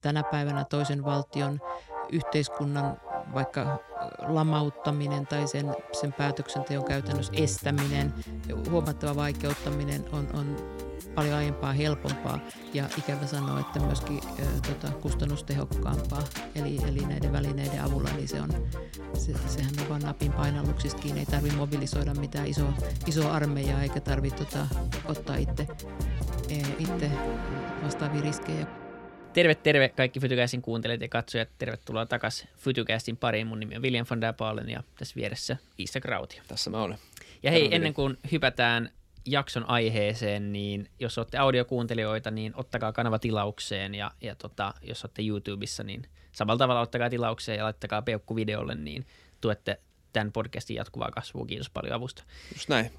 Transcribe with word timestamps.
tänä 0.00 0.22
päivänä 0.22 0.64
toisen 0.64 1.04
valtion 1.04 1.60
yhteiskunnan 2.12 3.00
vaikka 3.34 3.78
lamauttaminen 4.28 5.26
tai 5.26 5.48
sen, 5.48 5.76
sen 5.92 6.12
päätöksenteon 6.12 6.84
käytännössä 6.84 7.32
estäminen, 7.36 8.14
huomattava 8.70 9.16
vaikeuttaminen 9.16 10.04
on, 10.12 10.28
on 10.34 10.56
paljon 11.14 11.36
aiempaa 11.36 11.72
helpompaa 11.72 12.38
ja 12.74 12.84
ikävä 12.98 13.26
sanoa, 13.26 13.60
että 13.60 13.80
myöskin 13.80 14.20
ö, 14.38 14.42
tota, 14.68 14.92
kustannustehokkaampaa. 14.92 16.22
Eli, 16.54 16.78
eli 16.88 17.00
näiden 17.06 17.32
välineiden 17.32 17.84
avulla 17.84 18.10
niin 18.16 18.28
se 18.28 18.40
on, 18.40 18.50
se, 19.14 19.32
sehän 19.46 19.72
on 19.80 19.88
vain 19.88 20.02
napin 20.02 20.32
painalluksista 20.32 21.02
kiinni. 21.02 21.20
Ei 21.20 21.26
tarvitse 21.26 21.56
mobilisoida 21.56 22.14
mitään 22.14 22.46
iso, 22.46 22.62
iso 23.06 23.30
armeijaa 23.30 23.82
eikä 23.82 24.00
tarvitse 24.00 24.44
tota, 24.44 24.66
ottaa 25.04 25.36
itse, 25.36 25.66
e, 26.48 26.58
itse 26.78 27.10
vastaavia 27.84 28.20
riskejä. 28.20 28.87
Terve, 29.32 29.54
terve 29.54 29.88
kaikki 29.88 30.20
Fytycastin 30.20 30.62
kuuntelijat 30.62 31.00
ja 31.00 31.08
katsojat. 31.08 31.48
Tervetuloa 31.58 32.06
takaisin 32.06 32.48
Fytycastin 32.56 33.16
pariin. 33.16 33.46
Mun 33.46 33.60
nimi 33.60 33.76
on 33.76 33.82
William 33.82 34.06
van 34.10 34.20
der 34.20 34.34
Paalen 34.34 34.70
ja 34.70 34.82
tässä 34.98 35.14
vieressä 35.16 35.56
Iisa 35.78 36.00
Krautio. 36.00 36.42
Tässä 36.48 36.70
mä 36.70 36.82
olen. 36.82 36.98
Ja 37.42 37.50
hei, 37.50 37.74
ennen 37.74 37.94
kuin 37.94 38.18
hypätään 38.32 38.90
jakson 39.24 39.68
aiheeseen, 39.68 40.52
niin 40.52 40.88
jos 41.00 41.18
olette 41.18 41.38
audiokuuntelijoita, 41.38 42.30
niin 42.30 42.52
ottakaa 42.56 42.92
kanava 42.92 43.18
tilaukseen 43.18 43.94
ja, 43.94 44.10
ja 44.20 44.34
tota, 44.34 44.74
jos 44.82 45.04
olette 45.04 45.22
YouTubessa, 45.26 45.82
niin 45.82 46.02
samalla 46.32 46.58
tavalla 46.58 46.80
ottakaa 46.80 47.10
tilaukseen 47.10 47.58
ja 47.58 47.64
laittakaa 47.64 48.02
peukku 48.02 48.36
videolle, 48.36 48.74
niin 48.74 49.06
tuette 49.40 49.80
tämän 50.12 50.32
podcastin 50.32 50.76
jatkuvaa 50.76 51.10
kasvua. 51.10 51.46
Kiitos 51.46 51.70
paljon 51.70 51.94
avusta. 51.94 52.24
Just 52.54 52.68
näin. 52.68 52.90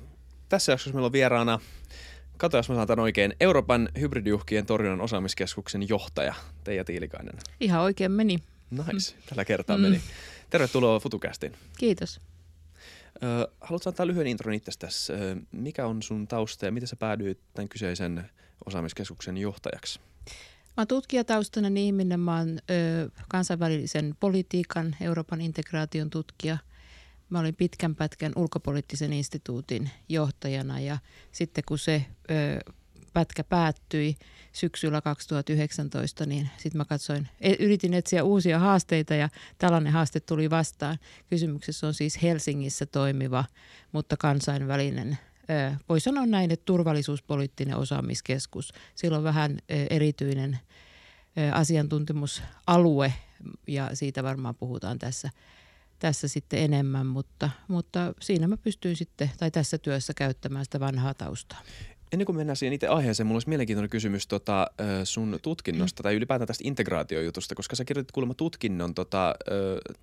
Tässä 0.50 0.72
jaksossa 0.72 0.94
meillä 0.94 1.06
on 1.06 1.12
vieraana, 1.12 1.60
kato 2.40 2.58
jos 2.58 2.70
mä 2.70 2.76
saatan 2.76 3.00
oikein, 3.00 3.34
Euroopan 3.40 3.90
hybridiuhkien 4.00 4.66
torjunnan 4.66 5.02
osaamiskeskuksen 5.02 5.90
johtaja 5.90 6.34
Teija 6.64 6.84
Tiilikainen. 6.84 7.36
Ihan 7.60 7.82
oikein 7.82 8.12
meni. 8.12 8.40
Nice, 8.72 9.16
mm. 9.16 9.22
tällä 9.30 9.46
kertaa 9.46 9.78
mm. 9.78 9.82
meni. 9.82 10.02
Tervetuloa 10.50 11.00
FutuCastiin. 11.00 11.54
Kiitos. 11.78 12.22
haluatko 13.62 13.90
antaa 13.90 14.08
lyhyen 14.08 14.28
intron 14.28 14.54
itsestäsi? 14.54 15.14
mikä 15.52 15.86
on 15.86 16.04
sun 16.04 16.28
tausta 16.28 16.66
ja 16.66 16.72
miten 16.72 16.88
sä 16.88 16.96
päädyit 16.96 17.40
tämän 17.54 17.70
kyseisen 17.70 18.30
osaamiskeskuksen 18.66 19.38
johtajaksi? 19.38 20.00
Mä 20.66 20.82
oon 20.82 20.88
tutkijataustainen 20.88 21.78
ihminen, 21.78 22.20
mä 22.20 22.38
oon 22.38 22.50
ö, 22.50 23.10
kansainvälisen 23.30 24.16
politiikan, 24.20 24.96
Euroopan 25.02 25.42
integraation 25.42 26.10
tutkija. 26.10 26.58
Mä 27.30 27.40
olin 27.40 27.56
pitkän 27.56 27.96
pätkän 27.96 28.32
ulkopoliittisen 28.36 29.14
instituutin 29.14 29.90
johtajana 30.10 30.80
ja 30.80 30.98
sitten 31.32 31.64
kun 31.68 31.78
se 31.78 32.06
ö, 32.32 32.74
pätkä 33.14 33.44
päättyi 33.44 34.16
syksyllä 34.52 35.02
2019, 35.02 36.26
niin 36.26 36.50
sitten 36.58 36.78
mä 36.78 36.86
katsoin, 36.86 37.28
e, 37.42 37.54
yritin 37.60 37.94
etsiä 37.94 38.24
uusia 38.24 38.60
haasteita 38.60 39.16
ja 39.16 39.30
tällainen 39.58 39.94
haaste 39.94 40.20
tuli 40.20 40.50
vastaan. 40.50 40.98
Kysymyksessä 41.30 41.88
on 41.88 41.94
siis 41.94 42.22
Helsingissä 42.22 42.86
toimiva, 42.86 43.46
mutta 43.92 44.18
kansainvälinen 44.18 45.18
voi 45.90 46.00
sanoa 46.00 46.26
näin, 46.26 46.52
että 46.52 46.66
turvallisuuspoliittinen 46.66 47.76
osaamiskeskus. 47.76 48.74
Sillä 48.96 49.18
on 49.18 49.24
vähän 49.24 49.58
erityinen 49.90 50.60
asiantuntemusalue 51.54 53.14
ja 53.68 53.90
siitä 53.94 54.24
varmaan 54.24 54.56
puhutaan 54.56 55.00
tässä, 55.00 55.30
tässä 56.00 56.28
sitten 56.28 56.60
enemmän, 56.60 57.06
mutta, 57.06 57.50
mutta 57.68 58.14
siinä 58.22 58.48
mä 58.48 58.58
pystyin 58.58 58.96
sitten, 58.96 59.32
tai 59.38 59.52
tässä 59.52 59.78
työssä 59.78 60.14
käyttämään 60.14 60.66
sitä 60.66 60.80
vanhaa 60.80 61.14
taustaa. 61.14 61.62
Ennen 62.14 62.26
kuin 62.26 62.36
mennään 62.36 62.56
siihen 62.56 62.74
itse 62.74 62.88
aiheeseen, 62.88 63.28
mulla 63.28 63.36
olisi 63.36 63.50
mielenkiintoinen 63.50 63.90
kysymys 63.90 64.28
tota, 64.28 64.68
sun 65.04 65.40
tutkinnosta 65.42 66.04
tai 66.04 66.16
ylipäätään 66.16 66.48
tästä 66.48 66.64
integraatiojutusta, 66.68 67.56
koska 67.56 67.76
sä 67.76 67.86
kirjoitit 67.86 68.12
kuulemma 68.12 68.34
tutkinnon 68.34 68.94
tota, 68.94 69.36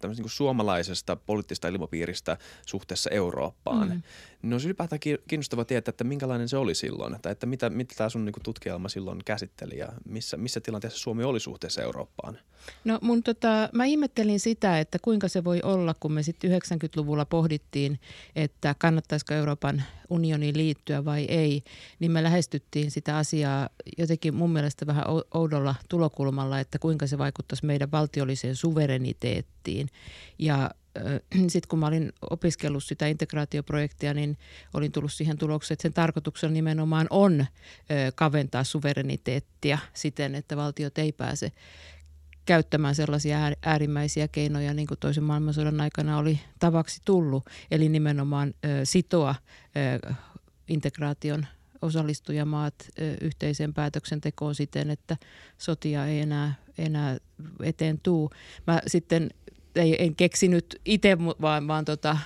niin 0.02 0.16
kuin 0.16 0.30
suomalaisesta 0.30 1.16
poliittisesta 1.16 1.68
ilmapiiristä 1.68 2.36
suhteessa 2.66 3.10
Eurooppaan. 3.10 3.88
Mm. 3.88 4.02
No 4.42 4.54
olisi 4.54 4.68
ylipäätään 4.68 5.00
kiinnostavaa 5.28 5.64
tietää, 5.64 5.90
että 5.90 6.04
minkälainen 6.04 6.48
se 6.48 6.56
oli 6.56 6.74
silloin, 6.74 7.16
tai 7.22 7.32
että 7.32 7.46
mitä, 7.46 7.70
mitä 7.70 7.94
tämä 7.96 8.08
sun 8.08 8.24
niin 8.24 8.34
tutkielma 8.42 8.88
silloin 8.88 9.18
käsitteli 9.24 9.78
ja 9.78 9.88
missä, 10.08 10.36
missä 10.36 10.60
tilanteessa 10.60 10.98
Suomi 10.98 11.24
oli 11.24 11.40
suhteessa 11.40 11.82
Eurooppaan? 11.82 12.38
No 12.84 12.98
mun 13.02 13.22
tota, 13.22 13.68
mä 13.72 13.84
ihmettelin 13.84 14.40
sitä, 14.40 14.80
että 14.80 14.98
kuinka 15.02 15.28
se 15.28 15.44
voi 15.44 15.60
olla, 15.62 15.94
kun 16.00 16.12
me 16.12 16.22
sitten 16.22 16.50
90-luvulla 16.50 17.24
pohdittiin, 17.24 18.00
että 18.36 18.74
kannattaisiko 18.78 19.34
Euroopan 19.34 19.82
unioniin 20.10 20.56
liittyä 20.56 21.04
vai 21.04 21.24
ei, 21.24 21.62
niin 21.98 22.10
me 22.10 22.22
lähestyttiin 22.22 22.90
sitä 22.90 23.16
asiaa 23.16 23.68
jotenkin 23.98 24.34
mun 24.34 24.52
mielestä 24.52 24.86
vähän 24.86 25.04
oudolla 25.34 25.74
tulokulmalla, 25.88 26.60
että 26.60 26.78
kuinka 26.78 27.06
se 27.06 27.18
vaikuttaisi 27.18 27.66
meidän 27.66 27.92
valtiolliseen 27.92 28.56
suvereniteettiin. 28.56 29.88
Ja 30.38 30.70
sitten 31.48 31.68
kun 31.68 31.78
mä 31.78 31.86
olin 31.86 32.12
opiskellut 32.30 32.84
sitä 32.84 33.06
integraatioprojektia, 33.06 34.14
niin 34.14 34.38
olin 34.74 34.92
tullut 34.92 35.12
siihen 35.12 35.38
tulokseen, 35.38 35.74
että 35.74 35.82
sen 35.82 35.92
tarkoituksena 35.92 36.52
nimenomaan 36.52 37.06
on 37.10 37.46
kaventaa 38.14 38.64
suvereniteettia 38.64 39.78
siten, 39.92 40.34
että 40.34 40.56
valtiot 40.56 40.98
ei 40.98 41.12
pääse 41.12 41.52
käyttämään 42.46 42.94
sellaisia 42.94 43.38
äärimmäisiä 43.62 44.28
keinoja, 44.28 44.74
niin 44.74 44.86
kuin 44.86 45.00
toisen 45.00 45.24
maailmansodan 45.24 45.80
aikana 45.80 46.18
oli 46.18 46.40
tavaksi 46.58 47.00
tullut, 47.04 47.44
eli 47.70 47.88
nimenomaan 47.88 48.54
sitoa 48.84 49.34
integraation 50.68 51.46
osallistujamaat 51.82 52.74
yhteiseen 53.20 53.74
päätöksentekoon 53.74 54.54
siten, 54.54 54.90
että 54.90 55.16
sotia 55.58 56.06
ei 56.06 56.20
enää, 56.20 56.54
enää 56.78 57.16
eteen 57.62 58.00
tuu. 58.02 58.30
Mä 58.66 58.80
sitten 58.86 59.30
ei, 59.76 60.04
en 60.04 60.16
keksinyt 60.16 60.80
itse, 60.84 61.18
vaan, 61.18 61.68
vaan 61.68 61.84
tota, 61.84 62.18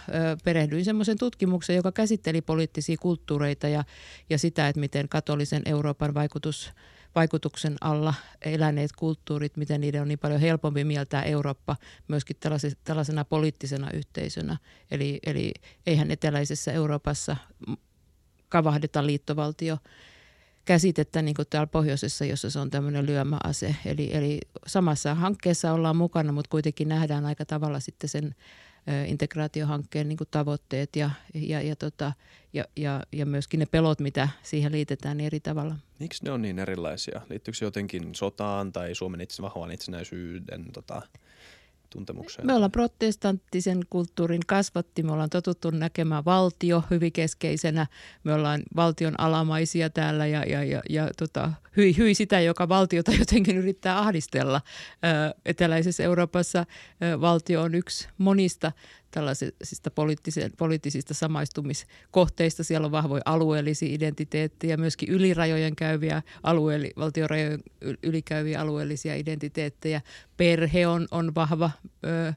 perehdyin 0.44 0.84
semmoisen 0.84 1.18
tutkimuksen, 1.18 1.76
joka 1.76 1.92
käsitteli 1.92 2.40
poliittisia 2.40 2.96
kulttuureita 3.00 3.68
ja, 3.68 3.84
ja 4.30 4.38
sitä, 4.38 4.68
että 4.68 4.80
miten 4.80 5.08
katolisen 5.08 5.62
Euroopan 5.64 6.14
vaikutus, 6.14 6.72
vaikutuksen 7.14 7.76
alla 7.80 8.14
eläneet 8.42 8.92
kulttuurit, 8.92 9.56
miten 9.56 9.80
niiden 9.80 10.02
on 10.02 10.08
niin 10.08 10.18
paljon 10.18 10.40
helpompi 10.40 10.84
mieltää 10.84 11.22
Eurooppa 11.22 11.76
myöskin 12.08 12.36
tällaisena 12.84 13.24
poliittisena 13.24 13.90
yhteisönä. 13.90 14.56
Eli, 14.90 15.18
eli 15.26 15.52
eihän 15.86 16.10
eteläisessä 16.10 16.72
Euroopassa 16.72 17.36
kavahdeta 18.50 19.06
liittovaltio 19.06 19.78
käsitettä 20.64 21.22
niin 21.22 21.34
kuin 21.34 21.48
täällä 21.50 21.66
pohjoisessa, 21.66 22.24
jossa 22.24 22.50
se 22.50 22.58
on 22.58 22.70
tämmöinen 22.70 23.06
lyömäase. 23.06 23.76
Eli, 23.84 24.10
eli 24.12 24.40
samassa 24.66 25.14
hankkeessa 25.14 25.72
ollaan 25.72 25.96
mukana, 25.96 26.32
mutta 26.32 26.50
kuitenkin 26.50 26.88
nähdään 26.88 27.26
aika 27.26 27.44
tavalla 27.44 27.80
sitten 27.80 28.08
sen 28.08 28.34
integraatiohankkeen 29.06 30.08
niin 30.08 30.16
kuin 30.16 30.28
tavoitteet 30.30 30.96
ja, 30.96 31.10
ja, 31.34 31.60
ja, 31.60 31.76
tota, 31.76 32.12
ja, 32.52 32.64
ja, 32.76 33.02
ja 33.12 33.26
myöskin 33.26 33.60
ne 33.60 33.66
pelot, 33.66 34.00
mitä 34.00 34.28
siihen 34.42 34.72
liitetään 34.72 35.16
niin 35.16 35.26
eri 35.26 35.40
tavalla. 35.40 35.76
Miksi 35.98 36.24
ne 36.24 36.30
on 36.30 36.42
niin 36.42 36.58
erilaisia? 36.58 37.20
Liittyykö 37.30 37.58
se 37.58 37.64
jotenkin 37.64 38.14
sotaan 38.14 38.72
tai 38.72 38.94
Suomen 38.94 39.20
itse, 39.20 39.42
vahvan 39.42 39.72
itsenäisyyden 39.72 40.72
tota, 40.72 41.02
tuntemukseen? 41.90 42.46
Me 42.46 42.54
ollaan 42.54 42.70
protestanttisen 42.70 43.80
kulttuurin 43.90 44.40
kasvatti, 44.46 45.02
me 45.02 45.12
ollaan 45.12 45.30
totuttu 45.30 45.70
näkemään 45.70 46.24
valtio 46.24 46.82
hyvin 46.90 47.12
keskeisenä, 47.12 47.86
me 48.24 48.34
ollaan 48.34 48.62
valtion 48.76 49.20
alamaisia 49.20 49.90
täällä 49.90 50.26
ja, 50.26 50.44
ja, 50.44 50.64
ja, 50.64 50.82
ja 50.90 51.08
tota, 51.16 51.52
hyi, 51.76 51.96
hyi 51.96 52.14
sitä, 52.14 52.40
joka 52.40 52.68
valtiota 52.68 53.12
jotenkin 53.20 53.56
yrittää 53.56 53.98
ahdistella. 53.98 54.60
Eteläisessä 55.44 56.02
Euroopassa 56.02 56.66
valtio 57.20 57.62
on 57.62 57.74
yksi 57.74 58.08
monista 58.18 58.72
tällaisista 59.10 59.90
poliittisista 60.58 61.14
samaistumiskohteista. 61.14 62.64
Siellä 62.64 62.84
on 62.84 62.92
vahvoja 62.92 63.22
alueellisia 63.24 63.94
identiteettejä, 63.94 64.76
myöskin 64.76 65.08
ylirajojen 65.08 65.76
käyviä 65.76 66.22
alueelli, 66.42 66.90
valtiorajojen 66.96 67.60
ylikäyviä 68.02 68.60
alueellisia 68.60 69.14
identiteettejä. 69.14 70.00
Perhe 70.36 70.86
on, 70.86 71.08
on 71.10 71.34
vahva 71.34 71.70
ö, 72.06 72.32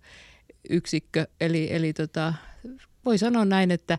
yksikkö, 0.69 1.27
eli, 1.41 1.73
eli 1.73 1.93
tota, 1.93 2.33
voi 3.05 3.17
sanoa 3.17 3.45
näin, 3.45 3.71
että 3.71 3.97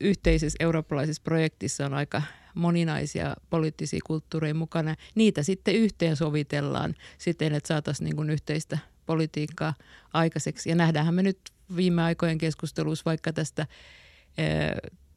yhteisessä 0.00 0.56
eurooppalaisessa 0.60 1.22
projektissa 1.24 1.86
on 1.86 1.94
aika 1.94 2.22
moninaisia 2.54 3.36
poliittisia 3.50 4.00
kulttuureja 4.06 4.54
mukana. 4.54 4.96
Niitä 5.14 5.42
sitten 5.42 5.74
yhteensovitellaan 5.74 6.94
siten, 7.18 7.54
että 7.54 7.68
saataisiin 7.68 8.16
niin 8.16 8.30
yhteistä 8.30 8.78
politiikkaa 9.12 9.74
aikaiseksi. 10.12 10.68
Ja 10.68 10.74
nähdäänhän 10.74 11.14
me 11.14 11.22
nyt 11.22 11.38
viime 11.76 12.02
aikojen 12.02 12.38
keskustelussa 12.38 13.02
vaikka 13.04 13.32
tästä, 13.32 13.66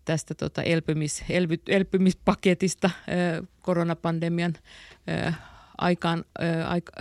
tästä 0.05 0.35
tota 0.35 0.63
elpymis, 0.63 1.23
elpy, 1.29 1.61
elpymispaketista 1.67 2.89
koronapandemian 3.61 4.53
aikaan 5.77 6.25
aika, 6.67 6.91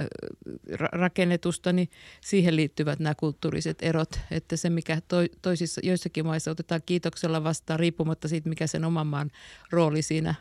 rakennetusta, 0.92 1.72
niin 1.72 1.88
siihen 2.20 2.56
liittyvät 2.56 2.98
nämä 2.98 3.14
kulttuuriset 3.14 3.78
erot. 3.82 4.20
Että 4.30 4.56
se, 4.56 4.70
mikä 4.70 5.00
to, 5.08 5.16
toisissa, 5.42 5.80
joissakin 5.84 6.26
maissa 6.26 6.50
otetaan 6.50 6.80
kiitoksella 6.86 7.44
vastaan, 7.44 7.80
riippumatta 7.80 8.28
siitä, 8.28 8.48
mikä 8.48 8.66
sen 8.66 8.84
oman 8.84 9.06
maan 9.06 9.30
rooli 9.70 10.02
siinä 10.02 10.34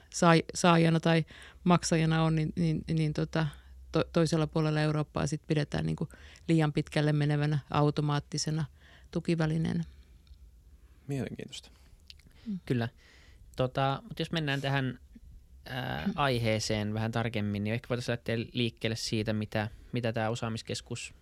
saajana 0.55 0.99
tai 0.99 1.25
maksajana 1.63 2.23
on, 2.23 2.35
niin, 2.35 2.53
niin, 2.55 2.83
niin 2.93 3.13
tota, 3.13 3.47
to, 3.93 4.03
toisella 4.13 4.47
puolella 4.47 4.81
Eurooppaa 4.81 5.27
sit 5.27 5.41
pidetään 5.47 5.85
niin 5.85 5.95
kuin 5.95 6.09
liian 6.47 6.73
pitkälle 6.73 7.13
menevänä 7.13 7.59
automaattisena 7.69 8.65
tukivälineenä. 9.11 9.83
Mielenkiintoista. 11.07 11.69
Kyllä. 12.65 12.89
Tota, 13.55 14.03
mutta 14.03 14.21
jos 14.21 14.31
mennään 14.31 14.61
tähän 14.61 14.99
ää, 15.65 16.09
aiheeseen 16.15 16.93
vähän 16.93 17.11
tarkemmin, 17.11 17.63
niin 17.63 17.73
ehkä 17.73 17.89
voitaisiin 17.89 18.13
lähteä 18.13 18.37
liikkeelle 18.53 18.95
siitä, 18.95 19.33
mitä, 19.33 19.69
mitä 19.91 20.13
tämä 20.13 20.29
osaamiskeskus 20.29 21.13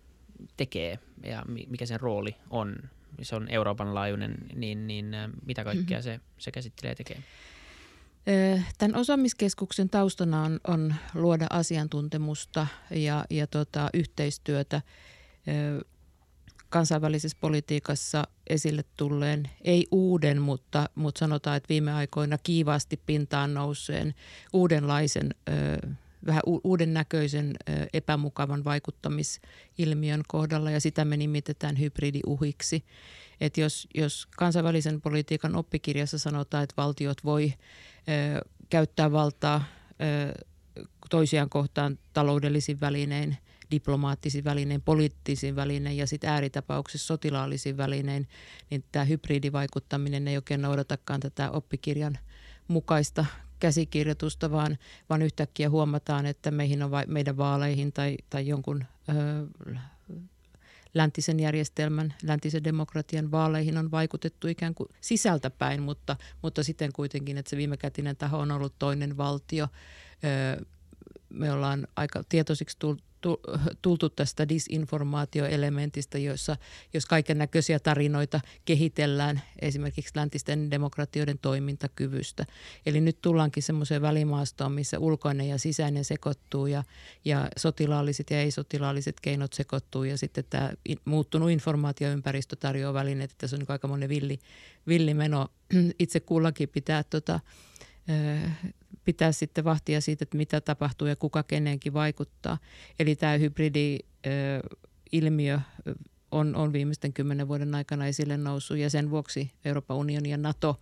tekee 0.56 0.98
ja 1.24 1.42
mikä 1.46 1.86
sen 1.86 2.00
rooli 2.00 2.36
on. 2.50 2.76
Se 3.22 3.36
on 3.36 3.48
Euroopan 3.48 3.94
laajuinen, 3.94 4.34
niin, 4.54 4.86
niin 4.86 5.06
mitä 5.46 5.64
kaikkea 5.64 5.98
mm-hmm. 5.98 6.02
se, 6.02 6.20
se 6.38 6.50
käsittelee 6.50 6.92
ja 6.92 6.96
tekee? 6.96 7.22
Tämän 8.78 8.96
osaamiskeskuksen 8.96 9.90
taustana 9.90 10.42
on, 10.42 10.60
on 10.68 10.94
luoda 11.14 11.46
asiantuntemusta 11.50 12.66
ja, 12.90 13.24
ja 13.30 13.46
tota, 13.46 13.90
yhteistyötä 13.94 14.82
kansainvälisessä 16.68 17.38
politiikassa 17.40 18.24
esille 18.46 18.84
tulleen, 18.96 19.50
ei 19.64 19.86
uuden, 19.90 20.42
mutta, 20.42 20.88
mutta 20.94 21.18
sanotaan, 21.18 21.56
että 21.56 21.68
viime 21.68 21.92
aikoina 21.92 22.38
kiivaasti 22.38 23.00
pintaan 23.06 23.54
nouseen 23.54 24.14
uudenlaisen, 24.52 25.34
vähän 26.26 26.42
uuden 26.64 26.94
näköisen 26.94 27.54
epämukavan 27.92 28.64
vaikuttamisilmiön 28.64 30.22
kohdalla 30.28 30.70
ja 30.70 30.80
sitä 30.80 31.04
me 31.04 31.16
nimitetään 31.16 31.78
hybridiuhiksi. 31.78 32.84
Että 33.42 33.60
jos, 33.60 33.88
jos 33.94 34.26
kansainvälisen 34.36 35.00
politiikan 35.00 35.56
oppikirjassa 35.56 36.18
sanotaan, 36.18 36.64
että 36.64 36.74
valtiot 36.76 37.24
voi 37.24 37.54
käyttää 38.70 39.12
valtaa 39.12 39.64
toisiaan 41.10 41.48
kohtaan 41.48 41.98
taloudellisin 42.12 42.80
välinein, 42.80 43.36
diplomaattisin 43.70 44.44
välinein, 44.44 44.82
poliittisin 44.82 45.56
välinein 45.56 45.96
ja 45.96 46.06
sitten 46.06 46.30
ääritapauksessa 46.30 47.06
sotilaallisin 47.06 47.76
välinein, 47.76 48.28
niin 48.70 48.84
tämä 48.92 49.04
hybridivaikuttaminen 49.04 50.28
ei 50.28 50.36
oikein 50.36 50.62
noudatakaan 50.62 51.20
tätä 51.20 51.50
oppikirjan 51.50 52.18
mukaista 52.68 53.24
käsikirjoitusta, 53.60 54.50
vaan, 54.50 54.78
vaan 55.10 55.22
yhtäkkiä 55.22 55.70
huomataan, 55.70 56.26
että 56.26 56.50
meihin 56.50 56.82
on 56.82 56.90
va- 56.90 57.06
meidän 57.06 57.36
vaaleihin 57.36 57.92
tai, 57.92 58.16
tai 58.30 58.46
jonkun 58.46 58.84
ö, 59.08 59.12
läntisen 60.94 61.40
järjestelmän, 61.40 62.14
läntisen 62.22 62.64
demokratian 62.64 63.30
vaaleihin 63.30 63.78
on 63.78 63.90
vaikutettu 63.90 64.48
ikään 64.48 64.74
kuin 64.74 64.88
sisältäpäin, 65.00 65.82
mutta, 65.82 66.16
mutta 66.42 66.62
siten 66.62 66.92
kuitenkin, 66.92 67.38
että 67.38 67.50
se 67.50 67.56
viimekätinen 67.56 68.16
taho 68.16 68.38
on 68.38 68.50
ollut 68.50 68.74
toinen 68.78 69.16
valtio. 69.16 69.68
Me 71.28 71.52
ollaan 71.52 71.88
aika 71.96 72.24
tietoisiksi 72.28 72.78
tultu 73.82 74.08
tästä 74.08 74.48
disinformaatioelementistä, 74.48 76.18
jossa 76.18 76.56
jos 76.94 77.06
kaiken 77.06 77.38
näköisiä 77.38 77.78
tarinoita 77.78 78.40
kehitellään 78.64 79.42
esimerkiksi 79.62 80.12
läntisten 80.14 80.70
demokratioiden 80.70 81.38
toimintakyvystä. 81.38 82.46
Eli 82.86 83.00
nyt 83.00 83.18
tullaankin 83.22 83.62
semmoiseen 83.62 84.02
välimaastoon, 84.02 84.72
missä 84.72 84.98
ulkoinen 84.98 85.48
ja 85.48 85.58
sisäinen 85.58 86.04
sekoittuu 86.04 86.66
ja, 86.66 86.84
ja 87.24 87.48
sotilaalliset 87.56 88.30
ja 88.30 88.40
ei-sotilaalliset 88.40 89.20
keinot 89.20 89.52
sekoittuu 89.52 90.04
ja 90.04 90.18
sitten 90.18 90.44
tämä 90.50 90.70
muuttunut 91.04 91.50
informaatioympäristö 91.50 92.56
tarjoaa 92.56 92.94
välineet, 92.94 93.30
että 93.30 93.46
se 93.46 93.56
on 93.56 93.62
aika 93.68 93.88
monen 93.88 94.08
villi, 94.08 94.38
villimeno. 94.86 95.48
Itse 95.98 96.20
kullakin 96.20 96.68
pitää 96.68 97.02
tota, 97.02 97.40
pitää 99.04 99.32
sitten 99.32 99.64
vahtia 99.64 100.00
siitä, 100.00 100.22
että 100.22 100.36
mitä 100.36 100.60
tapahtuu 100.60 101.08
ja 101.08 101.16
kuka 101.16 101.42
kenenkin 101.42 101.92
vaikuttaa. 101.92 102.58
Eli 102.98 103.16
tämä 103.16 103.32
hybridi-ilmiö 103.32 105.60
on, 106.30 106.56
on 106.56 106.72
viimeisten 106.72 107.12
kymmenen 107.12 107.48
vuoden 107.48 107.74
aikana 107.74 108.06
esille 108.06 108.36
noussut 108.36 108.76
ja 108.76 108.90
sen 108.90 109.10
vuoksi 109.10 109.50
Euroopan 109.64 109.96
unioni 109.96 110.30
ja 110.30 110.36
NATO 110.36 110.80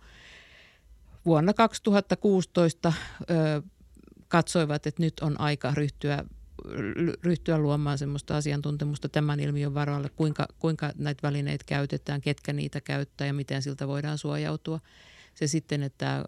vuonna 1.25 1.53
2016 1.53 2.93
ö, 3.21 3.61
katsoivat, 4.27 4.87
että 4.87 5.03
nyt 5.03 5.19
on 5.19 5.39
aika 5.39 5.73
ryhtyä 5.73 6.25
ryhtyä 7.23 7.57
luomaan 7.57 7.97
sellaista 7.97 8.37
asiantuntemusta 8.37 9.09
tämän 9.09 9.39
ilmiön 9.39 9.73
varalle, 9.73 10.09
kuinka, 10.09 10.47
kuinka 10.59 10.91
näitä 10.97 11.27
välineitä 11.27 11.63
käytetään, 11.67 12.21
ketkä 12.21 12.53
niitä 12.53 12.81
käyttää 12.81 13.27
ja 13.27 13.33
miten 13.33 13.61
siltä 13.61 13.87
voidaan 13.87 14.17
suojautua. 14.17 14.79
Se 15.33 15.47
sitten, 15.47 15.83
että 15.83 16.25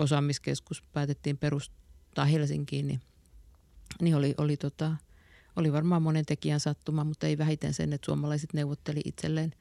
osaamiskeskus 0.00 0.82
päätettiin 0.92 1.38
perustaa 1.38 2.24
Helsinkiin, 2.24 2.86
niin, 2.86 3.00
niin 4.00 4.16
oli, 4.16 4.34
oli, 4.38 4.56
tota, 4.56 4.96
oli 5.56 5.72
varmaan 5.72 6.02
monen 6.02 6.26
tekijän 6.26 6.60
sattuma, 6.60 7.04
mutta 7.04 7.26
ei 7.26 7.38
vähiten 7.38 7.74
sen, 7.74 7.92
että 7.92 8.04
suomalaiset 8.04 8.52
neuvotteli 8.52 9.00
itselleen 9.04 9.54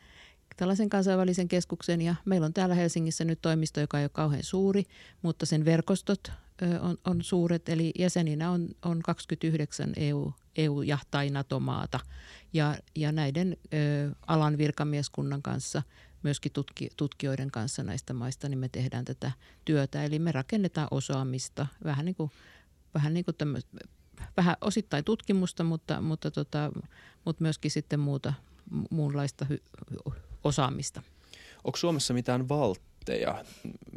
tällaisen 0.59 0.89
kansainvälisen 0.89 1.47
keskuksen. 1.47 2.01
Ja 2.01 2.15
meillä 2.25 2.45
on 2.45 2.53
täällä 2.53 2.75
Helsingissä 2.75 3.25
nyt 3.25 3.41
toimisto, 3.41 3.80
joka 3.80 4.00
ei 4.00 4.03
ole 4.03 4.09
kauhean 4.09 4.44
suuri, 4.44 4.83
mutta 5.21 5.45
sen 5.45 5.65
verkostot 5.65 6.31
on, 6.81 6.97
on 7.06 7.24
suuret. 7.24 7.69
Eli 7.69 7.91
jäseninä 8.00 8.51
on, 8.51 8.69
on 8.86 9.01
29 9.01 9.94
EU, 9.97 10.33
EU- 10.56 10.81
ja 10.81 10.97
tai 11.12 11.30
NATO-maata. 11.30 12.00
Ja, 12.53 12.75
ja 12.95 13.12
näiden 13.12 13.57
ö, 13.74 14.15
alan 14.27 14.57
virkamieskunnan 14.57 15.41
kanssa 15.41 15.83
myöskin 16.24 16.51
tutki, 16.51 16.89
tutkijoiden 16.98 17.51
kanssa 17.51 17.83
näistä 17.83 18.13
maista, 18.13 18.50
niin 18.50 18.60
me 18.60 18.69
tehdään 18.69 19.06
tätä 19.06 19.31
työtä. 19.66 20.04
Eli 20.04 20.19
me 20.19 20.31
rakennetaan 20.31 20.88
osaamista, 20.92 21.68
vähän 21.83 22.06
niin 22.06 22.16
kuin, 22.16 22.31
vähän 22.94 23.13
niin 23.13 23.25
kuin 23.25 23.36
vähän 24.38 24.56
osittain 24.62 25.04
tutkimusta, 25.04 25.63
mutta, 25.63 26.01
mutta, 26.01 26.31
tota, 26.31 26.71
mutta 27.25 27.42
myöskin 27.42 27.71
sitten 27.71 28.00
muuta, 28.00 28.33
muunlaista 28.89 29.45
hy, 29.45 29.57
osaamista. 30.44 31.01
Onko 31.63 31.77
Suomessa 31.77 32.13
mitään 32.13 32.50
valtaa? 32.50 32.88
Konsepteja, 33.10 33.46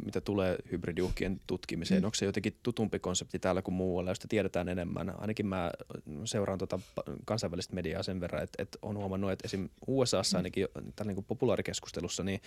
mitä 0.05 0.21
tulee 0.21 0.57
hybridiuhkien 0.71 1.41
tutkimiseen. 1.47 2.01
Mm. 2.01 2.05
Onko 2.05 2.15
se 2.15 2.25
jotenkin 2.25 2.55
tutumpi 2.63 2.99
konsepti 2.99 3.39
täällä 3.39 3.61
kuin 3.61 3.75
muualla, 3.75 4.11
josta 4.11 4.27
tiedetään 4.27 4.69
enemmän? 4.69 5.13
Ainakin 5.17 5.47
mä 5.47 5.71
seuraan 6.25 6.59
tuota 6.59 6.79
kansainvälistä 7.25 7.75
mediaa 7.75 8.03
sen 8.03 8.19
verran, 8.19 8.43
että, 8.43 8.63
että 8.63 8.77
on 8.81 8.97
huomannut, 8.97 9.31
että 9.31 9.45
esim. 9.45 9.69
USAssa 9.87 10.37
ainakin 10.37 10.67
tällä 10.95 11.09
niin 11.09 11.15
kuin 11.15 11.25
populaarikeskustelussa, 11.25 12.23
niin 12.23 12.41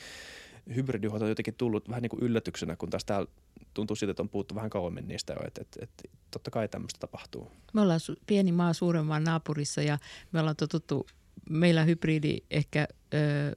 hybridiuhat 0.75 1.23
on 1.23 1.29
jotenkin 1.29 1.55
tullut 1.55 1.89
vähän 1.89 2.03
niin 2.03 2.11
kuin 2.11 2.23
yllätyksenä, 2.23 2.77
kun 2.77 2.91
taas 2.91 3.05
täällä 3.05 3.29
tuntuu 3.75 3.97
siltä, 3.97 4.11
että 4.11 4.23
on 4.23 4.29
puhuttu 4.29 4.55
vähän 4.55 4.71
kauemmin 4.71 5.09
niistä 5.09 5.33
jo, 5.33 5.47
että, 5.47 5.61
että, 5.61 5.81
että 5.83 6.03
totta 6.31 6.51
kai 6.51 6.69
tämmöistä 6.69 7.01
tapahtuu. 7.01 7.51
Me 7.73 7.81
ollaan 7.81 8.01
su- 8.01 8.23
pieni 8.27 8.53
maa 8.53 8.73
suuremman 8.73 9.25
naapurissa 9.25 9.83
ja 9.83 9.99
me 10.33 10.41
ollaan 10.41 10.57
totuttu, 10.57 11.07
meillä 11.51 11.85
hybridi 11.85 12.39
ehkä 12.51 12.89
ö, 13.15 13.57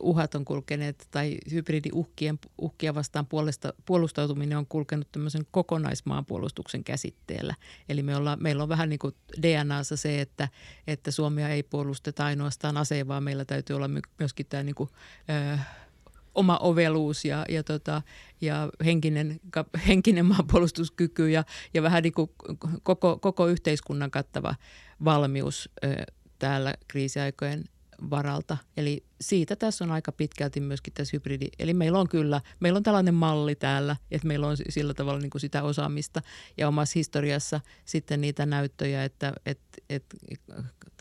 uhat 0.00 0.34
on 0.34 0.44
kulkeneet 0.44 1.08
tai 1.10 1.38
hybridiuhkien 1.50 2.38
uhkia 2.58 2.94
vastaan 2.94 3.26
puolesta, 3.26 3.72
puolustautuminen 3.84 4.58
on 4.58 4.66
kulkenut 4.66 5.12
tämmöisen 5.12 5.46
kokonaismaanpuolustuksen 5.50 6.84
käsitteellä. 6.84 7.54
Eli 7.88 8.02
me 8.02 8.16
ollaan, 8.16 8.42
meillä 8.42 8.62
on 8.62 8.68
vähän 8.68 8.88
niin 8.88 8.98
kuin 8.98 9.14
DNAssa 9.42 9.96
se, 9.96 10.20
että, 10.20 10.48
että 10.86 11.10
Suomea 11.10 11.48
ei 11.48 11.62
puolusteta 11.62 12.24
ainoastaan 12.24 12.76
aseen, 12.76 13.08
vaan 13.08 13.22
meillä 13.22 13.44
täytyy 13.44 13.76
olla 13.76 13.90
myöskin 14.18 14.46
tämä 14.46 14.62
niin 14.62 14.74
kuin, 14.74 14.90
ö, 15.54 15.58
oma 16.34 16.58
oveluus 16.58 17.24
ja, 17.24 17.44
ja, 17.48 17.62
tota, 17.62 18.02
ja 18.40 18.68
henkinen, 18.84 19.40
henkinen 19.88 20.26
maanpuolustuskyky 20.26 21.30
ja, 21.30 21.44
ja 21.74 21.82
vähän 21.82 22.02
niin 22.02 22.12
kuin 22.12 22.30
koko, 22.82 23.18
koko 23.18 23.46
yhteiskunnan 23.46 24.10
kattava 24.10 24.54
valmius 25.04 25.70
ö, 25.84 25.88
täällä 26.38 26.74
kriisiaikojen 26.88 27.64
varalta. 28.10 28.56
Eli 28.76 29.04
siitä 29.20 29.56
tässä 29.56 29.84
on 29.84 29.90
aika 29.90 30.12
pitkälti 30.12 30.60
myöskin 30.60 30.92
tässä 30.92 31.10
hybridi. 31.12 31.48
Eli 31.58 31.74
meillä 31.74 31.98
on 31.98 32.08
kyllä, 32.08 32.40
meillä 32.60 32.76
on 32.76 32.82
tällainen 32.82 33.14
malli 33.14 33.54
täällä, 33.54 33.96
että 34.10 34.28
meillä 34.28 34.46
on 34.46 34.56
sillä 34.68 34.94
tavalla 34.94 35.20
niin 35.20 35.30
kuin 35.30 35.40
sitä 35.40 35.62
osaamista 35.62 36.22
ja 36.56 36.68
omassa 36.68 36.92
historiassa 36.94 37.60
sitten 37.84 38.20
niitä 38.20 38.46
näyttöjä, 38.46 39.04
että, 39.04 39.32
että, 39.46 39.78
että 39.88 40.16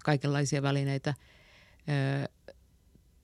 kaikenlaisia 0.04 0.62
välineitä 0.62 1.14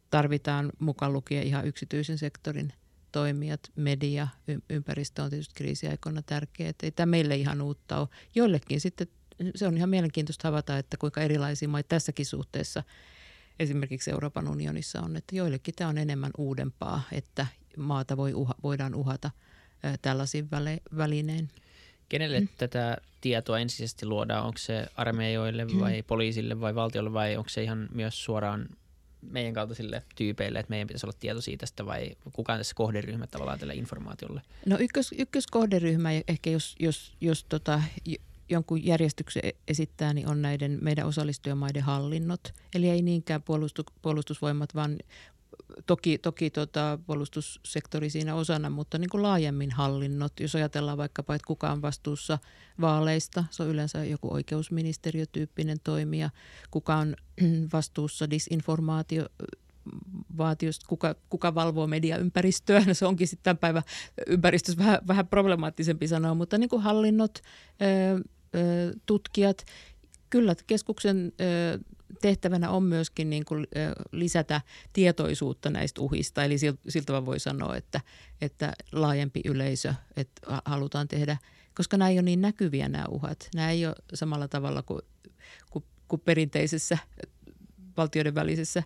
tarvitaan 0.09 0.71
mukaan 0.79 1.13
lukien 1.13 1.43
ihan 1.43 1.67
yksityisen 1.67 2.17
sektorin 2.17 2.73
toimijat, 3.11 3.71
media, 3.75 4.27
ympäristö 4.69 5.23
on 5.23 5.29
tietysti 5.29 5.53
kriisiaikoina 5.55 6.21
tärkeää. 6.21 6.73
Ei 6.83 6.91
tämä 6.91 7.11
meille 7.11 7.35
ihan 7.35 7.61
uutta 7.61 7.97
ole. 7.97 8.07
Joillekin 8.35 8.81
sitten 8.81 9.07
se 9.55 9.67
on 9.67 9.77
ihan 9.77 9.89
mielenkiintoista 9.89 10.47
havaita, 10.47 10.77
että 10.77 10.97
kuinka 10.97 11.21
erilaisia 11.21 11.69
maita 11.69 11.87
tässäkin 11.87 12.25
suhteessa– 12.25 12.83
esimerkiksi 13.59 14.11
Euroopan 14.11 14.47
unionissa 14.47 15.01
on, 15.01 15.15
että 15.15 15.35
joillekin 15.35 15.75
tämä 15.75 15.89
on 15.89 15.97
enemmän 15.97 16.31
uudempaa, 16.37 17.01
että 17.11 17.47
maata 17.77 18.17
voi 18.17 18.33
uha, 18.33 18.55
voidaan 18.63 18.95
uhata 18.95 19.31
tällaisin 20.01 20.51
väle, 20.51 20.81
välinein. 20.97 21.49
Kenelle 22.09 22.39
mm. 22.39 22.47
tätä 22.57 22.97
tietoa 23.21 23.59
ensisijaisesti 23.59 24.05
luodaan? 24.05 24.45
Onko 24.45 24.57
se 24.57 24.87
armeijoille 24.95 25.67
vai 25.79 26.01
mm. 26.01 26.05
poliisille 26.07 26.61
vai 26.61 26.75
valtiolle 26.75 27.13
vai 27.13 27.37
onko 27.37 27.49
se 27.49 27.63
ihan 27.63 27.89
myös 27.91 28.23
suoraan 28.23 28.69
meidän 29.21 29.53
kaltaisille 29.53 30.03
tyypeille, 30.15 30.59
että 30.59 30.69
meidän 30.69 30.87
pitäisi 30.87 31.05
olla 31.05 31.17
tieto 31.19 31.41
siitä 31.41 31.65
vai 31.85 32.15
kuka 32.33 32.53
on 32.53 32.59
tässä 32.59 32.75
kohderyhmä 32.75 33.27
tavallaan 33.27 33.59
tälle 33.59 33.75
informaatiolle? 33.75 34.41
No 34.65 34.77
ykkös, 34.79 35.11
ykköskohderyhmä 35.17 36.09
ehkä 36.27 36.49
jos, 36.49 36.75
jos, 36.79 37.13
jos 37.21 37.43
tota, 37.43 37.81
jonkun 38.49 38.85
järjestyksen 38.85 39.45
e-, 39.45 39.51
esittää, 39.67 40.13
niin 40.13 40.29
on 40.29 40.41
näiden 40.41 40.77
meidän 40.81 41.07
osallistujamaiden 41.07 41.83
hallinnot. 41.83 42.53
Eli 42.75 42.89
ei 42.89 43.01
niinkään 43.01 43.41
puolustu, 43.41 43.83
puolustusvoimat, 44.01 44.75
vaan 44.75 44.97
toki, 45.85 46.17
toki 46.17 46.49
tota, 46.49 46.99
puolustussektori 47.05 48.09
siinä 48.09 48.35
osana, 48.35 48.69
mutta 48.69 48.97
niin 48.97 49.09
kuin 49.09 49.23
laajemmin 49.23 49.71
hallinnot. 49.71 50.39
Jos 50.39 50.55
ajatellaan 50.55 50.97
vaikkapa, 50.97 51.35
että 51.35 51.47
kuka 51.47 51.71
on 51.71 51.81
vastuussa 51.81 52.39
vaaleista, 52.81 53.43
se 53.49 53.63
on 53.63 53.69
yleensä 53.69 54.05
joku 54.05 54.33
oikeusministeriötyyppinen 54.33 55.77
toimija, 55.83 56.29
kuka 56.71 56.95
on 56.95 57.15
vastuussa 57.73 58.29
disinformaatio 58.29 59.25
vaatiosta, 60.37 60.85
kuka, 60.89 61.15
kuka 61.29 61.55
valvoo 61.55 61.87
mediaympäristöä. 61.87 62.83
No 62.87 62.93
se 62.93 63.05
onkin 63.05 63.27
sitten 63.27 63.43
tämän 63.43 63.57
päivän 63.57 63.83
ympäristössä 64.27 64.79
vähän, 64.79 64.99
vähän 65.07 65.27
problemaattisempi 65.27 66.07
sanoa, 66.07 66.33
mutta 66.33 66.57
niin 66.57 66.69
kuin 66.69 66.81
hallinnot, 66.81 67.41
tutkijat, 69.05 69.65
kyllä 70.29 70.55
keskuksen 70.67 71.33
tehtävänä 72.21 72.69
on 72.69 72.83
myöskin 72.83 73.29
niin 73.29 73.45
kuin 73.45 73.67
lisätä 74.11 74.61
tietoisuutta 74.93 75.69
näistä 75.69 76.01
uhista. 76.01 76.43
Eli 76.43 76.55
siltä 76.89 77.25
voi 77.25 77.39
sanoa, 77.39 77.75
että, 77.75 78.01
että 78.41 78.73
laajempi 78.91 79.41
yleisö, 79.45 79.93
että 80.15 80.61
halutaan 80.65 81.07
tehdä, 81.07 81.37
koska 81.75 81.97
nämä 81.97 82.09
ei 82.09 82.15
ole 82.15 82.21
niin 82.21 82.41
näkyviä 82.41 82.89
nämä 82.89 83.05
uhat. 83.09 83.49
Nämä 83.55 83.71
ei 83.71 83.85
ole 83.85 83.95
samalla 84.13 84.47
tavalla 84.47 84.81
kuin, 84.81 85.01
kuin, 85.69 85.85
kuin 86.07 86.21
perinteisessä 86.25 86.97
valtioiden 87.97 88.35
välisessä 88.35 88.83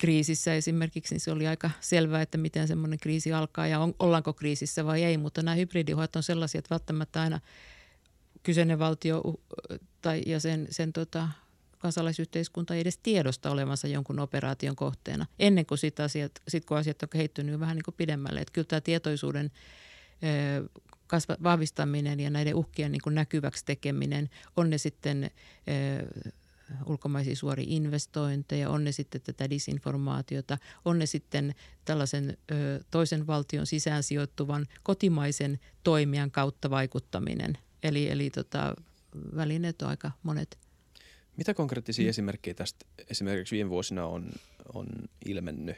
kriisissä 0.00 0.54
esimerkiksi, 0.54 1.14
niin 1.14 1.20
se 1.20 1.32
oli 1.32 1.46
aika 1.46 1.70
selvää, 1.80 2.22
että 2.22 2.38
miten 2.38 2.68
semmoinen 2.68 2.98
kriisi 2.98 3.32
alkaa 3.32 3.66
ja 3.66 3.80
on, 3.80 3.94
ollaanko 3.98 4.32
kriisissä 4.32 4.84
vai 4.84 5.02
ei. 5.02 5.18
Mutta 5.18 5.42
nämä 5.42 5.54
hybridiuhat 5.54 6.16
on 6.16 6.22
sellaisia, 6.22 6.58
että 6.58 6.70
välttämättä 6.70 7.22
aina 7.22 7.40
kyseinen 8.42 8.78
valtio 8.78 9.22
tai, 10.02 10.22
ja 10.26 10.40
sen, 10.40 10.66
sen 10.70 10.92
tota, 10.92 11.28
kansalaisyhteiskunta 11.78 12.74
ei 12.74 12.80
edes 12.80 12.98
tiedosta 12.98 13.50
olevansa 13.50 13.88
jonkun 13.88 14.18
operaation 14.18 14.76
kohteena, 14.76 15.26
ennen 15.38 15.66
kuin 15.66 15.78
sit, 15.78 16.00
asiat, 16.00 16.32
sit 16.48 16.64
kun 16.64 16.76
asiat 16.76 17.02
on 17.02 17.08
kehittynyt 17.08 17.60
vähän 17.60 17.76
niin 17.76 17.84
kuin 17.84 17.94
pidemmälle. 17.94 18.40
Että 18.40 18.52
kyllä 18.52 18.66
tämä 18.66 18.80
tietoisuuden 18.80 19.50
kasva, 21.06 21.36
vahvistaminen 21.42 22.20
ja 22.20 22.30
näiden 22.30 22.54
uhkien 22.54 22.92
niin 22.92 23.02
kuin 23.04 23.14
näkyväksi 23.14 23.64
tekeminen, 23.64 24.30
on 24.56 24.70
ne 24.70 24.78
sitten 24.78 25.30
ulkomaisia 26.86 27.36
suoria 27.36 27.66
investointeja, 27.68 28.70
on 28.70 28.84
ne 28.84 28.92
sitten 28.92 29.20
tätä 29.20 29.50
disinformaatiota, 29.50 30.58
on 30.84 30.98
ne 30.98 31.06
sitten 31.06 31.54
tällaisen 31.84 32.38
ö, 32.50 32.80
toisen 32.90 33.26
valtion 33.26 33.66
sisään 33.66 34.02
sijoittuvan 34.02 34.66
kotimaisen 34.82 35.60
toimijan 35.82 36.30
kautta 36.30 36.70
vaikuttaminen. 36.70 37.58
Eli, 37.82 38.10
eli 38.10 38.30
tota, 38.30 38.74
välineet 39.36 39.82
on 39.82 39.88
aika 39.88 40.10
monet. 40.22 40.58
Mitä 41.36 41.54
konkreettisia 41.54 42.04
mm. 42.04 42.10
esimerkkejä 42.10 42.54
tästä 42.54 42.86
esimerkiksi 43.10 43.56
viime 43.56 43.70
vuosina 43.70 44.06
on, 44.06 44.30
on 44.74 44.86
ilmennyt? 45.24 45.76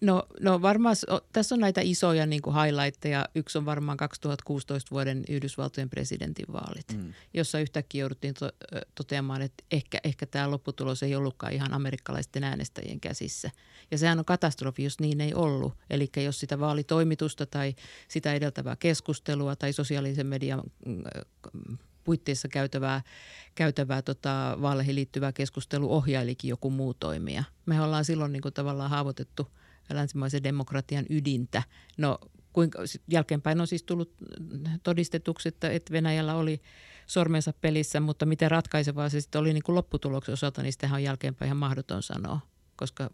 No, 0.00 0.26
no 0.40 0.62
varmaan 0.62 0.96
tässä 1.32 1.54
on 1.54 1.60
näitä 1.60 1.80
isoja 1.84 2.26
niin 2.26 2.42
kuin 2.42 2.56
highlightteja. 2.56 3.28
Yksi 3.34 3.58
on 3.58 3.66
varmaan 3.66 3.96
2016 3.96 4.90
vuoden 4.90 5.24
Yhdysvaltojen 5.28 5.90
presidentinvaalit, 5.90 6.86
mm. 6.96 7.12
jossa 7.34 7.60
yhtäkkiä 7.60 8.00
jouduttiin 8.00 8.34
to, 8.34 8.50
toteamaan, 8.94 9.42
että 9.42 9.64
ehkä, 9.70 9.98
ehkä 10.04 10.26
tämä 10.26 10.50
lopputulos 10.50 11.02
ei 11.02 11.16
ollutkaan 11.16 11.52
ihan 11.52 11.72
amerikkalaisten 11.72 12.44
äänestäjien 12.44 13.00
käsissä. 13.00 13.50
Ja 13.90 13.98
sehän 13.98 14.18
on 14.18 14.24
katastrofi, 14.24 14.84
jos 14.84 15.00
niin 15.00 15.20
ei 15.20 15.34
ollut. 15.34 15.72
Eli 15.90 16.10
jos 16.16 16.40
sitä 16.40 16.60
vaalitoimitusta 16.60 17.46
tai 17.46 17.74
sitä 18.08 18.34
edeltävää 18.34 18.76
keskustelua 18.76 19.56
tai 19.56 19.72
sosiaalisen 19.72 20.26
median 20.26 20.62
mm, 20.86 21.78
puitteissa 22.04 22.48
käytävää, 22.48 23.02
käytävää 23.54 24.02
tota, 24.02 24.58
vaaleihin 24.62 24.94
liittyvää 24.94 25.32
keskustelua 25.32 25.96
ohjailikin 25.96 26.48
joku 26.48 26.70
muu 26.70 26.94
toimija. 26.94 27.44
Me 27.66 27.80
ollaan 27.80 28.04
silloin 28.04 28.32
niin 28.32 28.42
kuin 28.42 28.54
tavallaan 28.54 28.90
haavoitettu– 28.90 29.48
länsimaisen 29.92 30.42
demokratian 30.42 31.06
ydintä. 31.10 31.62
No 31.96 32.18
kuinka, 32.52 32.78
jälkeenpäin 33.10 33.60
on 33.60 33.66
siis 33.66 33.82
tullut 33.82 34.14
todistetuksi, 34.82 35.48
että, 35.48 35.70
että 35.70 35.92
Venäjällä 35.92 36.34
oli 36.34 36.60
sormensa 37.06 37.52
pelissä, 37.60 38.00
mutta 38.00 38.26
miten 38.26 38.50
ratkaisevaa 38.50 39.08
se 39.08 39.20
sitten 39.20 39.40
oli 39.40 39.52
niin 39.52 39.62
kuin 39.62 39.76
lopputuloksen 39.76 40.32
osalta, 40.32 40.62
niin 40.62 40.72
sitähän 40.72 40.96
on 40.96 41.02
jälkeenpäin 41.02 41.46
ihan 41.46 41.56
mahdoton 41.56 42.02
sanoa, 42.02 42.40
koska 42.76 43.10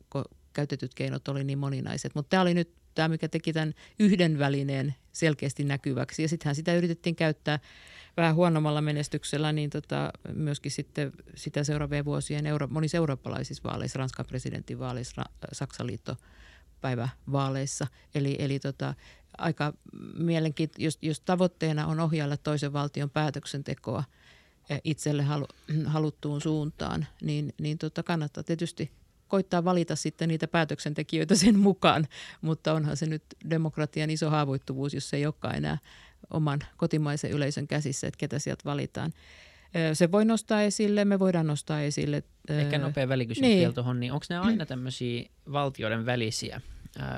käytetyt 0.53 0.95
keinot 0.95 1.29
oli 1.29 1.45
niin 1.45 1.59
moninaiset. 1.59 2.15
Mutta 2.15 2.31
tämä 2.31 2.43
oli 2.43 2.55
nyt 2.55 2.75
tämä, 2.95 3.09
mikä 3.09 3.29
teki 3.29 3.53
tämän 3.53 3.75
yhden 3.99 4.39
välineen 4.39 4.95
selkeästi 5.13 5.65
näkyväksi. 5.65 6.23
Ja 6.23 6.29
sittenhän 6.29 6.55
sitä 6.55 6.75
yritettiin 6.75 7.17
käyttää 7.17 7.59
vähän 8.17 8.35
huonommalla 8.35 8.81
menestyksellä, 8.81 9.53
niin 9.53 9.71
tota, 9.71 10.11
myöskin 10.33 10.73
sitten 10.73 11.13
sitä 11.35 11.65
seuraavien 11.65 12.05
vuosien 12.05 12.47
euro, 12.47 12.67
monissa 12.67 12.97
eurooppalaisissa 12.97 13.63
vaaleissa, 13.65 13.99
Ranskan 13.99 14.27
presidentinvaaleissa, 14.27 15.25
Saksan 15.53 15.87
liitto 15.87 16.17
päivävaaleissa. 16.85 17.87
Eli, 18.15 18.37
eli 18.39 18.59
tota, 18.59 18.95
aika 19.39 19.73
mielenkiintoista, 20.19 20.85
jos, 20.85 20.99
jos 21.03 21.21
tavoitteena 21.21 21.87
on 21.87 22.01
ohjailla 22.01 22.37
toisen 22.37 22.73
valtion 22.73 23.11
päätöksentekoa 23.11 24.05
eh, 24.71 24.81
itselle 24.85 25.23
halu, 25.23 25.47
haluttuun 25.95 26.41
suuntaan, 26.41 27.07
niin, 27.23 27.55
niin 27.61 27.79
tota 27.79 28.03
kannattaa 28.03 28.45
tietysti 28.45 28.91
koittaa 29.29 29.65
valita 29.65 29.97
sitten 29.97 30.29
niitä 30.29 30.49
päätöksentekijöitä 30.49 31.35
sen 31.35 31.59
mukaan, 31.59 32.07
mutta 32.41 32.73
onhan 32.73 32.97
se 32.97 33.07
nyt 33.07 33.23
demokratian 33.51 34.11
iso 34.11 34.31
haavoittuvuus, 34.31 34.95
jos 34.95 35.11
se 35.11 35.17
ei 35.17 35.27
olekaan 35.27 35.57
enää 35.57 35.79
oman 36.31 36.61
kotimaisen 36.77 37.31
yleisön 37.31 37.67
käsissä, 37.67 38.07
että 38.07 38.19
ketä 38.19 38.39
sieltä 38.39 38.65
valitaan. 38.65 39.13
Se 39.93 40.13
voi 40.13 40.25
nostaa 40.25 40.63
esille, 40.63 41.05
me 41.05 41.19
voidaan 41.19 41.47
nostaa 41.47 41.83
esille. 41.83 42.23
Ehkä 42.49 42.79
nopea 42.79 43.09
välikysymys 43.09 43.49
niin. 43.49 43.59
vielä 43.59 43.73
tuohon, 43.73 44.01
niin 44.01 44.13
onko 44.13 44.27
ne 44.31 44.39
aina 44.39 44.67
tämmöisiä 44.67 45.25
valtioiden 45.53 46.07
välisiä? 46.07 46.61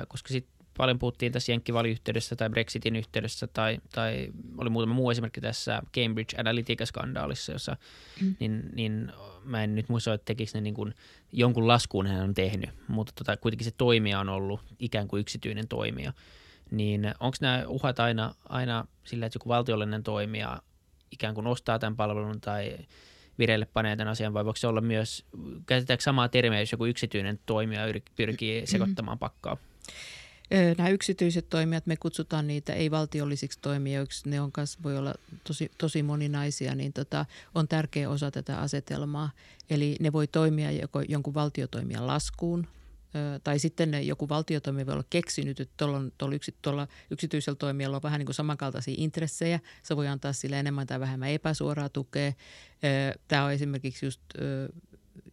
koska 0.07 0.29
sitten 0.29 0.57
paljon 0.77 0.99
puhuttiin 0.99 1.31
tässä 1.31 1.51
Jenkkivaliyhteydessä 1.51 2.35
tai 2.35 2.49
Brexitin 2.49 2.95
yhteydessä 2.95 3.47
tai, 3.47 3.79
tai 3.91 4.29
oli 4.57 4.69
muutama 4.69 4.93
muu 4.93 5.11
esimerkki 5.11 5.41
tässä 5.41 5.81
Cambridge 5.93 6.37
Analytica-skandaalissa, 6.37 7.51
jossa 7.51 7.77
mm. 8.21 8.35
niin, 8.39 8.63
niin 8.73 9.11
mä 9.43 9.63
en 9.63 9.75
nyt 9.75 9.89
muista, 9.89 10.13
että 10.13 10.25
tekikö 10.25 10.51
ne 10.53 10.61
niin 10.61 10.73
kuin, 10.73 10.93
jonkun 11.31 11.67
laskuun 11.67 12.07
hän 12.07 12.23
on 12.23 12.33
tehnyt, 12.33 12.69
mutta 12.87 13.13
tota, 13.15 13.37
kuitenkin 13.37 13.65
se 13.65 13.71
toimija 13.77 14.19
on 14.19 14.29
ollut 14.29 14.61
ikään 14.79 15.07
kuin 15.07 15.21
yksityinen 15.21 15.67
toimija. 15.67 16.13
Niin 16.71 17.13
onko 17.19 17.37
nämä 17.41 17.63
uhat 17.67 17.99
aina, 17.99 18.35
aina 18.49 18.87
sillä, 19.03 19.25
että 19.25 19.35
joku 19.35 19.49
valtiollinen 19.49 20.03
toimija 20.03 20.61
ikään 21.11 21.35
kuin 21.35 21.47
ostaa 21.47 21.79
tämän 21.79 21.95
palvelun 21.95 22.41
tai 22.41 22.77
vireille 23.39 23.65
panee 23.65 23.95
tämän 23.95 24.11
asian, 24.11 24.33
vai 24.33 24.45
voiko 24.45 24.57
se 24.57 24.67
olla 24.67 24.81
myös, 24.81 25.25
käytetäänkö 25.65 26.03
samaa 26.03 26.29
termiä, 26.29 26.59
jos 26.59 26.71
joku 26.71 26.85
yksityinen 26.85 27.39
toimija 27.45 27.81
pyrkii 28.15 28.55
mm-hmm. 28.55 28.67
sekoittamaan 28.67 29.19
pakkaa? 29.19 29.57
Nämä 30.77 30.89
yksityiset 30.89 31.49
toimijat, 31.49 31.85
me 31.85 31.97
kutsutaan 31.97 32.47
niitä 32.47 32.73
ei-valtiollisiksi 32.73 33.59
toimijoiksi, 33.61 34.29
ne 34.29 34.41
on 34.41 34.51
kanssa, 34.51 34.79
voi 34.83 34.97
olla 34.97 35.13
tosi, 35.43 35.71
tosi 35.77 36.03
moninaisia, 36.03 36.75
niin 36.75 36.93
tota, 36.93 37.25
on 37.55 37.67
tärkeä 37.67 38.09
osa 38.09 38.31
tätä 38.31 38.57
asetelmaa. 38.57 39.29
Eli 39.69 39.95
ne 39.99 40.13
voi 40.13 40.27
toimia 40.27 40.71
joko 40.71 41.01
jonkun 41.01 41.33
valtiotoimijan 41.33 42.07
laskuun, 42.07 42.67
tai 43.43 43.59
sitten 43.59 44.07
joku 44.07 44.29
valtiotoimi 44.29 44.85
voi 44.85 44.93
olla 44.93 45.03
keksinyt, 45.09 45.59
että 45.59 45.73
tuolla, 45.77 46.01
tuolla, 46.17 46.35
yksi, 46.35 46.55
tuolla 46.61 46.87
yksityisellä 47.11 47.57
toimijalla 47.57 47.97
on 47.97 48.03
vähän 48.03 48.19
niin 48.19 48.25
kuin 48.25 48.35
samankaltaisia 48.35 48.95
intressejä. 48.97 49.59
Se 49.83 49.95
voi 49.95 50.07
antaa 50.07 50.33
sille 50.33 50.59
enemmän 50.59 50.87
tai 50.87 50.99
vähemmän 50.99 51.29
epäsuoraa 51.29 51.89
tukea. 51.89 52.33
Tämä 53.27 53.45
on 53.45 53.51
esimerkiksi 53.51 54.05
just 54.05 54.21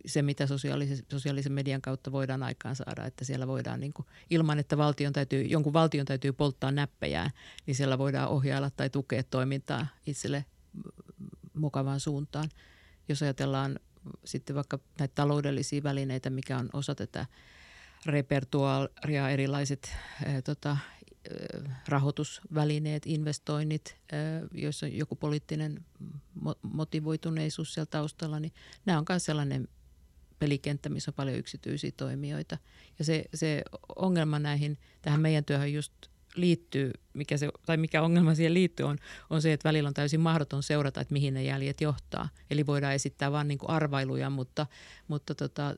se, 0.07 0.23
mitä 0.23 0.47
sosiaalisen, 0.47 0.99
sosiaalisen 1.11 1.52
median 1.52 1.83
kautta 1.83 2.12
voidaan 2.12 2.43
aikaan 2.43 2.76
saada, 2.76 3.04
että 3.07 3.25
siellä 3.25 3.47
voidaan 3.47 3.81
niin 3.81 3.93
kuin, 3.93 4.07
ilman, 4.31 4.59
että 4.59 4.78
valtion 4.78 5.12
täytyy, 5.12 5.43
jonkun 5.43 5.73
valtion 5.73 6.07
täytyy 6.07 6.33
polttaa 6.33 6.71
näppejään, 6.71 7.31
niin 7.66 7.75
siellä 7.75 7.99
voidaan 7.99 8.28
ohjailla 8.28 8.71
tai 8.71 8.90
tukea 8.90 9.23
toimintaa 9.23 9.87
itselle 10.07 10.45
mukavaan 11.54 12.00
suuntaan. 12.00 12.49
Jos 13.09 13.23
ajatellaan 13.23 13.78
sitten 14.25 14.57
vaikka 14.57 14.78
näitä 14.99 15.14
taloudellisia 15.14 15.83
välineitä, 15.83 16.31
mikä 16.31 16.59
on 16.59 16.71
osa 16.73 16.95
tätä 16.95 17.26
repertuaaria, 18.07 19.31
erilaiset 19.31 19.97
ää, 20.27 20.43
tota, 20.43 20.77
rahoitusvälineet, 21.89 23.07
investoinnit, 23.07 23.97
joissa 24.53 24.87
on 24.87 24.93
joku 24.93 25.17
poliittinen 25.17 25.85
motivoituneisuus 26.63 27.75
siellä 27.75 27.91
taustalla, 27.91 28.41
niin 28.41 28.53
nämä 28.87 28.99
on 28.99 29.05
myös 29.09 29.25
sellainen 29.25 29.69
pelikenttä, 30.39 30.89
missä 30.89 31.11
on 31.11 31.15
paljon 31.15 31.39
yksityisiä 31.39 31.91
toimijoita. 31.97 32.59
Ja 32.99 33.05
se, 33.05 33.25
se 33.35 33.63
ongelma 33.97 34.39
näihin, 34.39 34.79
tähän 35.03 35.21
meidän 35.21 35.45
työhön 35.45 35.73
just 35.73 35.93
liittyy, 36.35 36.91
mikä 37.12 37.37
se, 37.37 37.49
tai 37.67 37.76
mikä 37.76 38.03
ongelma 38.03 38.35
siihen 38.35 38.55
liittyy, 38.55 38.87
on, 38.87 38.99
on 39.31 39.43
se, 39.43 39.53
että 39.53 39.69
välillä 39.69 39.88
on 39.88 39.95
täysin 39.95 40.21
mahdoton 40.21 40.62
seurata, 40.62 41.00
että 41.00 41.12
mihin 41.12 41.35
ne 41.35 41.45
jäljet 41.45 41.81
johtaa. 41.81 42.29
Eli 42.50 42.67
voidaan 42.67 42.95
esittää 42.95 43.33
vain 43.33 43.49
niin 43.49 43.59
arvailuja, 43.69 44.31
mutta, 44.31 44.67
mutta 45.09 45.35
tota, 45.35 45.76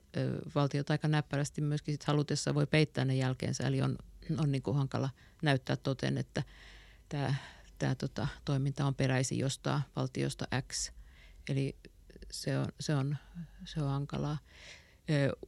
valtiot 0.55 0.91
aika 0.91 1.09
näppärästi 1.09 1.61
myöskin 1.61 1.95
sit 1.95 2.05
halutessa 2.05 2.55
voi 2.55 2.67
peittää 2.67 3.05
ne 3.05 3.17
jälkeensä. 3.17 3.67
Eli 3.67 3.83
on, 3.83 3.99
on 4.39 4.53
niin 4.53 4.63
kuin 4.63 4.77
hankala 4.77 5.11
näyttää 5.43 5.77
toteen, 5.77 6.19
että 6.19 6.43
tämä 7.09 7.35
tämä 7.79 7.95
tota, 7.95 8.29
toiminta 8.45 8.87
on 8.87 8.95
peräisin 8.95 9.39
jostain 9.39 9.83
valtiosta 9.97 10.47
X. 10.73 10.93
Eli 11.49 11.77
se 12.31 12.59
on, 12.59 12.67
se 12.81 12.95
on, 12.95 13.17
se 13.65 13.83
on 13.83 13.89
hankalaa. 13.89 14.39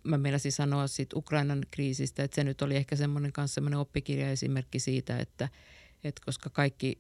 Mä 0.05 0.19
meinasin 0.19 0.53
sanoa 0.53 0.87
siitä 0.87 1.17
Ukrainan 1.19 1.67
kriisistä, 1.71 2.23
että 2.23 2.35
se 2.35 2.45
nyt 2.45 2.62
oli 2.62 2.77
ehkä 2.77 2.97
semmoinen 2.97 3.33
kanssa 3.33 3.55
semmoinen 3.55 3.79
oppikirjaesimerkki 3.79 4.79
siitä, 4.79 5.19
että, 5.19 5.49
että 6.05 6.23
koska 6.25 6.50
kaikki 6.50 6.99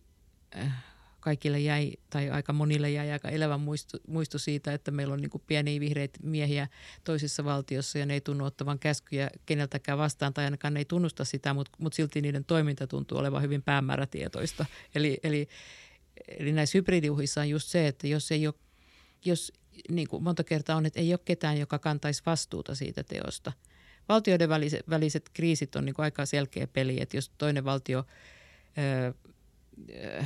äh, 0.56 0.84
kaikille 1.20 1.60
jäi, 1.60 1.92
tai 2.10 2.30
aika 2.30 2.52
monille 2.52 2.90
jäi 2.90 3.10
aika 3.10 3.28
elävä 3.28 3.58
muisto, 3.58 3.98
muisto 4.06 4.38
siitä, 4.38 4.72
että 4.72 4.90
meillä 4.90 5.14
on 5.14 5.20
niin 5.20 5.42
pieniä 5.46 5.80
vihreitä 5.80 6.18
miehiä 6.22 6.68
toisessa 7.04 7.44
valtiossa 7.44 7.98
ja 7.98 8.06
ne 8.06 8.14
ei 8.14 8.20
tunnu 8.20 8.44
ottavan 8.44 8.78
käskyjä 8.78 9.30
keneltäkään 9.46 9.98
vastaan 9.98 10.34
tai 10.34 10.44
ainakaan 10.44 10.74
ne 10.74 10.80
ei 10.80 10.84
tunnusta 10.84 11.24
sitä, 11.24 11.54
mutta, 11.54 11.72
mutta 11.78 11.96
silti 11.96 12.20
niiden 12.20 12.44
toiminta 12.44 12.86
tuntuu 12.86 13.18
olevan 13.18 13.42
hyvin 13.42 13.62
päämäärätietoista. 13.62 14.66
Eli, 14.94 15.18
eli, 15.22 15.48
eli 16.28 16.52
näissä 16.52 16.78
hybridiuhissa 16.78 17.40
on 17.40 17.48
just 17.48 17.68
se, 17.68 17.88
että 17.88 18.06
jos 18.06 18.32
ei 18.32 18.46
ole, 18.46 18.54
jos 19.24 19.52
niin 19.88 20.08
kuin 20.08 20.22
monta 20.22 20.44
kertaa 20.44 20.76
on, 20.76 20.86
että 20.86 21.00
ei 21.00 21.12
ole 21.12 21.20
ketään, 21.24 21.58
joka 21.58 21.78
kantaisi 21.78 22.22
vastuuta 22.26 22.74
siitä 22.74 23.02
teosta. 23.02 23.52
Valtioiden 24.08 24.48
väliset, 24.48 24.90
väliset 24.90 25.30
kriisit 25.32 25.76
on 25.76 25.84
niin 25.84 25.94
kuin 25.94 26.04
aika 26.04 26.26
selkeä 26.26 26.66
peli, 26.66 27.00
että 27.00 27.16
jos 27.16 27.30
toinen 27.38 27.64
valtio... 27.64 28.04
Öö, 28.78 29.12
öö, 29.94 30.22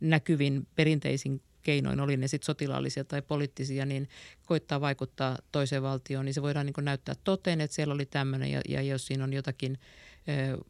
näkyvin 0.00 0.66
perinteisin 0.74 1.42
keinoin, 1.62 2.00
oli 2.00 2.16
ne 2.16 2.28
sitten 2.28 2.46
sotilaallisia 2.46 3.04
tai 3.04 3.22
poliittisia, 3.22 3.86
niin 3.86 4.08
koittaa 4.46 4.80
vaikuttaa 4.80 5.38
toiseen 5.52 5.82
valtioon, 5.82 6.24
niin 6.24 6.34
se 6.34 6.42
voidaan 6.42 6.66
niin 6.66 6.84
näyttää 6.84 7.14
toteen, 7.24 7.60
että 7.60 7.74
siellä 7.74 7.94
oli 7.94 8.06
tämmöinen 8.06 8.50
ja, 8.50 8.60
ja 8.68 8.82
jos 8.82 9.06
siinä 9.06 9.24
on 9.24 9.32
jotakin 9.32 9.78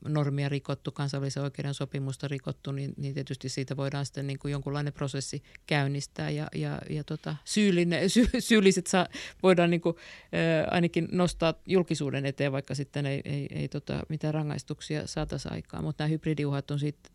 normia 0.09 0.49
rikottu, 0.49 0.93
kansainvälisen 0.93 1.43
oikeuden 1.43 1.75
sopimusta 1.75 2.29
rikottu, 2.29 2.73
niin, 2.73 2.95
niin 2.97 3.15
tietysti 3.15 3.49
siitä 3.49 3.77
voidaan 3.77 4.07
sitten 4.07 4.27
niin 4.27 4.39
kuin 4.39 4.53
jonkunlainen 4.53 4.93
prosessi 4.93 5.43
käynnistää 5.67 6.31
ja, 6.31 6.49
ja, 6.55 6.79
ja 6.91 7.05
tota, 7.05 7.37
syyllinen, 7.45 8.11
sy, 8.11 8.29
syylliset 8.39 8.87
saa, 8.87 9.09
voidaan 9.43 9.71
niin 9.71 9.81
kuin, 9.81 9.97
äh, 9.97 10.75
ainakin 10.75 11.09
nostaa 11.13 11.55
julkisuuden 11.67 12.27
eteen, 12.27 12.53
vaikka 12.53 12.75
sitten 12.75 13.07
ei, 13.07 13.21
ei, 13.25 13.47
ei 13.51 13.69
tota, 13.69 14.03
mitään 14.09 14.35
rangaistuksia 14.35 15.07
saataisi 15.07 15.49
aikaan. 15.51 15.85
Mutta 15.85 16.05
nämä 16.05 16.11
hybridiuhat 16.11 16.71
on 16.71 16.79
siitä 16.79 17.11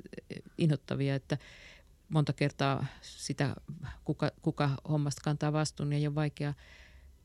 inhottavia, 0.57 1.15
että 1.15 1.37
monta 2.09 2.33
kertaa 2.33 2.85
sitä, 3.01 3.55
kuka, 4.05 4.31
kuka 4.41 4.69
hommasta 4.89 5.21
kantaa 5.23 5.53
vastuun, 5.53 5.89
niin 5.89 5.99
ei 5.99 6.07
ole 6.07 6.15
vaikea, 6.15 6.53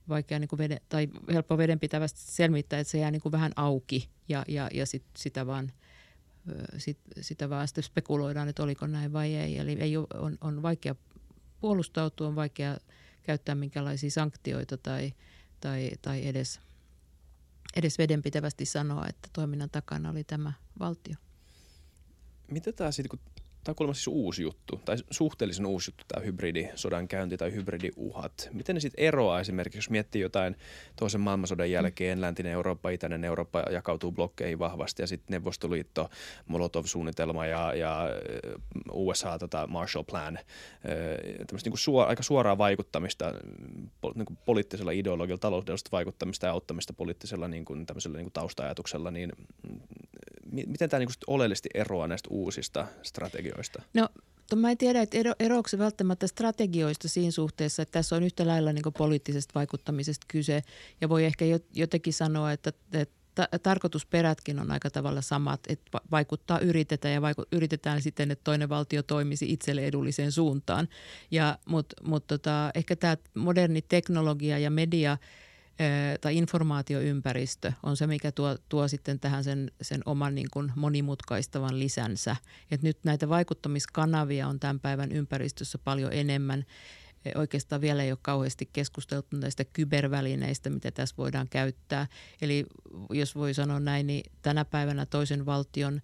vaikea 0.09 0.39
niin 0.39 0.49
kuin 0.49 0.59
veden, 0.59 0.81
tai 0.89 1.09
helppo 1.33 1.59
vedenpitävästi 1.59 2.21
selvittää, 2.21 2.81
että 2.81 2.91
se 2.91 2.99
jää 2.99 3.11
niin 3.11 3.23
kuin 3.23 3.33
vähän 3.33 3.53
auki 3.57 4.09
ja, 4.29 4.45
ja, 4.49 4.69
ja 4.73 4.87
sit, 4.87 5.05
sitä 5.17 5.47
vaan 5.47 5.73
sit, 6.79 6.99
sitä 7.21 7.51
vaan 7.51 7.69
sitten 7.69 7.85
spekuloidaan, 7.85 8.49
että 8.49 8.63
oliko 8.63 8.87
näin 8.87 9.13
vai 9.13 9.35
ei. 9.35 9.59
Eli 9.59 9.73
ei 9.73 9.97
ole, 9.97 10.07
on, 10.15 10.39
on 10.41 10.63
vaikea 10.63 10.95
puolustautua, 11.61 12.29
on 12.29 12.37
vaikea 12.37 12.77
käyttää 13.23 13.55
minkälaisia 13.55 14.11
sanktioita 14.11 14.77
tai, 14.77 15.13
tai, 15.61 15.91
tai 16.03 16.27
edes, 16.27 16.61
edes 17.77 17.99
vedenpitävästi 17.99 18.65
sanoa, 18.65 19.07
että 19.09 19.29
toiminnan 19.33 19.71
takana 19.71 20.11
oli 20.11 20.25
tämä 20.25 20.53
valtio. 20.79 21.15
Mitä 22.51 22.73
tämä 22.73 22.93
sitten, 22.93 23.19
kun 23.19 23.34
tämä 23.65 23.73
on 23.73 23.77
kuulemma 23.77 23.95
siis 23.95 24.09
uusi 24.09 24.43
juttu, 24.43 24.81
tai 24.85 24.97
suhteellisen 25.11 25.67
uusi 25.67 25.91
juttu 25.91 26.05
tämä 26.09 26.25
hybridisodan 26.25 27.09
käynti 27.09 27.37
tai 27.37 27.53
hybridiuhat. 27.53 28.49
Miten 28.53 28.75
ne 28.75 28.81
sitten 28.81 29.05
eroaa 29.05 29.41
esimerkiksi, 29.41 29.79
jos 29.79 29.91
miettii 29.91 30.23
jotain 30.23 30.57
toisen 30.97 31.21
maailmansodan 31.21 31.71
jälkeen, 31.71 32.21
läntinen 32.21 32.53
Eurooppa, 32.53 32.91
itäinen 32.91 33.25
Eurooppa 33.25 33.63
jakautuu 33.71 34.13
blokkeihin 34.13 34.59
vahvasti 34.59 35.03
ja 35.03 35.07
sitten 35.07 35.35
Neuvostoliitto, 35.35 36.11
Molotov-suunnitelma 36.47 37.47
ja, 37.47 37.75
ja 37.75 38.09
USA 38.93 39.39
tota 39.39 39.67
Marshall 39.67 40.05
Plan, 40.05 40.39
tämmöistä 41.47 41.71
niin 41.71 41.79
suora, 41.79 42.09
aika 42.09 42.23
suoraa 42.23 42.59
vaikuttamista 42.59 43.33
niin 44.15 44.27
kuin 44.27 44.39
poliittisella 44.45 44.91
ideologialla, 44.91 45.39
taloudellista 45.39 45.89
vaikuttamista 45.93 46.47
ja 46.47 46.53
auttamista 46.53 46.93
poliittisella 46.93 47.49
niin 47.49 47.65
kuin, 47.65 47.87
niin 48.05 48.25
kuin 48.25 48.33
tausta-ajatuksella, 48.33 49.11
niin 49.11 49.33
miten 50.55 50.91
tämä 50.91 50.99
niin 50.99 51.09
oleellisesti 51.27 51.69
eroaa 51.75 52.09
näistä 52.09 52.29
uusista 52.31 52.87
strategioista? 53.03 53.83
No 53.95 54.09
Mä 54.57 54.71
en 54.71 54.79
tiedä, 54.79 55.03
että 55.03 55.19
ero, 55.19 55.33
eroako 55.41 55.69
se 55.69 55.79
välttämättä 55.79 56.27
strategioista 56.27 57.09
siinä 57.09 57.31
suhteessa, 57.31 57.83
että 57.83 57.93
tässä 57.93 58.17
on 58.17 58.23
yhtä 58.23 58.47
lailla 58.47 58.73
niin 58.73 58.85
poliittisesta 58.99 59.53
vaikuttamisesta 59.55 60.27
kyse. 60.29 60.63
Ja 61.01 61.09
voi 61.09 61.25
ehkä 61.25 61.45
jotenkin 61.75 62.13
sanoa, 62.13 62.53
että, 62.53 62.73
että 62.93 63.59
tarkoitusperätkin 63.63 64.59
on 64.59 64.71
aika 64.71 64.91
tavalla 64.91 65.21
samat, 65.21 65.61
että 65.69 66.01
vaikuttaa 66.11 66.59
yritetään 66.59 67.15
ja 67.15 67.23
vaiku, 67.23 67.43
yritetään 67.53 68.03
sitten, 68.03 68.31
että 68.31 68.45
toinen 68.45 68.69
valtio 68.69 69.03
toimisi 69.03 69.53
itselle 69.53 69.85
edulliseen 69.85 70.33
suuntaan. 70.33 70.89
Mutta 71.67 71.97
mut 72.05 72.27
tota, 72.27 72.71
ehkä 72.75 72.97
tämä 72.97 73.17
moderni 73.35 73.83
teknologia 73.83 74.59
ja 74.59 74.71
media– 74.71 75.19
tai 76.21 76.37
informaatioympäristö 76.37 77.73
on 77.83 77.97
se, 77.97 78.07
mikä 78.07 78.33
tuo, 78.33 78.57
tuo 78.69 78.89
sitten 78.89 79.21
tähän 79.21 79.45
sen, 79.45 79.71
sen 79.83 80.01
oman 80.07 80.35
niin 80.35 80.49
kuin 80.53 80.73
monimutkaistavan 80.77 81.79
lisänsä. 81.79 82.37
Et 82.71 82.83
nyt 82.83 82.99
näitä 83.05 83.29
vaikuttamiskanavia 83.29 84.49
on 84.49 84.61
tämän 84.61 84.81
päivän 84.81 85.13
ympäristössä 85.13 85.79
paljon 85.79 86.13
enemmän. 86.13 86.65
Oikeastaan 87.35 87.81
vielä 87.81 88.03
ei 88.03 88.13
ole 88.13 88.19
kauheasti 88.23 88.69
keskusteltu 88.73 89.37
näistä 89.37 89.65
kybervälineistä, 89.65 90.71
mitä 90.71 90.91
tässä 90.91 91.17
voidaan 91.19 91.49
käyttää. 91.49 92.07
Eli 92.41 92.67
jos 93.11 93.35
voi 93.35 93.55
sanoa 93.55 93.81
näin, 93.81 94.07
niin 94.07 94.33
tänä 94.43 94.65
päivänä 94.65 95.07
toisen 95.07 95.47
valtion 95.47 96.01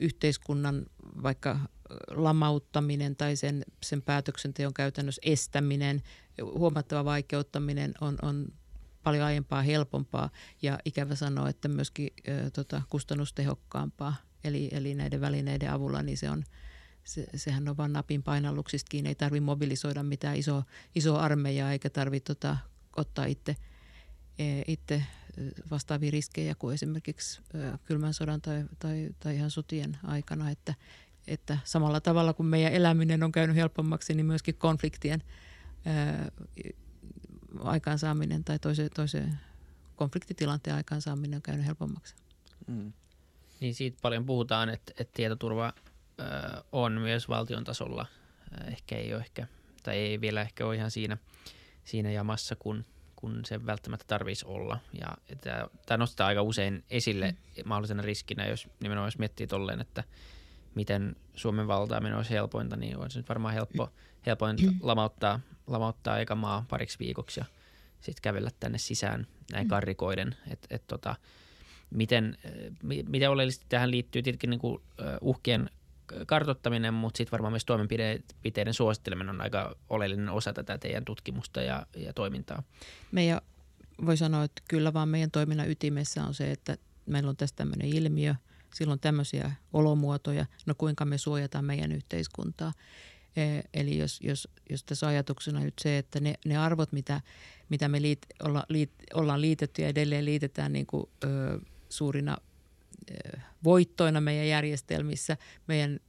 yhteiskunnan 0.00 0.86
vaikka 1.22 1.58
lamauttaminen 2.10 3.16
tai 3.16 3.36
sen, 3.36 3.62
sen 3.82 4.02
päätöksenteon 4.02 4.74
käytännössä 4.74 5.22
estäminen, 5.24 6.02
huomattava 6.42 7.04
vaikeuttaminen 7.04 7.94
on, 8.00 8.18
on 8.22 8.46
paljon 9.02 9.24
aiempaa 9.24 9.62
helpompaa 9.62 10.30
ja 10.62 10.78
ikävä 10.84 11.14
sanoa, 11.14 11.48
että 11.48 11.68
myöskin 11.68 12.10
ö, 12.28 12.50
tota, 12.50 12.82
kustannustehokkaampaa. 12.90 14.14
Eli, 14.44 14.68
eli 14.72 14.94
näiden 14.94 15.20
välineiden 15.20 15.70
avulla 15.70 16.02
niin 16.02 16.18
se 16.18 16.30
on, 16.30 16.44
se, 17.04 17.26
sehän 17.34 17.68
on 17.68 17.76
vain 17.76 17.92
napin 17.92 18.22
painalluksistakin. 18.22 19.06
Ei 19.06 19.14
tarvitse 19.14 19.44
mobilisoida 19.44 20.02
mitään 20.02 20.36
iso, 20.36 20.62
iso 20.94 21.16
armeijaa 21.16 21.72
eikä 21.72 21.90
tarvitse 21.90 22.34
tota, 22.34 22.56
ottaa 22.96 23.24
itse, 23.24 23.56
e, 24.38 24.62
itse 24.66 25.02
vastaavia 25.70 26.10
riskejä 26.10 26.54
kuin 26.54 26.74
esimerkiksi 26.74 27.40
kylmän 27.84 28.14
sodan 28.14 28.40
tai, 28.40 28.64
tai, 28.78 29.10
tai 29.20 29.36
ihan 29.36 29.50
sotien 29.50 29.98
aikana, 30.04 30.50
että, 30.50 30.74
että 31.26 31.58
samalla 31.64 32.00
tavalla 32.00 32.32
kuin 32.32 32.46
meidän 32.46 32.72
eläminen 32.72 33.22
on 33.22 33.32
käynyt 33.32 33.56
helpommaksi, 33.56 34.14
niin 34.14 34.26
myöskin 34.26 34.54
konfliktien 34.54 35.22
aikaansaaminen 37.60 38.44
tai 38.44 38.58
toisen, 38.58 38.90
toisen 38.94 39.38
konfliktitilanteen 39.96 40.76
aikaansaaminen 40.76 41.36
on 41.36 41.42
käynyt 41.42 41.66
helpommaksi. 41.66 42.14
Mm. 42.66 42.92
Niin 43.60 43.74
siitä 43.74 43.98
paljon 44.02 44.26
puhutaan, 44.26 44.68
että, 44.68 44.92
että 44.98 45.12
tietoturva 45.14 45.72
ö, 46.20 46.24
on 46.72 46.92
myös 46.92 47.28
valtion 47.28 47.64
tasolla. 47.64 48.06
Ehkä 48.66 48.96
ei 48.96 49.14
ole 49.14 49.22
ehkä, 49.22 49.46
tai 49.82 49.96
ei 49.96 50.20
vielä 50.20 50.40
ehkä 50.40 50.66
ole 50.66 50.76
ihan 50.76 50.90
siinä, 50.90 51.16
siinä 51.84 52.10
jamassa, 52.10 52.56
kun, 52.56 52.84
kun 53.16 53.44
se 53.44 53.66
välttämättä 53.66 54.04
tarvitsisi 54.08 54.46
olla. 54.46 54.78
Ja 55.00 55.16
tämä 55.86 55.98
nostaa 55.98 56.26
aika 56.26 56.42
usein 56.42 56.84
esille 56.90 57.30
mm. 57.30 57.68
mahdollisena 57.68 58.02
riskinä, 58.02 58.46
jos 58.46 58.68
nimenomaan 58.80 59.06
jos 59.06 59.18
miettii 59.18 59.46
tolleen, 59.46 59.80
että 59.80 60.04
miten 60.74 61.16
Suomen 61.34 61.68
valtaaminen 61.68 62.16
olisi 62.16 62.30
helpointa, 62.30 62.76
niin 62.76 62.96
olisi 62.96 63.18
nyt 63.18 63.28
varmaan 63.28 63.54
helppo, 63.54 63.90
helpointa 64.26 64.62
lamauttaa 64.80 65.40
lamauttaa 65.66 66.18
eka 66.18 66.34
maa 66.34 66.64
pariksi 66.68 66.98
viikoksi 66.98 67.40
ja 67.40 67.44
sitten 68.00 68.22
kävellä 68.22 68.50
tänne 68.60 68.78
sisään 68.78 69.26
näin 69.52 69.66
mm. 69.66 69.70
karrikoiden. 69.70 70.36
Et, 70.50 70.66
et 70.70 70.86
tota, 70.86 71.16
miten, 71.90 72.38
miten 73.08 73.30
oleellisesti 73.30 73.66
tähän 73.68 73.90
liittyy 73.90 74.22
tietenkin 74.22 74.50
niin 74.50 74.60
kuin, 74.60 74.82
uhkien 75.20 75.70
kartottaminen, 76.26 76.94
mutta 76.94 77.18
sitten 77.18 77.32
varmaan 77.32 77.52
myös 77.52 77.64
toimenpiteiden 77.64 78.74
suositteleminen 78.74 79.34
on 79.34 79.40
aika 79.40 79.76
oleellinen 79.90 80.28
osa 80.28 80.52
tätä 80.52 80.78
teidän 80.78 81.04
tutkimusta 81.04 81.62
ja, 81.62 81.86
ja 81.96 82.12
toimintaa. 82.12 82.62
Meidän 83.12 83.40
voi 84.06 84.16
sanoa, 84.16 84.44
että 84.44 84.62
kyllä 84.68 84.92
vaan 84.92 85.08
meidän 85.08 85.30
toiminnan 85.30 85.70
ytimessä 85.70 86.24
on 86.24 86.34
se, 86.34 86.50
että 86.50 86.76
meillä 87.06 87.30
on 87.30 87.36
tässä 87.36 87.56
tämmöinen 87.56 87.88
ilmiö, 87.88 88.34
silloin 88.74 89.00
tämmöisiä 89.00 89.52
olomuotoja, 89.72 90.46
no 90.66 90.74
kuinka 90.78 91.04
me 91.04 91.18
suojataan 91.18 91.64
meidän 91.64 91.92
yhteiskuntaa. 91.92 92.72
Eli 93.74 93.98
jos, 93.98 94.20
jos, 94.20 94.48
jos 94.70 94.84
tässä 94.84 95.06
ajatuksena 95.06 95.60
nyt 95.60 95.78
se, 95.80 95.98
että 95.98 96.20
ne, 96.20 96.34
ne 96.44 96.56
arvot, 96.56 96.92
mitä, 96.92 97.20
mitä 97.68 97.88
me 97.88 98.02
liit, 98.02 98.26
olla, 98.42 98.64
liit, 98.68 98.90
ollaan 99.14 99.40
liitetty 99.40 99.82
ja 99.82 99.88
edelleen 99.88 100.24
liitetään 100.24 100.72
niin 100.72 100.86
kuin, 100.86 101.06
ö, 101.24 101.60
suurina 101.88 102.36
ö, 103.10 103.38
voittoina 103.64 104.20
meidän 104.20 104.48
järjestelmissä, 104.48 105.36
meidän 105.66 106.00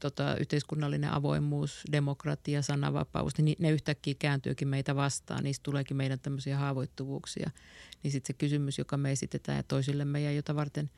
tota, 0.00 0.36
yhteiskunnallinen 0.36 1.12
avoimuus, 1.12 1.82
demokratia, 1.92 2.62
sananvapaus, 2.62 3.38
niin 3.38 3.56
ne 3.58 3.70
yhtäkkiä 3.70 4.14
kääntyykin 4.18 4.68
meitä 4.68 4.96
vastaan. 4.96 5.44
Niistä 5.44 5.62
tuleekin 5.62 5.96
meidän 5.96 6.20
tämmöisiä 6.20 6.58
haavoittuvuuksia. 6.58 7.50
Niin 8.02 8.12
sitten 8.12 8.26
se 8.26 8.38
kysymys, 8.38 8.78
joka 8.78 8.96
me 8.96 9.12
esitetään 9.12 9.56
ja 9.56 9.62
toisillemme 9.62 10.20
ja 10.20 10.32
jota 10.32 10.54
varten 10.54 10.90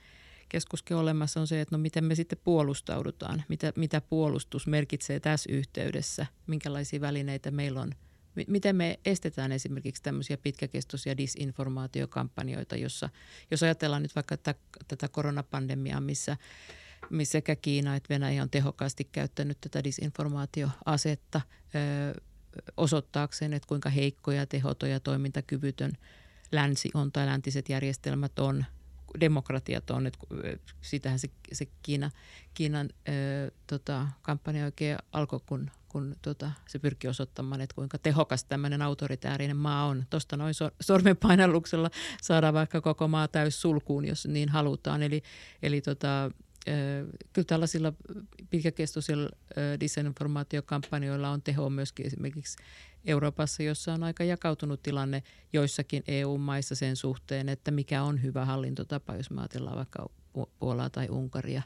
keskuskin 0.52 0.96
olemassa, 0.96 1.40
on 1.40 1.46
se, 1.46 1.60
että 1.60 1.76
no 1.76 1.82
miten 1.82 2.04
me 2.04 2.14
sitten 2.14 2.38
puolustaudutaan, 2.44 3.42
mitä, 3.48 3.72
mitä 3.76 4.00
puolustus 4.00 4.66
merkitsee 4.66 5.20
tässä 5.20 5.52
yhteydessä, 5.52 6.26
minkälaisia 6.46 7.00
välineitä 7.00 7.50
meillä 7.50 7.80
on, 7.80 7.92
miten 8.46 8.76
me 8.76 9.00
estetään 9.04 9.52
esimerkiksi 9.52 10.02
tämmöisiä 10.02 10.36
pitkäkestoisia 10.36 11.16
disinformaatiokampanjoita, 11.16 12.76
jossa, 12.76 13.08
jos 13.50 13.62
ajatellaan 13.62 14.02
nyt 14.02 14.14
vaikka 14.14 14.36
tätä, 14.36 14.60
tätä 14.88 15.08
koronapandemiaa, 15.08 16.00
missä 16.00 16.36
missä 17.10 17.32
sekä 17.32 17.56
Kiina 17.56 17.96
että 17.96 18.14
Venäjä 18.14 18.42
on 18.42 18.50
tehokkaasti 18.50 19.04
käyttänyt 19.04 19.60
tätä 19.60 19.84
disinformaatioasetta 19.84 21.40
ö, 21.74 22.20
osoittaakseen, 22.76 23.52
että 23.52 23.68
kuinka 23.68 23.90
heikkoja, 23.90 24.46
tehotoja, 24.46 25.00
toimintakyvytön 25.00 25.92
länsi 26.52 26.90
on 26.94 27.12
tai 27.12 27.26
läntiset 27.26 27.68
järjestelmät 27.68 28.38
on, 28.38 28.64
demokratiat 29.20 29.90
on. 29.90 30.06
Että 30.06 30.18
sitähän 30.80 31.18
se, 31.18 31.28
se 31.52 31.66
Kiina, 31.82 32.10
Kiinan 32.54 32.90
ö, 33.08 33.50
tota, 33.66 34.08
kampanja 34.22 34.64
oikein 34.64 34.98
alkoi, 35.12 35.40
kun, 35.46 35.70
kun 35.88 36.16
tota, 36.22 36.50
se 36.68 36.78
pyrki 36.78 37.08
osoittamaan, 37.08 37.60
että 37.60 37.74
kuinka 37.74 37.98
tehokas 37.98 38.44
tämmöinen 38.44 38.82
autoritäärinen 38.82 39.56
maa 39.56 39.86
on. 39.86 40.04
Tuosta 40.10 40.36
noin 40.36 40.54
so, 40.54 40.70
sormenpainalluksella 40.80 41.90
saadaan 42.22 42.54
vaikka 42.54 42.80
koko 42.80 43.08
maa 43.08 43.28
täys 43.28 43.62
sulkuun, 43.62 44.04
jos 44.04 44.26
niin 44.26 44.48
halutaan. 44.48 45.02
Eli, 45.02 45.22
eli 45.62 45.80
tota, 45.80 46.30
kyllä 47.32 47.46
tällaisilla 47.46 47.92
pitkäkestoisilla 48.50 49.30
disinformaatiokampanjoilla 49.80 51.30
on 51.30 51.42
teho 51.42 51.70
myöskin 51.70 52.06
esimerkiksi 52.06 52.56
Euroopassa, 53.04 53.62
jossa 53.62 53.94
on 53.94 54.02
aika 54.02 54.24
jakautunut 54.24 54.82
tilanne 54.82 55.22
joissakin 55.52 56.02
EU-maissa 56.08 56.74
sen 56.74 56.96
suhteen, 56.96 57.48
että 57.48 57.70
mikä 57.70 58.02
on 58.02 58.22
hyvä 58.22 58.44
hallintotapa, 58.44 59.14
jos 59.14 59.30
me 59.30 59.40
ajatellaan 59.40 59.76
vaikka 59.76 60.10
Puolaa 60.58 60.90
tai 60.90 61.08
Unkaria, 61.10 61.62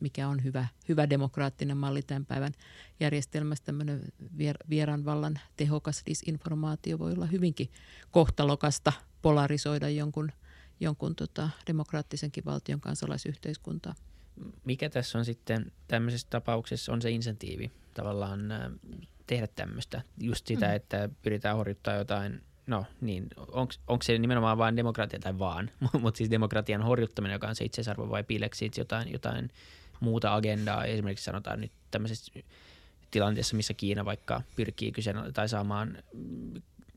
mikä 0.00 0.28
on 0.28 0.44
hyvä, 0.44 0.66
hyvä 0.88 1.10
demokraattinen 1.10 1.76
malli 1.76 2.02
tämän 2.02 2.26
päivän 2.26 2.52
järjestelmässä. 3.00 3.64
Tämmöinen 3.64 4.00
vieranvallan 4.70 5.38
tehokas 5.56 6.02
disinformaatio 6.06 6.98
voi 6.98 7.12
olla 7.12 7.26
hyvinkin 7.26 7.68
kohtalokasta 8.10 8.92
polarisoida 9.22 9.88
jonkun– 9.88 10.32
jonkun 10.80 11.16
tota, 11.16 11.50
demokraattisenkin 11.66 12.44
valtion 12.44 12.80
kansalaisyhteiskuntaa. 12.80 13.94
Mikä 14.64 14.90
tässä 14.90 15.18
on 15.18 15.24
sitten 15.24 15.72
tämmöisessä 15.88 16.26
tapauksessa 16.30 16.92
on 16.92 17.02
se 17.02 17.10
insentiivi 17.10 17.70
tavallaan 17.94 18.40
tehdä 19.30 19.46
tämmöistä, 19.46 20.02
just 20.20 20.46
sitä, 20.46 20.66
mm. 20.68 20.74
että 20.74 21.08
pyritään 21.22 21.56
horjuttaa 21.56 21.94
jotain 21.94 22.40
No 22.66 22.84
niin, 23.00 23.26
onko 23.86 24.02
se 24.02 24.18
nimenomaan 24.18 24.58
vain 24.58 24.76
demokratia 24.76 25.18
tai 25.18 25.38
vaan, 25.38 25.70
mutta 26.02 26.18
siis 26.18 26.30
demokratian 26.30 26.82
horjuttaminen, 26.82 27.34
joka 27.34 27.48
on 27.48 27.56
se 27.56 27.64
itseisarvo 27.64 28.10
vai 28.10 28.24
piileekö 28.24 28.56
siitä 28.56 28.80
jotain, 28.80 29.12
jotain 29.12 29.50
muuta 30.00 30.34
agendaa, 30.34 30.84
esimerkiksi 30.84 31.24
sanotaan 31.24 31.60
nyt 31.60 31.72
tämmöisessä 31.90 32.32
tilanteessa, 33.10 33.56
missä 33.56 33.74
Kiina 33.74 34.04
vaikka 34.04 34.42
pyrkii 34.56 34.92
kyseen 34.92 35.16
tai 35.34 35.48
saamaan 35.48 35.98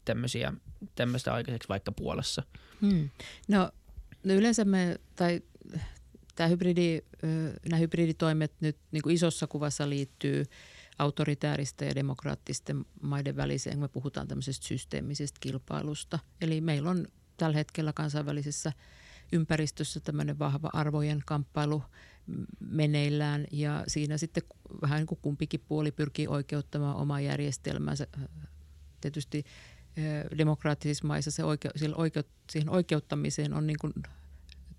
tämmöisiä, 0.06 0.54
tämmöistä 0.96 1.34
aikaiseksi 1.34 1.70
vaikka 1.70 1.92
Puolassa? 1.92 2.44
Hmm. 2.82 3.10
No, 3.48 3.72
no 4.24 4.34
yleensä 4.34 4.66
me, 4.66 5.00
tai 5.16 5.42
tämä 6.36 6.48
hybridi, 6.48 7.02
nämä 7.70 7.80
hybriditoimet 7.80 8.54
nyt 8.60 8.78
niin 8.92 9.02
kuin 9.02 9.16
isossa 9.16 9.48
kuvassa 9.48 9.90
liittyy 9.90 10.46
autoritääristä 11.00 11.86
ja 11.86 11.96
demokraattisten 11.96 12.86
maiden 13.02 13.36
väliseen, 13.36 13.80
me 13.80 13.88
puhutaan 13.88 14.28
tämmöisestä 14.28 14.68
systeemisestä 14.68 15.38
kilpailusta. 15.40 16.20
Eli 16.42 16.62
meillä 16.62 16.90
on 16.90 17.08
tällä 17.38 17.58
hetkellä 17.58 17.94
kansainvälisessä 17.94 18.74
ympäristössä 19.32 20.00
tämmöinen 20.00 20.40
vahva 20.40 20.70
arvojen 20.74 21.22
kamppailu 21.26 21.84
meneillään 22.60 23.48
ja 23.52 23.84
siinä 23.88 24.18
sitten 24.18 24.44
vähän 24.82 24.98
niin 24.98 25.08
kuin 25.08 25.20
kumpikin 25.22 25.64
puoli 25.68 25.92
pyrkii 25.92 26.28
oikeuttamaan 26.28 26.96
omaa 26.96 27.20
järjestelmänsä. 27.22 28.08
Tietysti 29.02 29.44
demokraattisissa 30.38 31.08
maissa 31.08 31.32
se 31.32 31.44
oike, 31.44 31.70
oikeut, 31.96 32.28
siihen 32.52 32.70
oikeuttamiseen 32.70 33.54
on 33.54 33.68
niin 33.68 33.80
kuin 33.82 33.94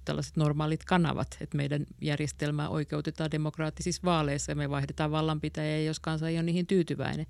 tällaiset 0.04 0.36
normaalit 0.36 0.84
kanavat, 0.84 1.36
että 1.40 1.56
meidän 1.56 1.86
järjestelmää 2.00 2.68
oikeutetaan 2.68 3.30
demokraattisissa 3.30 4.02
vaaleissa 4.04 4.52
ja 4.52 4.56
me 4.56 4.70
vaihdetaan 4.70 5.10
vallanpitäjiä, 5.10 5.80
jos 5.80 6.00
kansa 6.00 6.28
ei 6.28 6.36
ole 6.36 6.42
niihin 6.42 6.66
tyytyväinen. 6.66 7.26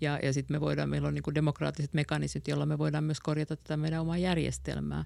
Ja, 0.00 0.18
ja 0.22 0.32
sitten 0.32 0.56
me 0.56 0.60
voidaan, 0.60 0.88
meillä 0.88 1.08
on 1.08 1.14
niin 1.14 1.34
demokraattiset 1.34 1.94
mekanismit, 1.94 2.48
joilla 2.48 2.66
me 2.66 2.78
voidaan 2.78 3.04
myös 3.04 3.20
korjata 3.20 3.56
tätä 3.56 3.76
meidän 3.76 4.00
omaa 4.00 4.18
järjestelmää 4.18 5.04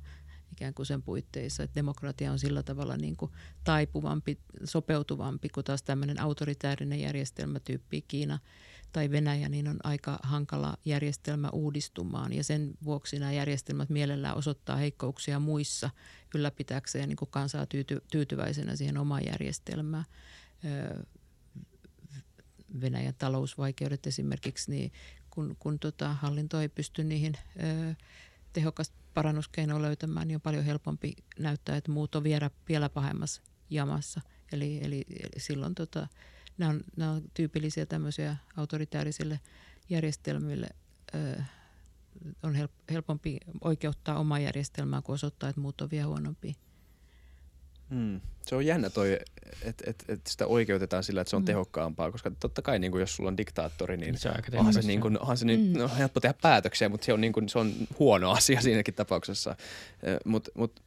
ikään 0.52 0.74
kuin 0.74 0.86
sen 0.86 1.02
puitteissa, 1.02 1.62
että 1.62 1.74
demokratia 1.74 2.32
on 2.32 2.38
sillä 2.38 2.62
tavalla 2.62 2.96
niin 2.96 3.16
kuin 3.16 3.32
taipuvampi, 3.64 4.38
sopeutuvampi 4.64 5.48
kuin 5.48 5.64
taas 5.64 5.82
tämmöinen 5.82 6.20
autoritäärinen 6.20 7.00
järjestelmätyyppi 7.00 8.02
Kiina– 8.02 8.38
tai 8.92 9.10
Venäjä, 9.10 9.48
niin 9.48 9.68
on 9.68 9.78
aika 9.84 10.18
hankala 10.22 10.76
järjestelmä 10.84 11.50
uudistumaan. 11.50 12.32
Ja 12.32 12.44
sen 12.44 12.74
vuoksi 12.84 13.18
nämä 13.18 13.32
järjestelmät 13.32 13.90
mielellään 13.90 14.36
osoittaa 14.36 14.76
heikkouksia 14.76 15.38
muissa 15.38 15.90
ylläpitäkseen 16.34 17.08
niin 17.08 17.16
kuin 17.16 17.30
kansaa 17.30 17.66
tyyty, 17.66 18.02
tyytyväisenä 18.10 18.76
siihen 18.76 18.98
omaan 18.98 19.24
järjestelmään. 19.26 20.04
Venäjän 22.80 23.14
talousvaikeudet 23.18 24.06
esimerkiksi, 24.06 24.70
niin 24.70 24.92
kun, 25.30 25.56
kun 25.58 25.78
tota, 25.78 26.14
hallinto 26.14 26.60
ei 26.60 26.68
pysty 26.68 27.04
niihin 27.04 27.34
ö, 27.62 27.94
tehokasta 28.52 28.98
löytämään, 29.82 30.28
niin 30.28 30.36
on 30.36 30.40
paljon 30.40 30.64
helpompi 30.64 31.14
näyttää, 31.38 31.76
että 31.76 31.90
muut 31.90 32.14
on 32.14 32.24
vielä, 32.24 32.50
vielä 32.68 32.88
pahemmassa 32.88 33.42
jamassa. 33.70 34.20
Eli, 34.52 34.80
eli, 34.82 35.04
eli 35.10 35.40
silloin 35.40 35.74
tota, 35.74 36.08
nämä 36.58 36.70
on, 36.70 36.80
nämä 36.96 37.10
on 37.10 37.22
tyypillisiä 37.34 37.86
tämmöisiä 37.86 38.36
autoritaarisille 38.56 39.40
järjestelmille. 39.88 40.68
Ö, 41.14 41.42
on 42.42 42.56
helpompi 42.90 43.38
oikeuttaa 43.60 44.18
omaa 44.18 44.38
järjestelmää 44.38 45.02
kuin 45.02 45.14
osoittaa, 45.14 45.48
että 45.48 45.60
muut 45.60 45.80
on 45.80 45.90
vielä 45.90 46.06
huonompia. 46.06 46.54
Hmm. 47.90 48.20
Se 48.46 48.54
on 48.54 48.66
jännä 48.66 48.90
toi, 48.90 49.18
että 49.62 49.84
et, 49.86 50.04
et 50.08 50.26
sitä 50.26 50.46
oikeutetaan 50.46 51.04
sillä, 51.04 51.20
että 51.20 51.30
se 51.30 51.36
on 51.36 51.42
hmm. 51.42 51.46
tehokkaampaa, 51.46 52.12
koska 52.12 52.30
totta 52.40 52.62
kai 52.62 52.78
niin 52.78 52.92
kuin 52.92 53.00
jos 53.00 53.16
sulla 53.16 53.28
on 53.28 53.36
diktaattori, 53.36 53.96
niin 53.96 54.18
se 54.18 54.28
on 54.28 54.34
onhan 54.58 54.74
se, 54.74 54.80
niin 54.82 55.00
kuin, 55.00 55.20
onhan 55.20 55.36
se 55.36 55.44
niin, 55.44 55.60
mm. 55.60 55.78
no, 55.78 55.90
helppo 55.98 56.20
tehdä 56.20 56.34
päätöksiä, 56.42 56.88
mutta 56.88 57.04
se 57.04 57.12
on, 57.12 57.20
niin 57.20 57.32
kuin, 57.32 57.48
se 57.48 57.58
on 57.58 57.72
huono 57.98 58.30
asia 58.30 58.60
siinäkin 58.60 58.94
tapauksessa. 58.94 59.56
Mutta 60.24 60.50
mut, 60.54 60.82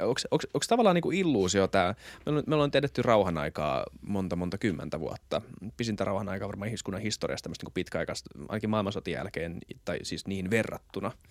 onko 0.00 0.60
tavallaan 0.68 0.94
niinku 0.94 1.10
illuusio 1.10 1.68
tämä, 1.68 1.94
me, 2.26 2.42
me 2.46 2.54
ollaan 2.54 2.70
tiedetty 2.70 3.02
rauhan 3.02 3.38
aikaa 3.38 3.84
monta 4.02 4.36
monta 4.36 4.58
kymmentä 4.58 5.00
vuotta, 5.00 5.42
pisintä 5.76 6.04
rauhan 6.04 6.28
aikaa 6.28 6.48
varmaan 6.48 6.68
ihmiskunnan 6.68 7.02
historiasta 7.02 7.44
tämmöistä 7.44 7.64
niinku 7.64 7.74
pitkäaikaista, 7.74 8.30
ainakin 8.48 8.70
maailmansotien 8.70 9.18
jälkeen, 9.18 9.58
tai 9.84 9.98
siis 10.02 10.26
niin 10.26 10.50
verrattuna– 10.50 11.12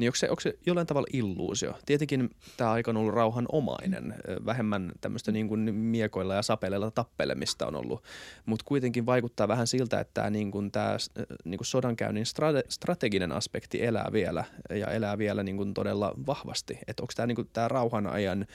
niin 0.00 0.08
onko 0.08 0.16
se, 0.16 0.30
onko 0.30 0.40
se 0.40 0.58
jollain 0.66 0.86
tavalla 0.86 1.08
illuusio? 1.12 1.78
Tietenkin 1.86 2.30
tämä 2.56 2.70
aika 2.70 2.90
on 2.90 2.96
ollut 2.96 3.14
rauhanomainen, 3.14 4.14
vähemmän 4.46 4.92
tämmöistä 5.00 5.32
niin 5.32 5.48
kuin 5.48 5.74
miekoilla 5.74 6.34
ja 6.34 6.42
sapeleilla 6.42 6.90
tappelemista 6.90 7.66
on 7.66 7.74
ollut, 7.74 8.04
mutta 8.46 8.64
kuitenkin 8.68 9.06
vaikuttaa 9.06 9.48
vähän 9.48 9.66
siltä, 9.66 10.00
että 10.00 10.14
tämä, 10.14 10.30
niin 10.30 10.50
kuin 10.50 10.70
tämä 10.70 10.96
niin 11.44 11.58
kuin 11.58 11.66
sodankäynnin 11.66 12.26
strate, 12.26 12.64
strateginen 12.68 13.32
aspekti 13.32 13.84
elää 13.84 14.08
vielä 14.12 14.44
ja 14.70 14.86
elää 14.86 15.18
vielä 15.18 15.42
niin 15.42 15.56
kuin 15.56 15.74
todella 15.74 16.14
vahvasti. 16.26 16.78
Että 16.86 17.02
onko 17.02 17.12
tämä, 17.16 17.26
niin 17.26 17.36
kuin, 17.36 17.50
tämä 17.52 17.68
rauhan 17.68 18.06
ajan 18.06 18.46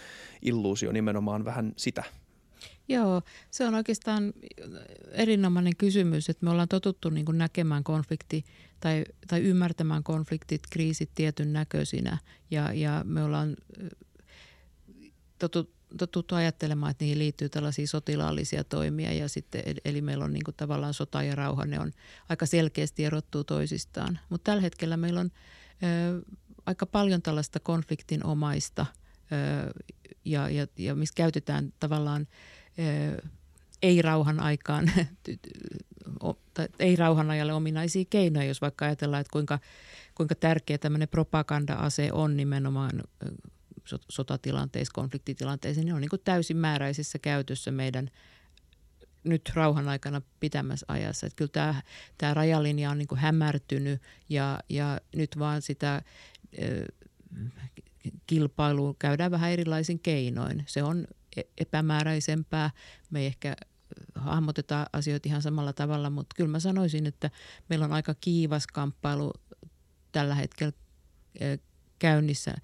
illuusio 0.41 0.91
nimenomaan 0.91 1.45
vähän 1.45 1.73
sitä? 1.77 2.03
Joo, 2.87 3.21
se 3.51 3.65
on 3.65 3.75
oikeastaan 3.75 4.33
erinomainen 5.11 5.75
kysymys, 5.77 6.29
että 6.29 6.45
me 6.45 6.51
ollaan 6.51 6.67
totuttu 6.67 7.09
niin 7.09 7.25
kuin 7.25 7.37
näkemään 7.37 7.83
konflikti 7.83 8.45
tai, 8.79 9.05
tai 9.27 9.41
ymmärtämään 9.41 10.03
konfliktit, 10.03 10.61
kriisit 10.69 11.09
tietyn 11.15 11.53
näköisinä 11.53 12.17
ja, 12.51 12.73
ja 12.73 13.01
me 13.03 13.23
ollaan 13.23 13.55
totuttu, 15.39 15.75
totuttu 15.97 16.35
ajattelemaan, 16.35 16.91
että 16.91 17.03
niihin 17.03 17.19
liittyy 17.19 17.49
tällaisia 17.49 17.87
sotilaallisia 17.87 18.63
toimia 18.63 19.13
ja 19.13 19.29
sitten, 19.29 19.63
eli 19.85 20.01
meillä 20.01 20.25
on 20.25 20.33
niin 20.33 20.43
kuin 20.43 20.55
tavallaan 20.55 20.93
sota 20.93 21.23
ja 21.23 21.35
rauha, 21.35 21.65
ne 21.65 21.79
on 21.79 21.91
aika 22.29 22.45
selkeästi 22.45 23.05
erottuu 23.05 23.43
toisistaan. 23.43 24.19
Mutta 24.29 24.51
tällä 24.51 24.61
hetkellä 24.61 24.97
meillä 24.97 25.19
on 25.19 25.31
ö, 25.83 26.21
aika 26.65 26.85
paljon 26.85 27.21
tällaista 27.21 27.59
konfliktin 27.59 28.25
omaista 28.25 28.85
ö, 29.31 29.71
ja, 30.25 30.49
ja, 30.49 30.67
ja 30.77 30.95
missä 30.95 31.13
käytetään 31.15 31.73
tavallaan 31.79 32.27
ei 33.81 34.01
rauhan 34.01 34.39
aikaan, 34.39 34.91
ei 36.79 36.95
rauhan 36.95 37.31
ajalle 37.31 37.53
ominaisia 37.53 38.05
keinoja, 38.09 38.47
jos 38.47 38.61
vaikka 38.61 38.85
ajatellaan, 38.85 39.21
että 39.21 39.31
kuinka, 39.31 39.59
kuinka 40.15 40.35
tärkeä 40.35 40.77
tämmöinen 40.77 41.07
propaganda-ase 41.07 42.09
on 42.11 42.37
nimenomaan 42.37 43.03
sotatilanteissa, 44.09 44.93
konfliktitilanteissa, 44.93 45.83
niin 45.83 45.93
on 45.93 46.01
niin 46.01 46.09
täysin 46.23 46.57
määräisessä 46.57 47.19
käytössä 47.19 47.71
meidän 47.71 48.09
nyt 49.23 49.51
rauhan 49.53 49.89
aikana 49.89 50.21
pitämässä 50.39 50.85
ajassa. 50.89 51.27
Että 51.27 51.37
kyllä 51.37 51.51
tämä, 51.51 51.81
tämä 52.17 52.33
rajalinja 52.33 52.91
on 52.91 52.97
niin 52.97 53.07
hämärtynyt 53.15 54.01
ja, 54.29 54.59
ja 54.69 55.01
nyt 55.15 55.39
vaan 55.39 55.61
sitä 55.61 56.01
kilpailuun 58.27 58.95
käydään 58.99 59.31
vähän 59.31 59.51
erilaisin 59.51 59.99
keinoin. 59.99 60.63
Se 60.67 60.83
on 60.83 61.07
e-, 61.37 61.41
epämääräisempää. 61.57 62.71
Me 63.09 63.19
ei 63.19 63.25
ehkä 63.25 63.55
hahmotetaan 64.15 64.85
asioita 64.93 65.29
ihan 65.29 65.41
samalla 65.41 65.73
tavalla, 65.73 66.09
mutta 66.09 66.35
kyllä 66.35 66.49
mä 66.49 66.59
sanoisin, 66.59 67.05
että 67.05 67.31
meillä 67.69 67.85
on 67.85 67.93
aika 67.93 68.15
kiivas 68.21 68.67
kamppailu 68.67 69.33
tällä 70.11 70.35
hetkellä 70.35 70.73
käynnissä 71.99 72.55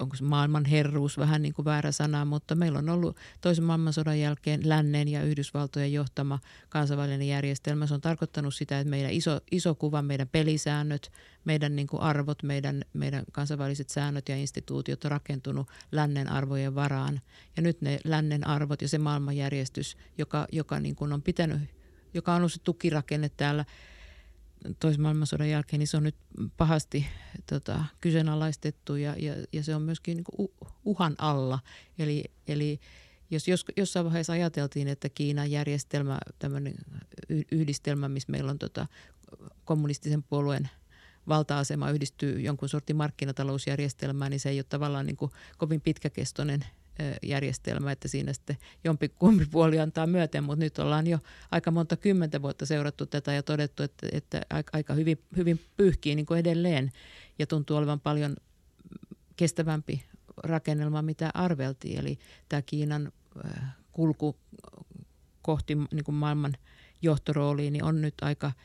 onko 0.00 0.16
se 0.16 0.24
maailman 0.24 0.64
herruus 0.64 1.18
vähän 1.18 1.42
niin 1.42 1.54
kuin 1.54 1.64
väärä 1.64 1.92
sana, 1.92 2.24
mutta 2.24 2.54
meillä 2.54 2.78
on 2.78 2.88
ollut 2.88 3.16
toisen 3.40 3.64
maailmansodan 3.64 4.20
jälkeen 4.20 4.68
lännen 4.68 5.08
ja 5.08 5.22
Yhdysvaltojen 5.22 5.92
johtama 5.92 6.38
kansainvälinen 6.68 7.28
järjestelmä. 7.28 7.86
Se 7.86 7.94
on 7.94 8.00
tarkoittanut 8.00 8.54
sitä, 8.54 8.80
että 8.80 8.90
meidän 8.90 9.12
iso, 9.12 9.40
iso 9.50 9.74
kuva, 9.74 10.02
meidän 10.02 10.28
pelisäännöt, 10.28 11.12
meidän 11.44 11.76
niin 11.76 11.86
kuin 11.86 12.02
arvot, 12.02 12.42
meidän, 12.42 12.82
meidän 12.92 13.24
kansainväliset 13.32 13.88
säännöt 13.88 14.28
ja 14.28 14.36
instituutiot 14.36 15.04
on 15.04 15.10
rakentunut 15.10 15.68
lännen 15.92 16.32
arvojen 16.32 16.74
varaan. 16.74 17.20
Ja 17.56 17.62
nyt 17.62 17.80
ne 17.80 17.98
lännen 18.04 18.46
arvot 18.46 18.82
ja 18.82 18.88
se 18.88 18.98
maailmanjärjestys, 18.98 19.96
joka, 20.18 20.46
joka 20.52 20.80
niin 20.80 20.96
kuin 20.96 21.12
on 21.12 21.22
pitänyt, 21.22 21.60
joka 22.14 22.32
on 22.32 22.38
ollut 22.38 22.52
se 22.52 22.60
tukirakenne 22.64 23.28
täällä– 23.28 23.64
toisen 24.80 25.02
maailmansodan 25.02 25.50
jälkeen, 25.50 25.78
niin 25.78 25.88
se 25.88 25.96
on 25.96 26.02
nyt 26.02 26.16
pahasti 26.56 27.06
tota, 27.46 27.84
kyseenalaistettu 28.00 28.96
ja, 28.96 29.14
ja, 29.18 29.34
ja 29.52 29.62
se 29.62 29.74
on 29.74 29.82
myöskin 29.82 30.16
niin 30.16 30.48
uhan 30.84 31.14
alla. 31.18 31.58
Eli, 31.98 32.24
eli 32.48 32.80
jos, 33.30 33.48
jos 33.48 33.64
jossain 33.76 34.06
vaiheessa 34.06 34.32
ajateltiin, 34.32 34.88
että 34.88 35.08
Kiinan 35.08 35.50
järjestelmä, 35.50 36.18
tämmöinen 36.38 36.74
yhdistelmä, 37.52 38.08
missä 38.08 38.32
meillä 38.32 38.50
on 38.50 38.58
tota, 38.58 38.86
kommunistisen 39.64 40.22
puolueen 40.22 40.68
valta-asema 41.28 41.90
yhdistyy 41.90 42.40
jonkun 42.40 42.68
sortin 42.68 42.96
markkinatalousjärjestelmään, 42.96 44.30
niin 44.30 44.40
se 44.40 44.48
ei 44.48 44.58
ole 44.58 44.64
tavallaan 44.68 45.06
niin 45.06 45.16
kuin 45.16 45.30
kovin 45.58 45.80
pitkäkestoinen 45.80 46.64
järjestelmä, 47.22 47.92
että 47.92 48.08
siinä 48.08 48.32
sitten 48.32 48.56
jompi 48.84 49.08
kumpi 49.08 49.46
puoli 49.46 49.80
antaa 49.80 50.06
myöten, 50.06 50.44
mutta 50.44 50.64
nyt 50.64 50.78
ollaan 50.78 51.06
jo 51.06 51.18
aika 51.50 51.70
monta 51.70 51.96
kymmentä 51.96 52.42
vuotta 52.42 52.66
seurattu 52.66 53.06
tätä 53.06 53.32
ja 53.32 53.42
todettu, 53.42 53.82
että, 53.82 54.08
että 54.12 54.40
aika 54.72 54.94
hyvin, 54.94 55.18
hyvin 55.36 55.60
pyyhkii 55.76 56.14
niin 56.14 56.26
kuin 56.26 56.40
edelleen 56.40 56.92
ja 57.38 57.46
tuntuu 57.46 57.76
olevan 57.76 58.00
paljon 58.00 58.36
kestävämpi 59.36 60.04
rakennelma, 60.36 61.02
mitä 61.02 61.30
arveltiin. 61.34 61.98
Eli 61.98 62.18
tämä 62.48 62.62
Kiinan 62.62 63.12
kulku 63.92 64.36
kohti 65.42 65.74
niin 65.74 66.04
kuin 66.04 66.14
maailman 66.14 66.54
johtorooliin 67.02 67.72
niin 67.72 67.84
on 67.84 68.00
nyt 68.00 68.14
aika– 68.22 68.52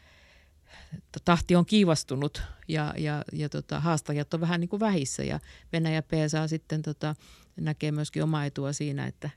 tahti 1.25 1.55
on 1.55 1.65
kiivastunut 1.65 2.41
ja, 2.67 2.93
ja, 2.97 3.23
ja 3.31 3.49
tota, 3.49 3.79
haastajat 3.79 4.33
on 4.33 4.41
vähän 4.41 4.59
niin 4.59 4.69
kuin 4.69 4.79
vähissä 4.79 5.23
ja 5.23 5.39
Venäjä 5.73 6.01
P 6.01 6.11
saa 6.27 6.47
sitten 6.47 6.81
tota, 6.81 7.15
näkee 7.55 7.91
myöskin 7.91 8.23
omaa 8.23 8.45
etua 8.45 8.73
siinä, 8.73 9.05
että, 9.05 9.29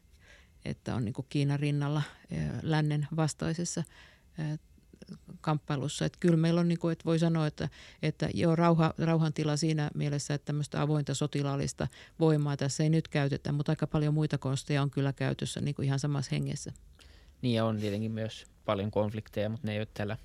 että 0.64 0.94
on 0.94 1.05
niin 1.05 1.12
kuin 1.12 1.26
Kiinan 1.29 1.61
rinnalla 1.61 2.02
lännen 2.62 3.09
vastaisessa 3.16 3.85
kamppailussa. 5.40 6.05
Että 6.05 6.18
kyllä 6.20 6.37
meillä 6.37 6.61
on, 6.61 6.68
niin 6.68 6.79
kuin, 6.79 6.92
että 6.92 7.05
voi 7.05 7.18
sanoa, 7.18 7.46
että, 7.46 7.68
että 8.02 8.29
joo, 8.35 8.57
rauha, 8.57 8.94
rauhantila 8.98 9.57
siinä 9.57 9.90
mielessä, 9.94 10.35
että 10.35 10.46
tämmöistä 10.46 10.83
avointa 10.83 11.14
sotilaallista 11.14 11.88
voimaa 12.20 12.57
tässä 12.57 12.83
ei 12.83 12.90
nyt 12.90 13.09
käytetä, 13.09 13.52
mutta 13.52 13.72
aika 13.72 13.87
paljon 13.87 14.14
muita 14.14 14.38
konsteja 14.38 14.83
on 14.83 14.90
kyllä 14.90 15.12
käytössä 15.12 15.61
niin 15.61 15.74
kuin 15.74 15.87
ihan 15.87 15.98
samassa 15.98 16.31
hengessä. 16.33 16.72
Niin 17.42 17.55
ja 17.55 17.64
on 17.64 17.79
tietenkin 17.79 18.12
myös 18.12 18.46
paljon 18.64 18.90
konflikteja, 18.90 19.48
mutta 19.48 19.66
ne 19.66 19.72
ei 19.72 19.79
ole 19.79 19.88
täällä 19.94 20.16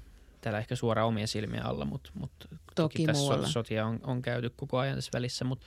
täällä 0.42 0.60
ehkä 0.60 0.76
suoraan 0.76 1.08
omien 1.08 1.28
silmien 1.28 1.66
alla, 1.66 1.86
mutta, 1.86 2.12
mutta 2.14 2.48
toki, 2.50 2.64
toki 2.76 3.06
tässä 3.06 3.22
muualla. 3.22 3.48
sotia 3.48 3.86
on, 3.86 4.00
on 4.04 4.22
käyty 4.22 4.50
koko 4.50 4.78
ajan 4.78 4.96
tässä 4.96 5.10
välissä. 5.14 5.46
Mutta, 5.46 5.66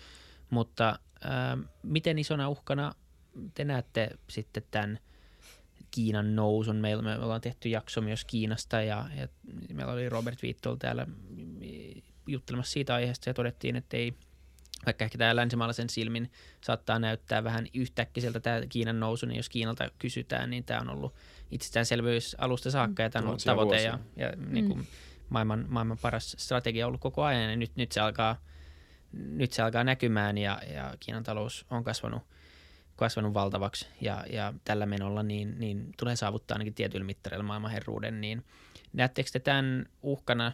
mutta 0.51 0.99
ää, 1.21 1.59
miten 1.83 2.19
isona 2.19 2.49
uhkana 2.49 2.95
te 3.55 3.65
näette 3.65 4.11
sitten 4.31 4.63
tämän 4.71 4.99
Kiinan 5.91 6.37
nousun? 6.37 6.77
Meillä 6.77 7.03
me 7.03 7.19
ollaan 7.19 7.41
tehty 7.41 7.69
jakso 7.69 8.01
myös 8.01 8.25
Kiinasta 8.25 8.83
ja, 8.83 9.09
ja 9.17 9.29
meillä 9.73 9.93
oli 9.93 10.09
Robert 10.09 10.43
Viittol 10.43 10.77
täällä 10.77 11.07
juttelemassa 12.27 12.73
siitä 12.73 12.95
aiheesta 12.95 13.31
ja 13.31 13.35
todettiin, 13.35 13.77
että 13.77 13.97
ei– 13.97 14.15
vaikka 14.87 15.05
ehkä 15.05 15.19
tämä 15.19 15.37
länsimaalaisen 15.37 15.91
silmin 15.91 16.31
saattaa 16.61 16.99
näyttää 16.99 17.45
vähän 17.45 17.67
yhtäkkiseltä 17.75 18.41
tämä 18.41 18.61
Kiinan 18.69 19.01
nousu, 19.01 19.27
niin 19.27 19.37
jos 19.37 19.49
Kiinalta 19.49 19.91
kysytään, 19.99 20.51
niin 20.51 20.65
tämä 20.65 20.81
on 20.81 20.91
ollut 20.91 21.15
itsestäänselvyys 21.51 22.37
alusta 22.39 22.71
saakka 22.71 23.03
ja 23.03 23.11
tämä 23.11 23.23
on 23.23 23.29
ollut 23.29 23.45
tavoite 23.45 23.83
ja, 23.83 23.99
ja 24.17 24.33
niin 24.37 24.67
kuin 24.67 24.79
mm. 24.79 24.87
maailman, 25.29 25.67
maailman 25.69 25.99
paras 25.99 26.37
strategia 26.39 26.87
on 26.87 26.89
ollut 26.89 27.01
koko 27.01 27.23
ajan 27.23 27.51
ja 27.51 27.57
nyt, 27.57 27.77
nyt, 27.77 27.93
se, 27.93 28.01
alkaa, 28.01 28.37
nyt 29.17 29.53
se 29.53 29.63
alkaa 29.63 29.85
näkymään 29.85 30.39
ja, 30.39 30.61
ja 30.75 30.95
Kiinan 31.01 31.23
talous 31.23 31.67
on 31.71 31.85
kasvanut, 31.85 32.23
kasvanut 32.97 33.35
valtavaksi 33.35 33.87
ja, 34.01 34.25
ja 34.33 34.55
tällä 34.65 34.87
menolla 34.87 35.23
niin, 35.23 35.55
niin 35.59 35.93
tulee 35.99 36.17
saavuttaa 36.17 36.55
ainakin 36.55 36.75
tietyillä 36.75 37.07
mittareilla 37.07 37.45
maailman 37.47 37.71
herruuden, 37.71 38.21
niin– 38.21 38.45
Näettekö 38.95 39.31
te 39.33 39.39
tämän 39.39 39.87
uhkana 40.03 40.53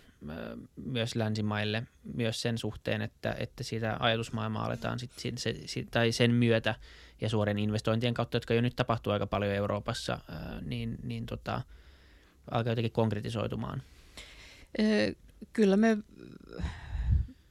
myös 0.77 1.15
länsimaille 1.15 1.83
myös 2.15 2.43
sen 2.43 2.59
suhteen, 2.59 3.03
että, 3.03 3.37
että 3.39 3.65
siitä 3.65 3.97
ajatusmaailmaa 4.01 4.65
aletaan 4.65 4.99
sit, 4.99 5.11
sit, 5.19 5.39
se, 5.39 5.55
sit, 5.67 5.91
tai 5.91 6.13
sen 6.13 6.35
myötä 6.35 6.75
ja 7.21 7.29
suorien 7.29 7.59
investointien 7.59 8.15
kautta, 8.15 8.37
jotka 8.37 8.55
jo 8.55 8.61
nyt 8.61 8.77
tapahtuu 8.77 9.13
aika 9.13 9.27
paljon 9.27 9.53
Euroopassa, 9.53 10.19
niin, 10.63 10.99
niin 11.03 11.27
tota, 11.27 11.63
alkaa 12.51 12.71
jotenkin 12.71 12.93
konkretisoitumaan? 12.93 13.83
Kyllä 15.53 15.77
me 15.77 15.99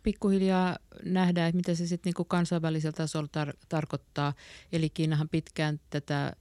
pikkuhiljaa 0.03 0.77
nähdään, 1.03 1.49
että 1.49 1.57
mitä 1.57 1.75
se 1.75 1.87
sitten 1.87 2.09
niinku 2.09 2.25
kansainvälisellä 2.25 2.97
tasolla 2.97 3.29
tar- 3.37 3.57
tarkoittaa. 3.69 4.33
Eli 4.71 4.89
Kiinahan 4.89 5.29
pitkään 5.29 5.79
tätä 5.89 6.33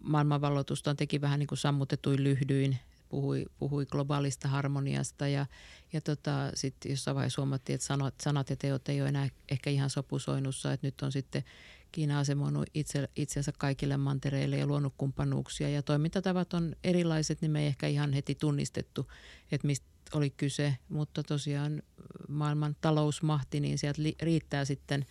maailmanvalloitusta 0.00 0.94
teki 0.94 1.20
vähän 1.20 1.38
niin 1.38 1.46
kuin 1.46 1.58
sammutetuin 1.58 2.24
lyhdyin 2.24 2.78
puhui, 3.08 3.46
puhui 3.58 3.86
globaalista 3.86 4.48
harmoniasta 4.48 5.28
ja, 5.28 5.46
ja 5.92 6.00
tota, 6.00 6.50
sitten 6.54 6.90
jossain 6.90 7.14
vaiheessa 7.14 7.42
huomattiin, 7.42 7.74
että 7.74 7.86
sanat, 7.86 8.14
sanat 8.22 8.50
ja 8.50 8.56
teot 8.56 8.88
ei 8.88 9.00
ole 9.00 9.08
enää 9.08 9.28
ehkä 9.50 9.70
ihan 9.70 9.90
sopusoinnussa, 9.90 10.72
että 10.72 10.86
nyt 10.86 11.02
on 11.02 11.12
sitten 11.12 11.44
Kiina 11.92 12.18
asemoinut 12.18 12.68
itse, 12.74 13.08
itsensä 13.16 13.52
kaikille 13.58 13.96
mantereille 13.96 14.56
ja 14.56 14.66
luonut 14.66 14.94
kumppanuuksia 14.96 15.68
ja 15.68 15.82
toimintatavat 15.82 16.54
on 16.54 16.76
erilaiset, 16.84 17.40
niin 17.40 17.50
me 17.50 17.60
ei 17.60 17.66
ehkä 17.66 17.86
ihan 17.86 18.12
heti 18.12 18.34
tunnistettu, 18.34 19.06
että 19.52 19.66
mistä 19.66 19.86
oli 20.14 20.30
kyse, 20.30 20.76
mutta 20.88 21.22
tosiaan 21.22 21.82
maailman 22.28 22.76
talousmahti, 22.80 23.60
niin 23.60 23.78
sieltä 23.78 24.02
li, 24.02 24.14
riittää 24.22 24.64
sitten 24.64 25.06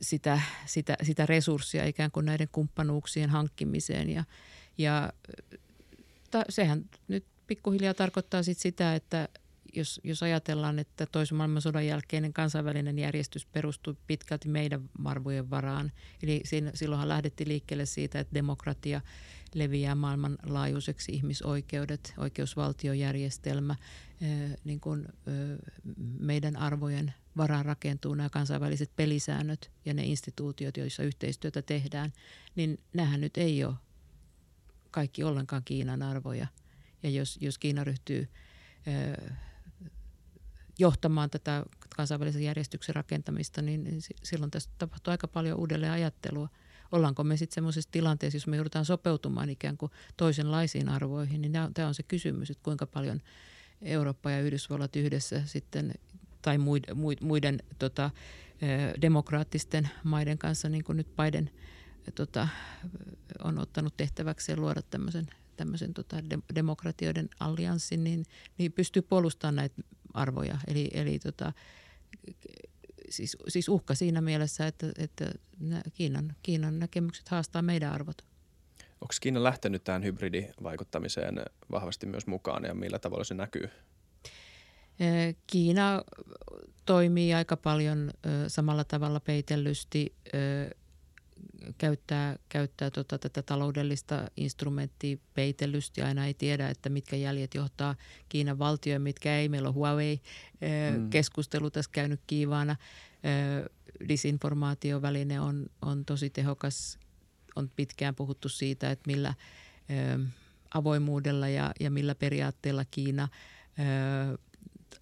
sitä, 0.00 0.40
sitä, 0.66 0.96
sitä 1.02 1.26
resurssia 1.26 1.86
ikään 1.86 2.10
kuin 2.10 2.26
näiden 2.26 2.48
kumppanuuksien 2.52 3.30
hankkimiseen 3.30 4.10
ja, 4.10 4.24
ja 4.78 5.12
mutta 6.22 6.44
sehän 6.48 6.84
nyt 7.08 7.24
pikkuhiljaa 7.46 7.94
tarkoittaa 7.94 8.42
sit 8.42 8.58
sitä, 8.58 8.94
että 8.94 9.28
jos, 9.74 10.00
jos 10.04 10.22
ajatellaan, 10.22 10.78
että 10.78 11.06
toisen 11.06 11.36
maailmansodan 11.36 11.86
jälkeinen 11.86 12.32
kansainvälinen 12.32 12.98
järjestys 12.98 13.46
perustui 13.46 13.96
pitkälti 14.06 14.48
meidän 14.48 14.90
marvojen 14.98 15.50
varaan. 15.50 15.92
Eli 16.22 16.40
siinä, 16.44 16.70
silloinhan 16.74 17.08
lähdettiin 17.08 17.48
liikkeelle 17.48 17.86
siitä, 17.86 18.20
että 18.20 18.34
demokratia 18.34 19.00
leviää 19.54 19.94
maailmanlaajuiseksi 19.94 21.12
ihmisoikeudet, 21.12 22.14
oikeusvaltiojärjestelmä, 22.16 23.76
niin 24.64 24.80
kuin 24.80 25.08
meidän 26.18 26.56
arvojen 26.56 27.14
varaan 27.36 27.64
rakentuu 27.64 28.14
nämä 28.14 28.28
kansainväliset 28.28 28.96
pelisäännöt 28.96 29.70
ja 29.84 29.94
ne 29.94 30.04
instituutiot, 30.04 30.76
joissa 30.76 31.02
yhteistyötä 31.02 31.62
tehdään, 31.62 32.12
niin 32.56 32.78
nämähän 32.94 33.20
nyt 33.20 33.36
ei 33.36 33.64
ole 33.64 33.74
kaikki 34.90 35.24
ollenkaan 35.24 35.64
Kiinan 35.64 36.02
arvoja. 36.02 36.46
Ja 37.02 37.10
jos, 37.10 37.38
jos 37.40 37.58
Kiina 37.58 37.84
ryhtyy 37.84 38.28
johtamaan 40.78 41.30
tätä 41.30 41.64
kansainvälisen 41.96 42.42
järjestyksen 42.42 42.94
rakentamista, 42.94 43.62
niin 43.62 44.00
silloin 44.22 44.50
tässä 44.50 44.70
tapahtuu 44.78 45.10
aika 45.10 45.28
paljon 45.28 45.58
uudelleen 45.58 45.92
ajattelua. 45.92 46.48
Ollaanko 46.92 47.24
me 47.24 47.36
sitten 47.36 47.54
semmoisessa 47.54 47.90
tilanteessa, 47.92 48.36
jos 48.36 48.46
me 48.46 48.56
joudutaan 48.56 48.84
sopeutumaan 48.84 49.50
ikään 49.50 49.76
kuin 49.76 49.92
toisenlaisiin 50.16 50.88
arvoihin, 50.88 51.42
niin 51.42 51.52
tämä 51.74 51.88
on 51.88 51.94
se 51.94 52.02
kysymys, 52.02 52.50
että 52.50 52.64
kuinka 52.64 52.86
paljon 52.86 53.20
Eurooppa 53.82 54.30
ja 54.30 54.40
Yhdysvallat 54.40 54.96
yhdessä 54.96 55.42
sitten 55.46 55.94
tai 56.42 56.58
muiden, 56.58 56.96
muiden 57.20 57.62
tota, 57.78 58.10
demokraattisten 59.02 59.90
maiden 60.04 60.38
kanssa, 60.38 60.68
niin 60.68 60.84
kuin 60.84 60.96
nyt 60.96 61.16
Biden– 61.16 61.50
tota, 62.14 62.48
on 63.44 63.58
ottanut 63.58 63.96
tehtäväkseen 63.96 64.60
luoda 64.60 64.82
tämmöisen, 64.82 65.26
tämmöisen 65.56 65.94
tota, 65.94 66.16
demokratioiden 66.54 67.28
allianssin, 67.40 68.04
niin, 68.04 68.24
niin 68.58 68.72
pystyy 68.72 69.02
puolustamaan 69.02 69.56
näitä 69.56 69.82
arvoja. 70.14 70.58
Eli, 70.66 70.90
eli 70.92 71.18
tota, 71.18 71.52
siis, 73.10 73.36
siis 73.48 73.68
uhka 73.68 73.94
siinä 73.94 74.20
mielessä, 74.20 74.66
että, 74.66 74.86
että 74.98 75.32
Kiinan, 75.94 76.36
Kiinan 76.42 76.78
näkemykset 76.78 77.28
haastaa 77.28 77.62
meidän 77.62 77.92
arvot. 77.92 78.22
Onko 79.00 79.14
Kiina 79.20 79.42
lähtenyt 79.42 79.84
tähän 79.84 80.04
hybridivaikuttamiseen 80.04 81.42
vahvasti 81.70 82.06
myös 82.06 82.26
mukaan 82.26 82.64
ja 82.64 82.74
millä 82.74 82.98
tavalla 82.98 83.24
se 83.24 83.34
näkyy? 83.34 83.70
Kiina 85.46 86.02
toimii 86.86 87.34
aika 87.34 87.56
paljon 87.56 88.10
samalla 88.48 88.84
tavalla 88.84 89.20
peitellysti, 89.20 90.14
käyttää, 91.78 92.36
käyttää 92.48 92.90
tota, 92.90 93.18
tätä 93.18 93.42
taloudellista 93.42 94.30
instrumenttia 94.36 95.16
peitellysti. 95.34 96.02
Aina 96.02 96.26
ei 96.26 96.34
tiedä, 96.34 96.68
että 96.68 96.88
mitkä 96.88 97.16
jäljet 97.16 97.54
johtaa 97.54 97.96
Kiinan 98.28 98.58
valtioon, 98.58 99.02
mitkä 99.02 99.36
ei. 99.36 99.48
Meillä 99.48 99.68
on 99.68 99.74
Huawei-keskustelu 99.74 101.66
mm. 101.66 101.72
tässä 101.72 101.90
käynyt 101.94 102.20
kiivaana. 102.26 102.76
Disinformaatioväline 104.08 105.40
on, 105.40 105.66
on 105.82 106.04
tosi 106.04 106.30
tehokas. 106.30 106.98
On 107.56 107.70
pitkään 107.76 108.14
puhuttu 108.14 108.48
siitä, 108.48 108.90
että 108.90 109.06
millä 109.06 109.34
avoimuudella 110.74 111.48
ja, 111.48 111.72
ja 111.80 111.90
millä 111.90 112.14
periaatteella 112.14 112.84
Kiina 112.84 113.28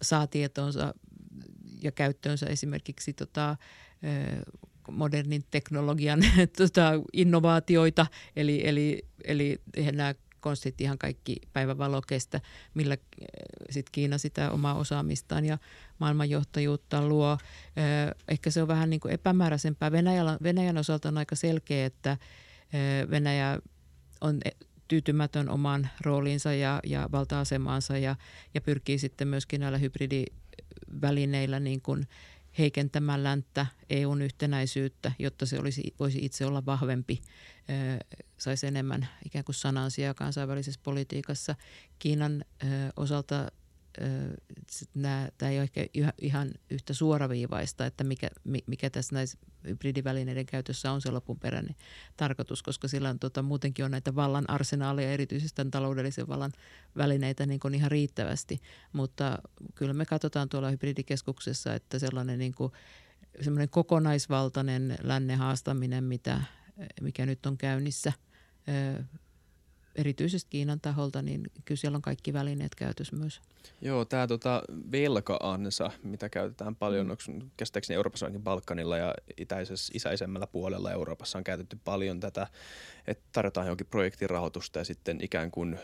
saa 0.01 0.27
tietonsa 0.27 0.93
ja 1.81 1.91
käyttöönsä 1.91 2.45
esimerkiksi 2.45 3.13
tota, 3.13 3.57
modernin 4.91 5.43
teknologian 5.51 6.19
tota, 6.57 6.91
innovaatioita, 7.13 8.05
eli, 8.35 8.67
eli, 8.67 9.05
eli 9.23 9.61
eihän 9.75 9.97
nämä 9.97 10.15
konstit 10.39 10.81
ihan 10.81 10.97
kaikki 10.97 11.35
päivävalo 11.53 12.01
kestä, 12.01 12.41
millä 12.73 12.97
sit 13.69 13.89
Kiina 13.91 14.17
sitä 14.17 14.51
omaa 14.51 14.75
osaamistaan 14.75 15.45
ja 15.45 15.57
maailmanjohtajuutta 15.99 17.07
luo. 17.07 17.37
Ehkä 18.27 18.51
se 18.51 18.61
on 18.61 18.67
vähän 18.67 18.89
niin 18.89 18.99
kuin 18.99 19.13
epämääräisempää. 19.13 19.91
Venäjällä, 19.91 20.37
Venäjän 20.43 20.77
osalta 20.77 21.09
on 21.09 21.17
aika 21.17 21.35
selkeä, 21.35 21.85
että 21.85 22.17
Venäjä 23.09 23.59
on 24.21 24.39
tyytymätön 24.87 25.49
omaan 25.49 25.89
rooliinsa 26.01 26.53
ja, 26.53 26.79
ja 26.85 27.09
valta-asemaansa 27.11 27.97
ja, 27.97 28.15
ja 28.53 28.61
pyrkii 28.61 28.99
sitten 28.99 29.27
myöskin 29.27 29.61
näillä 29.61 29.77
hybridivälineillä 29.77 31.59
niin 31.59 31.81
kuin 31.81 32.07
heikentämään 32.59 33.23
länttä, 33.23 33.65
EUn 33.89 34.21
yhtenäisyyttä, 34.21 35.11
jotta 35.19 35.45
se 35.45 35.59
olisi, 35.59 35.93
voisi 35.99 36.25
itse 36.25 36.45
olla 36.45 36.65
vahvempi, 36.65 37.21
saisi 38.37 38.67
enemmän 38.67 39.07
ikään 39.25 39.45
kuin 39.45 39.55
sanansia 39.55 40.13
kansainvälisessä 40.13 40.79
politiikassa. 40.83 41.55
Kiinan 41.99 42.45
osalta 42.97 43.51
tämä 45.37 45.51
ei 45.51 45.57
ole 45.57 45.63
ehkä 45.63 45.85
ihan 46.21 46.51
yhtä 46.69 46.93
suoraviivaista, 46.93 47.85
että 47.85 48.03
mikä, 48.03 48.29
mikä 48.67 48.89
tässä 48.89 49.15
näissä 49.15 49.37
hybridivälineiden 49.67 50.45
käytössä 50.45 50.91
on 50.91 51.01
se 51.01 51.11
lopunperäinen 51.11 51.75
tarkoitus, 52.17 52.63
koska 52.63 52.87
sillä 52.87 53.09
on, 53.09 53.19
tota, 53.19 53.41
muutenkin 53.41 53.85
on 53.85 53.91
näitä 53.91 54.15
vallan 54.15 54.49
arsenaaleja, 54.49 55.11
erityisesti 55.11 55.55
tämän 55.55 55.71
taloudellisen 55.71 56.27
vallan 56.27 56.51
välineitä 56.97 57.45
niin 57.45 57.59
kuin 57.59 57.75
ihan 57.75 57.91
riittävästi. 57.91 58.61
Mutta 58.93 59.37
kyllä 59.75 59.93
me 59.93 60.05
katsotaan 60.05 60.49
tuolla 60.49 60.69
hybridikeskuksessa, 60.69 61.73
että 61.73 61.99
sellainen 61.99 62.39
niin 62.39 62.53
kuin, 62.53 62.71
semmoinen 63.41 63.69
kokonaisvaltainen 63.69 64.97
lännen 65.03 65.37
haastaminen, 65.37 66.03
mitä, 66.03 66.41
mikä 67.01 67.25
nyt 67.25 67.45
on 67.45 67.57
käynnissä– 67.57 68.13
erityisesti 69.99 70.47
Kiinan 70.49 70.79
taholta, 70.81 71.21
niin 71.21 71.51
kyllä 71.65 71.79
siellä 71.79 71.95
on 71.95 72.01
kaikki 72.01 72.33
välineet 72.33 72.75
käytössä 72.75 73.15
myös. 73.15 73.41
Joo, 73.81 74.05
tämä 74.05 74.27
tota, 74.27 74.63
velka-ansa, 74.91 75.91
mitä 76.03 76.29
käytetään 76.29 76.75
paljon, 76.75 77.05
mm. 77.05 77.11
onko 77.11 77.23
käsittääkseni 77.57 77.95
Euroopassa 77.95 78.25
ainakin 78.25 78.43
Balkanilla 78.43 78.97
ja 78.97 79.15
itäisessä, 79.37 79.91
isäisemmällä 79.95 80.47
puolella 80.47 80.91
Euroopassa 80.91 81.37
on 81.37 81.43
käytetty 81.43 81.79
paljon 81.83 82.19
tätä, 82.19 82.47
että 83.07 83.23
tarjotaan 83.31 83.67
johonkin 83.67 83.87
projektin 83.87 84.29
rahoitusta 84.29 84.79
ja 84.79 84.85
sitten 84.85 85.23
ikään 85.23 85.51
kuin 85.51 85.79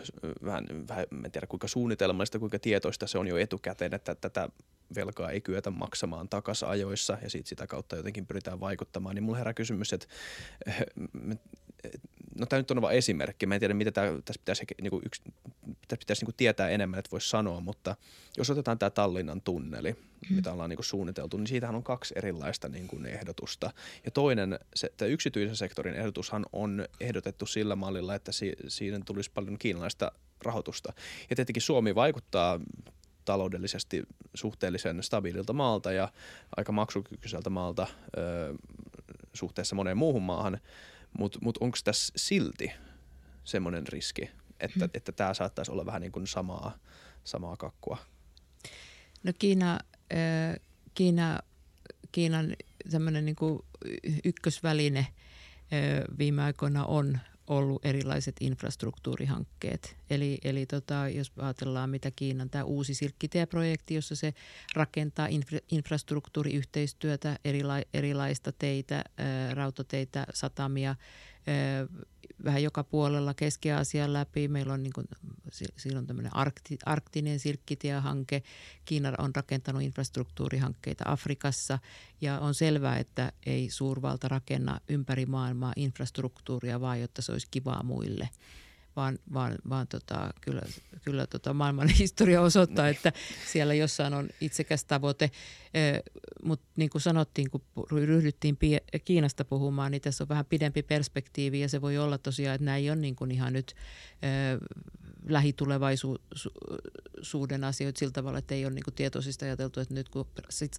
vähän, 0.46 0.66
vähän 0.88 1.06
en 1.26 1.32
tiedä 1.32 1.48
kuinka 1.48 1.68
suunnitelmallista, 1.68 2.40
kuinka 2.40 2.60
tietoista 2.60 3.08
se 3.08 3.18
on 3.18 3.28
jo 3.28 3.38
etukäteen, 3.38 3.94
että 3.94 4.16
tätä 4.16 4.50
velkaa 4.96 5.32
ei 5.32 5.42
kyetä 5.42 5.72
maksamaan 5.72 6.30
takaisin 6.30 6.68
ajoissa 6.68 7.18
ja 7.22 7.30
siitä 7.30 7.50
sitä 7.50 7.68
kautta 7.68 7.96
jotenkin 7.96 8.28
pyritään 8.28 8.60
vaikuttamaan, 8.60 9.16
niin 9.16 9.24
mulla 9.24 9.38
herää 9.38 9.54
kysymys, 9.54 9.94
että 9.94 10.08
no 12.40 12.46
tämä 12.46 12.60
nyt 12.60 12.72
on 12.72 12.82
vain 12.82 12.98
esimerkki. 12.98 13.46
Mä 13.46 13.56
en 13.56 13.60
tiedä, 13.60 13.74
mitä 13.74 13.92
tämä, 13.92 14.08
tässä 14.08 14.40
pitäisi, 14.40 14.66
niin 14.82 14.90
kuin 14.92 15.02
yksi, 15.06 15.22
tässä 15.88 16.00
pitäisi 16.00 16.22
niin 16.22 16.26
kuin 16.26 16.36
tietää 16.36 16.70
enemmän, 16.70 17.00
että 17.00 17.12
voisi 17.12 17.30
sanoa, 17.30 17.60
mutta 17.60 17.96
jos 18.38 18.50
otetaan 18.50 18.80
tämä 18.80 18.90
Tallinnan 18.90 19.42
tunneli, 19.42 19.92
mm. 19.92 20.36
mitä 20.36 20.52
ollaan 20.52 20.70
niin 20.70 20.78
kuin 20.78 20.86
suunniteltu, 20.86 21.38
niin 21.38 21.48
siitähän 21.48 21.76
on 21.76 21.84
kaksi 21.84 22.14
erilaista 22.18 22.70
niin 22.70 22.88
kuin 22.88 23.06
ehdotusta. 23.06 23.72
Ja 24.06 24.12
toinen, 24.12 24.60
se, 24.76 24.92
tämä 24.98 25.10
yksityisen 25.10 25.56
sektorin 25.56 25.96
ehdotushan 25.96 26.46
on 26.54 26.86
ehdotettu 27.00 27.46
sillä 27.46 27.76
mallilla, 27.76 28.16
että 28.16 28.32
si, 28.32 28.54
siinä 28.68 29.00
tulisi 29.06 29.32
paljon 29.34 29.58
kiinalaista 29.58 30.12
rahoitusta. 30.42 30.94
Ja 31.30 31.36
tietenkin 31.36 31.62
Suomi 31.62 31.96
vaikuttaa 31.96 32.60
taloudellisesti 33.26 34.04
suhteellisen 34.34 35.04
stabiililta 35.04 35.54
maalta 35.54 35.92
ja 35.92 36.12
aika 36.58 36.72
maksukykyiseltä 36.72 37.50
maalta 37.50 37.88
ö, 38.18 38.56
suhteessa 39.34 39.76
moneen 39.76 39.98
muuhun 39.98 40.24
maahan– 40.24 40.60
mutta 41.18 41.40
mut 41.42 41.58
onko 41.58 41.78
tässä 41.84 42.14
silti 42.16 42.72
semmoinen 43.44 43.88
riski, 43.88 44.30
että, 44.60 44.80
hmm. 44.80 44.90
että 44.94 45.12
tämä 45.12 45.34
saattaisi 45.34 45.72
olla 45.72 45.86
vähän 45.86 46.02
niin 46.02 46.12
kuin 46.12 46.28
samaa, 46.28 46.78
samaa 47.24 47.58
kakkua? 47.58 47.98
No 49.24 49.34
Kiina, 49.40 49.80
äh, 50.14 50.60
Kiina, 50.94 51.40
Kiinan 52.12 52.56
tämmöinen 52.92 53.26
niin 53.26 53.36
ykkösväline 54.24 55.00
äh, 55.00 55.08
viime 56.18 56.44
aikoina 56.44 56.86
on 56.86 57.20
ollut 57.48 57.86
erilaiset 57.86 58.36
infrastruktuurihankkeet. 58.40 59.98
Eli, 60.10 60.38
eli 60.44 60.66
tota, 60.66 61.10
jos 61.10 61.32
ajatellaan, 61.38 61.90
mitä 61.90 62.12
Kiinan 62.12 62.50
tämä 62.50 62.64
uusi 62.64 62.94
Silkkitie-projekti, 62.94 63.96
jossa 63.96 64.16
se 64.16 64.34
rakentaa 64.76 65.28
infra, 65.28 65.60
infrastruktuuriyhteistyötä, 65.72 67.40
erila, 67.46 67.74
erilaista 67.94 68.52
teitä, 68.52 69.04
ää, 69.18 69.54
rautateitä, 69.54 70.26
satamia, 70.34 70.96
vähän 72.44 72.64
joka 72.64 72.84
puolella 72.84 73.34
Keski-Aasian 73.34 74.14
läpi. 74.14 74.48
Meillä 74.48 74.74
on, 74.74 74.84
niin 74.84 74.94
kuin, 74.94 75.08
siellä 75.52 76.00
on 76.00 76.08
tämmöinen 76.08 76.36
arkti, 76.36 76.78
arktinen 76.86 77.40
silkkitie-hanke. 77.40 78.44
Kiina 78.86 79.14
on 79.18 79.36
rakentanut 79.36 79.82
infrastruktuurihankkeita 79.82 81.04
Afrikassa 81.08 81.80
ja 82.22 82.40
on 82.40 82.54
selvää, 82.54 82.98
että 82.98 83.32
ei 83.46 83.70
suurvalta 83.70 84.28
rakenna 84.28 84.80
ympäri 84.90 85.26
maailmaa 85.26 85.74
infrastruktuuria 85.76 86.82
vaan, 86.82 87.02
jotta 87.02 87.22
se 87.22 87.32
olisi 87.32 87.48
kivaa 87.52 87.84
muille– 87.84 88.30
vaan, 88.96 89.20
vaan, 89.34 89.56
vaan 89.70 89.88
tota, 89.88 90.34
kyllä, 90.42 90.62
kyllä 91.04 91.28
tota 91.28 91.54
maailman 91.54 91.88
historia 92.00 92.42
osoittaa, 92.42 92.88
että 92.88 93.12
siellä 93.52 93.74
jossain 93.74 94.14
on 94.14 94.30
itsekäs 94.42 94.86
tavoite. 94.86 95.32
Mutta 96.44 96.66
niin 96.76 96.90
kuin 96.90 97.02
sanottiin, 97.02 97.50
kun 97.50 97.62
ryhdyttiin 97.92 98.58
Kiinasta 99.06 99.46
puhumaan, 99.46 99.92
niin 99.92 100.02
tässä 100.02 100.24
on 100.24 100.30
vähän 100.30 100.46
pidempi 100.46 100.84
perspektiivi 100.84 101.60
ja 101.60 101.70
se 101.70 101.82
voi 101.82 101.98
olla 101.98 102.18
tosiaan, 102.18 102.56
että 102.56 102.66
nämä 102.66 102.78
ei 102.78 102.90
ole 102.90 102.96
niin 102.96 103.16
kuin 103.16 103.32
ihan 103.32 103.54
nyt 103.54 103.76
lähitulevaisuuden 105.30 107.64
asioita 107.64 108.00
sillä 108.00 108.12
tavalla, 108.12 108.40
että 108.40 108.56
ei 108.56 108.66
ole 108.66 108.74
niin 108.74 108.84
tietoisista 108.96 109.46
ajateltu, 109.46 109.80
että 109.80 109.94
nyt 109.94 110.10
kun 110.10 110.28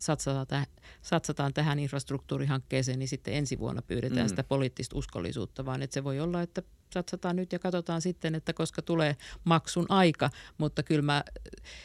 satsataan, 0.00 0.46
täh, 0.46 0.66
satsataan 1.02 1.54
tähän 1.54 1.78
infrastruktuurihankkeeseen, 1.78 2.98
niin 2.98 3.09
sitten 3.09 3.35
ensi 3.35 3.59
vuonna 3.59 3.82
pyydetään 3.82 4.26
mm. 4.26 4.28
sitä 4.28 4.44
poliittista 4.44 4.98
uskollisuutta, 4.98 5.66
vaan 5.66 5.82
että 5.82 5.94
se 5.94 6.04
voi 6.04 6.20
olla, 6.20 6.42
että 6.42 6.62
satsataan 6.94 7.37
nyt 7.37 7.52
ja 7.52 7.59
katsotaan 7.59 8.00
sitten, 8.00 8.35
että 8.35 8.52
koska 8.52 8.82
tulee 8.82 9.16
maksun 9.44 9.87
aika, 9.88 10.30
mutta 10.59 10.82
kyllä 10.82 11.02
mä 11.02 11.24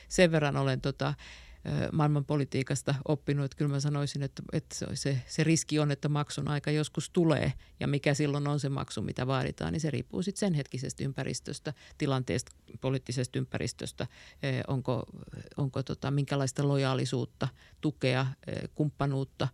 sen 0.08 0.32
verran 0.32 0.58
olen 0.58 0.82
tota, 0.82 1.13
maailmanpolitiikasta 1.91 2.95
oppinut, 3.08 3.45
että 3.45 3.58
kyllä 3.58 3.71
mä 3.71 3.80
sanoisin, 3.80 4.24
että, 4.24 4.43
että 4.54 4.76
se, 4.93 5.21
se 5.28 5.43
riski 5.43 5.80
on, 5.80 5.91
että 5.91 6.10
maksun 6.10 6.47
aika 6.47 6.71
joskus 6.71 7.10
tulee 7.10 7.54
ja 7.80 7.88
mikä 7.88 8.13
silloin 8.13 8.47
on 8.47 8.60
se 8.60 8.69
maksu, 8.69 9.02
mitä 9.02 9.28
vaaditaan, 9.28 9.74
niin 9.74 9.82
se 9.82 9.91
riippuu 9.91 10.21
sitten 10.21 10.39
sen 10.39 10.54
hetkisestä 10.54 11.04
ympäristöstä, 11.04 11.74
tilanteesta, 11.97 12.52
poliittisesta 12.82 13.39
ympäristöstä, 13.39 14.08
onko, 14.67 15.04
onko 15.58 15.84
tota, 15.84 16.12
minkälaista 16.12 16.67
lojaalisuutta, 16.67 17.47
tukea, 17.82 18.26
kumppanuutta 18.76 19.47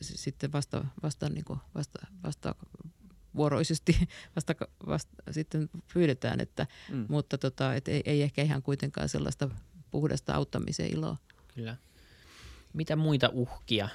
sitten 0.00 0.52
vasta, 0.52 0.84
vasta, 1.02 1.28
niin 1.28 1.44
kuin, 1.44 1.58
vasta, 1.74 2.06
vasta 2.22 2.54
vuoroisesti 3.36 4.08
vasta, 4.36 4.54
vasta 4.86 5.12
sitten 5.30 5.70
pyydetään, 5.94 6.40
että, 6.40 6.66
mm. 6.90 7.06
mutta 7.08 7.38
tota, 7.38 7.74
et 7.74 7.88
ei, 7.88 8.02
ei 8.04 8.22
ehkä 8.22 8.42
ihan 8.42 8.62
kuitenkaan 8.62 9.08
sellaista 9.08 9.50
puhdasta 9.90 10.34
auttamisen 10.34 10.86
iloa. 10.86 11.16
Kyllä. 11.54 11.76
Mitä 12.72 12.96
muita 12.96 13.30
uhkia? 13.32 13.88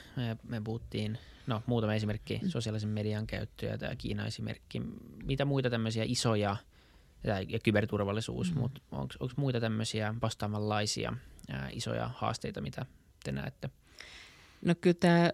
Me, 0.44 0.62
puhuttiin, 0.62 1.18
no 1.48 1.64
muutama 1.66 1.94
esimerkki, 1.94 2.40
mm. 2.44 2.50
sosiaalisen 2.50 2.90
median 2.90 3.28
käyttö 3.28 3.66
ja 3.66 3.78
tämä 3.78 3.96
Kiina-esimerkki. 3.96 4.82
Mitä 5.24 5.46
muita 5.46 5.70
tämmöisiä 5.70 6.04
isoja, 6.08 6.58
ja 7.48 7.60
kyberturvallisuus, 7.60 8.54
mm. 8.54 8.60
mutta 8.60 8.82
onko 8.92 9.34
muita 9.36 9.60
tämmöisiä 9.60 10.16
vastaavanlaisia 10.22 11.14
ää, 11.50 11.70
isoja 11.72 12.08
haasteita, 12.08 12.62
mitä 12.62 12.86
te 13.24 13.32
näette? 13.32 13.70
No 14.62 14.76
kyllä 14.82 14.98
tämä 15.00 15.32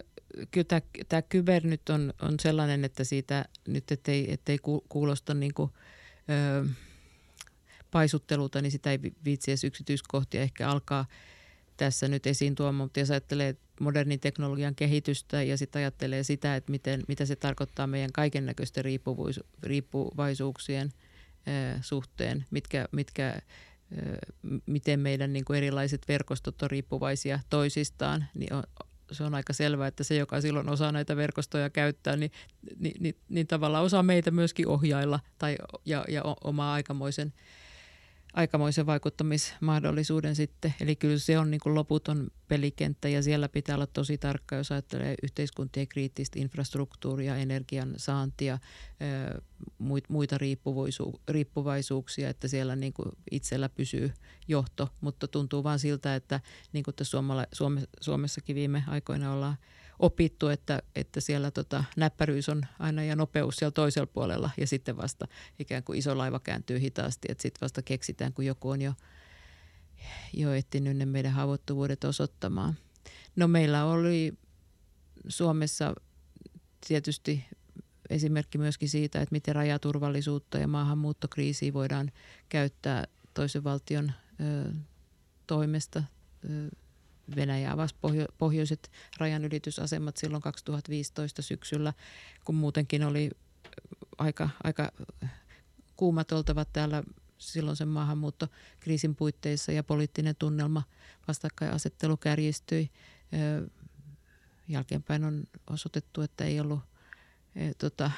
kyllä 0.51 0.65
tämä, 0.65 0.81
tämä 1.09 1.21
kyber 1.21 1.63
nyt 1.63 1.89
on, 1.89 2.13
on 2.21 2.39
sellainen, 2.39 2.85
että 2.85 3.03
siitä 3.03 3.45
nyt 3.67 3.91
ettei, 3.91 4.33
ettei 4.33 4.57
kuulosta 4.89 5.33
niin 5.33 5.53
kuin, 5.53 5.71
ö, 6.29 6.65
paisuttelulta, 7.91 8.61
niin 8.61 8.71
sitä 8.71 8.91
ei 8.91 8.99
viitsi 9.25 9.51
edes 9.51 9.63
yksityiskohtia 9.63 10.41
ehkä 10.41 10.69
alkaa 10.69 11.05
tässä 11.77 12.07
nyt 12.07 12.27
esiin 12.27 12.55
tuomaan, 12.55 12.75
mutta 12.75 12.99
jos 12.99 13.11
ajattelee 13.11 13.55
modernin 13.79 14.19
teknologian 14.19 14.75
kehitystä 14.75 15.43
ja 15.43 15.57
sitten 15.57 15.79
ajattelee 15.79 16.23
sitä, 16.23 16.55
että 16.55 16.71
miten, 16.71 17.03
mitä 17.07 17.25
se 17.25 17.35
tarkoittaa 17.35 17.87
meidän 17.87 18.11
kaiken 18.11 18.45
näköisten 18.45 18.83
riippuvaisuuksien 19.63 20.91
suhteen, 21.81 22.45
mitkä, 22.51 22.87
mitkä 22.91 23.41
miten 24.65 24.99
meidän 24.99 25.33
niin 25.33 25.45
kuin 25.45 25.57
erilaiset 25.57 26.01
verkostot 26.07 26.61
on 26.61 26.71
riippuvaisia 26.71 27.39
toisistaan, 27.49 28.25
niin 28.33 28.53
on, 28.53 28.63
se 29.11 29.23
on 29.23 29.35
aika 29.35 29.53
selvää, 29.53 29.87
että 29.87 30.03
se, 30.03 30.15
joka 30.15 30.41
silloin 30.41 30.69
osaa 30.69 30.91
näitä 30.91 31.15
verkostoja 31.15 31.69
käyttää, 31.69 32.15
niin, 32.15 32.31
niin, 32.79 32.95
niin, 32.99 33.15
niin 33.29 33.47
tavallaan 33.47 33.83
osaa 33.83 34.03
meitä 34.03 34.31
myöskin 34.31 34.67
ohjailla 34.67 35.19
tai, 35.37 35.57
ja, 35.85 36.05
ja 36.07 36.23
omaa 36.43 36.73
aikamoisen 36.73 37.33
aikamoisen 38.33 38.85
vaikuttamismahdollisuuden 38.85 40.35
sitten. 40.35 40.73
Eli 40.81 40.95
kyllä 40.95 41.17
se 41.17 41.39
on 41.39 41.51
niin 41.51 41.61
kuin 41.63 41.75
loputon 41.75 42.27
pelikenttä 42.47 43.09
ja 43.09 43.23
siellä 43.23 43.49
pitää 43.49 43.75
olla 43.75 43.87
tosi 43.87 44.17
tarkka, 44.17 44.55
jos 44.55 44.71
ajattelee 44.71 45.15
yhteiskuntien 45.23 45.87
kriittistä 45.87 46.39
infrastruktuuria, 46.39 47.35
energian 47.35 47.93
saantia, 47.97 48.59
muita 50.09 50.37
riippuvaisuuksia, 51.29 52.29
että 52.29 52.47
siellä 52.47 52.75
niin 52.75 52.93
kuin 52.93 53.11
itsellä 53.31 53.69
pysyy 53.69 54.11
johto. 54.47 54.89
Mutta 55.01 55.27
tuntuu 55.27 55.63
vaan 55.63 55.79
siltä, 55.79 56.15
että 56.15 56.39
niin 56.73 56.83
kuin 56.83 56.95
tässä 56.95 57.17
Suomessakin 58.01 58.55
viime 58.55 58.83
aikoina 58.87 59.33
ollaan– 59.33 59.57
opittu, 59.99 60.47
että, 60.47 60.81
että 60.95 61.21
siellä 61.21 61.51
tota, 61.51 61.83
näppäryys 61.97 62.49
on 62.49 62.61
aina 62.79 63.03
ja 63.03 63.15
nopeus 63.15 63.55
siellä 63.55 63.71
toisella 63.71 64.07
puolella 64.07 64.49
ja 64.57 64.67
sitten 64.67 64.97
vasta 64.97 65.27
ikään 65.59 65.83
kuin 65.83 65.99
iso 65.99 66.17
laiva 66.17 66.39
kääntyy 66.39 66.79
hitaasti, 66.79 67.27
että 67.31 67.41
sitten 67.41 67.61
vasta 67.61 67.81
keksitään, 67.81 68.33
kun 68.33 68.45
joku 68.45 68.69
on 68.69 68.81
jo, 68.81 68.93
jo 70.33 70.53
etsinyt 70.53 70.97
ne 70.97 71.05
meidän 71.05 71.31
haavoittuvuudet 71.31 72.03
osoittamaan. 72.03 72.73
No 73.35 73.47
meillä 73.47 73.85
oli 73.85 74.33
Suomessa 75.27 75.95
tietysti 76.87 77.45
esimerkki 78.09 78.57
myöskin 78.57 78.89
siitä, 78.89 79.21
että 79.21 79.33
miten 79.33 79.55
rajaturvallisuutta 79.55 80.57
ja 80.57 80.67
maahanmuuttokriisiä 80.67 81.73
voidaan 81.73 82.11
käyttää 82.49 83.07
toisen 83.33 83.63
valtion 83.63 84.11
ö, 84.41 84.73
toimesta 85.47 86.03
ö, 86.49 86.69
Venäjä 87.35 87.71
avasi 87.71 87.95
pohjo- 88.01 88.33
pohjoiset 88.37 88.91
rajanylitysasemat 89.17 90.17
silloin 90.17 90.43
2015 90.43 91.41
syksyllä, 91.41 91.93
kun 92.45 92.55
muutenkin 92.55 93.03
oli 93.03 93.31
aika, 94.17 94.49
aika 94.63 94.91
kuumat 95.95 96.31
oltavat 96.31 96.73
täällä 96.73 97.03
silloin 97.37 97.77
sen 97.77 97.87
maahanmuuttokriisin 97.87 99.15
puitteissa 99.15 99.71
ja 99.71 99.83
poliittinen 99.83 100.35
tunnelma 100.35 100.83
vastakkainasettelu 101.27 102.17
kärjistyi. 102.17 102.89
Jälkeenpäin 104.67 105.23
on 105.23 105.43
osoitettu, 105.69 106.21
että 106.21 106.45
ei 106.45 106.59
ollut, 106.59 106.79
tota, 107.77 108.11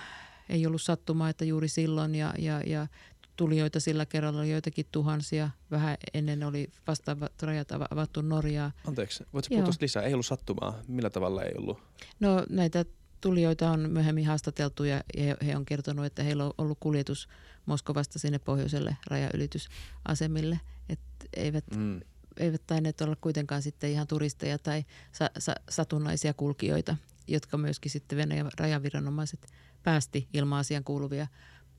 ei 0.49 0.66
ollut 0.66 0.82
sattumaa, 0.82 1.30
että 1.30 1.45
juuri 1.45 1.68
silloin 1.68 2.16
ja, 2.16 2.34
ja, 2.38 2.62
ja 2.62 2.88
tulijoita 3.36 3.79
sillä 3.79 4.05
kerralla 4.05 4.39
oli 4.39 4.51
joitakin 4.51 4.86
tuhansia. 4.91 5.49
Vähän 5.71 5.97
ennen 6.13 6.43
oli 6.43 6.69
vastaavat 6.88 7.41
rajat 7.41 7.71
avattu 7.71 8.21
Norjaa. 8.21 8.71
Anteeksi, 8.88 9.23
voitko 9.34 9.55
puhua 9.55 9.71
lisää? 9.82 10.03
Ei 10.03 10.13
ollut 10.13 10.25
sattumaa. 10.25 10.79
Millä 10.88 11.09
tavalla 11.09 11.43
ei 11.43 11.53
ollut? 11.57 11.79
No 12.19 12.45
näitä 12.49 12.86
tulijoita 13.21 13.71
on 13.71 13.89
myöhemmin 13.89 14.27
haastateltu 14.27 14.84
ja 14.84 15.03
he 15.45 15.55
on 15.55 15.65
kertonut, 15.65 16.05
että 16.05 16.23
heillä 16.23 16.45
on 16.45 16.53
ollut 16.57 16.77
kuljetus 16.79 17.29
Moskovasta 17.65 18.19
sinne 18.19 18.39
pohjoiselle 18.39 18.97
rajaylitysasemille. 19.07 20.59
Että 20.89 21.25
eivät, 21.34 21.65
mm. 21.75 22.01
eivät 22.38 22.61
tainneet 22.67 23.01
olla 23.01 23.15
kuitenkaan 23.21 23.61
sitten 23.61 23.91
ihan 23.91 24.07
turisteja 24.07 24.57
tai 24.57 24.86
sa, 25.11 25.29
sa, 25.39 25.55
satunnaisia 25.69 26.34
kulkijoita, 26.34 26.97
jotka 27.27 27.57
myöskin 27.57 27.91
sitten 27.91 28.17
Venäjän 28.17 28.51
rajaviranomaiset 28.59 29.47
päästi 29.84 30.27
ilman 30.34 30.59
asian 30.59 30.84
kuuluvia 30.84 31.27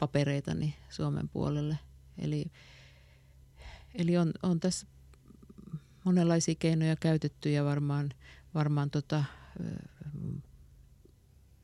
papereitani 0.03 0.61
niin 0.61 0.75
Suomen 0.91 1.29
puolelle. 1.29 1.79
Eli, 2.19 2.45
eli 3.95 4.17
on, 4.17 4.33
on 4.43 4.61
tässä 4.61 4.87
monenlaisia 6.05 6.55
keinoja 6.59 6.97
käytetty 6.97 7.51
ja 7.51 7.65
varmaan, 7.65 8.11
varmaan, 8.55 8.91
tota, 8.91 9.25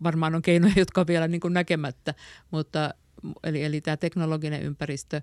varmaan 0.03 0.35
on 0.35 0.43
keinoja, 0.43 0.73
jotka 0.77 1.01
on 1.01 1.07
vielä 1.07 1.29
niin 1.29 1.41
näkemättä, 1.51 2.15
mutta 2.51 2.95
eli, 3.45 3.65
eli 3.65 3.81
tämä 3.81 3.97
teknologinen 3.97 4.63
ympäristö, 4.63 5.23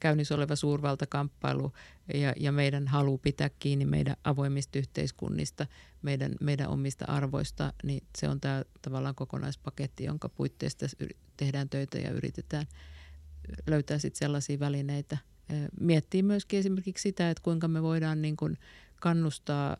käynnissä 0.00 0.34
oleva 0.34 0.56
suurvaltakamppailu 0.56 1.72
ja, 2.14 2.32
ja 2.40 2.52
meidän 2.52 2.88
halu 2.88 3.18
pitää 3.18 3.50
kiinni 3.58 3.84
meidän 3.84 4.16
avoimista 4.24 4.78
yhteiskunnista, 4.78 5.66
meidän, 6.02 6.34
meidän 6.40 6.68
omista 6.68 7.04
arvoista, 7.04 7.72
niin 7.82 8.02
se 8.18 8.28
on 8.28 8.40
tämä 8.40 8.64
tavallaan 8.82 9.14
kokonaispaketti, 9.14 10.04
jonka 10.04 10.28
puitteista 10.28 10.86
tehdään 11.36 11.68
töitä 11.68 11.98
ja 11.98 12.10
yritetään 12.10 12.66
löytää 13.66 13.98
sitten 13.98 14.18
sellaisia 14.18 14.60
välineitä. 14.60 15.18
Miettii 15.80 16.22
myöskin 16.22 16.58
esimerkiksi 16.58 17.02
sitä, 17.02 17.30
että 17.30 17.42
kuinka 17.42 17.68
me 17.68 17.82
voidaan 17.82 18.22
niin 18.22 18.36
kuin 18.36 18.58
kannustaa 19.00 19.76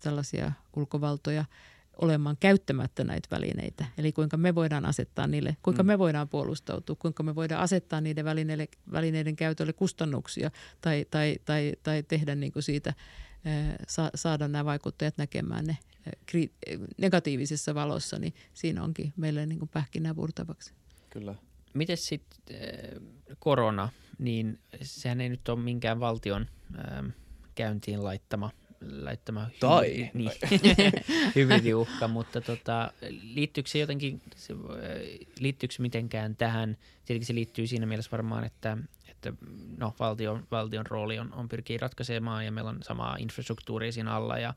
tällaisia 0.00 0.52
ulkovaltoja– 0.76 1.44
olemaan 2.02 2.36
käyttämättä 2.40 3.04
näitä 3.04 3.28
välineitä. 3.30 3.84
Eli 3.98 4.12
kuinka 4.12 4.36
me 4.36 4.54
voidaan 4.54 4.86
asettaa 4.86 5.26
niille, 5.26 5.56
kuinka 5.62 5.82
mm. 5.82 5.86
me 5.86 5.98
voidaan 5.98 6.28
puolustautua, 6.28 6.96
kuinka 6.96 7.22
me 7.22 7.34
voidaan 7.34 7.60
asettaa 7.60 8.00
niiden 8.00 8.24
välineiden, 8.24 8.68
välineiden 8.92 9.36
käytölle 9.36 9.72
kustannuksia 9.72 10.50
tai, 10.80 11.06
tai, 11.10 11.36
tai, 11.44 11.72
tai 11.82 12.02
tehdä 12.02 12.34
niin 12.34 12.52
kuin 12.52 12.62
siitä, 12.62 12.94
sa, 13.88 14.10
saada 14.14 14.48
nämä 14.48 14.64
vaikuttajat 14.64 15.18
näkemään 15.18 15.64
ne 15.64 15.78
negatiivisessa 16.98 17.74
valossa, 17.74 18.18
niin 18.18 18.34
siinä 18.54 18.82
onkin 18.82 19.12
meille 19.16 19.46
niin 19.46 19.58
kuin 19.58 19.68
pähkinää 19.68 20.14
purtavaksi. 20.14 20.72
Kyllä. 21.10 21.34
Miten 21.74 21.96
sitten 21.96 22.56
korona, 23.38 23.88
niin 24.18 24.58
sehän 24.82 25.20
ei 25.20 25.28
nyt 25.28 25.48
ole 25.48 25.60
minkään 25.60 26.00
valtion 26.00 26.46
käyntiin 27.54 28.04
laittama– 28.04 28.50
laittama 28.90 29.46
tai. 29.60 30.10
Niin, 30.14 30.30
hybridiuhka, 31.34 32.08
mutta 32.18 32.40
tota, 32.40 32.92
liittyykö 33.34 33.70
se 33.70 33.78
jotenkin, 33.78 34.22
se, 34.36 34.54
liittyykö 35.40 35.74
se 35.74 35.82
mitenkään 35.82 36.36
tähän? 36.36 36.76
Tietenkin 37.04 37.26
se 37.26 37.34
liittyy 37.34 37.66
siinä 37.66 37.86
mielessä 37.86 38.10
varmaan, 38.10 38.44
että, 38.44 38.78
että 39.08 39.32
no, 39.76 39.94
valtion, 39.98 40.46
valtion 40.50 40.86
rooli 40.86 41.18
on, 41.18 41.32
on 41.32 41.48
pyrkii 41.48 41.78
ratkaisemaan 41.78 42.44
ja 42.44 42.52
meillä 42.52 42.70
on 42.70 42.82
samaa 42.82 43.16
infrastruktuuria 43.16 43.92
siinä 43.92 44.14
alla 44.14 44.38
ja, 44.38 44.54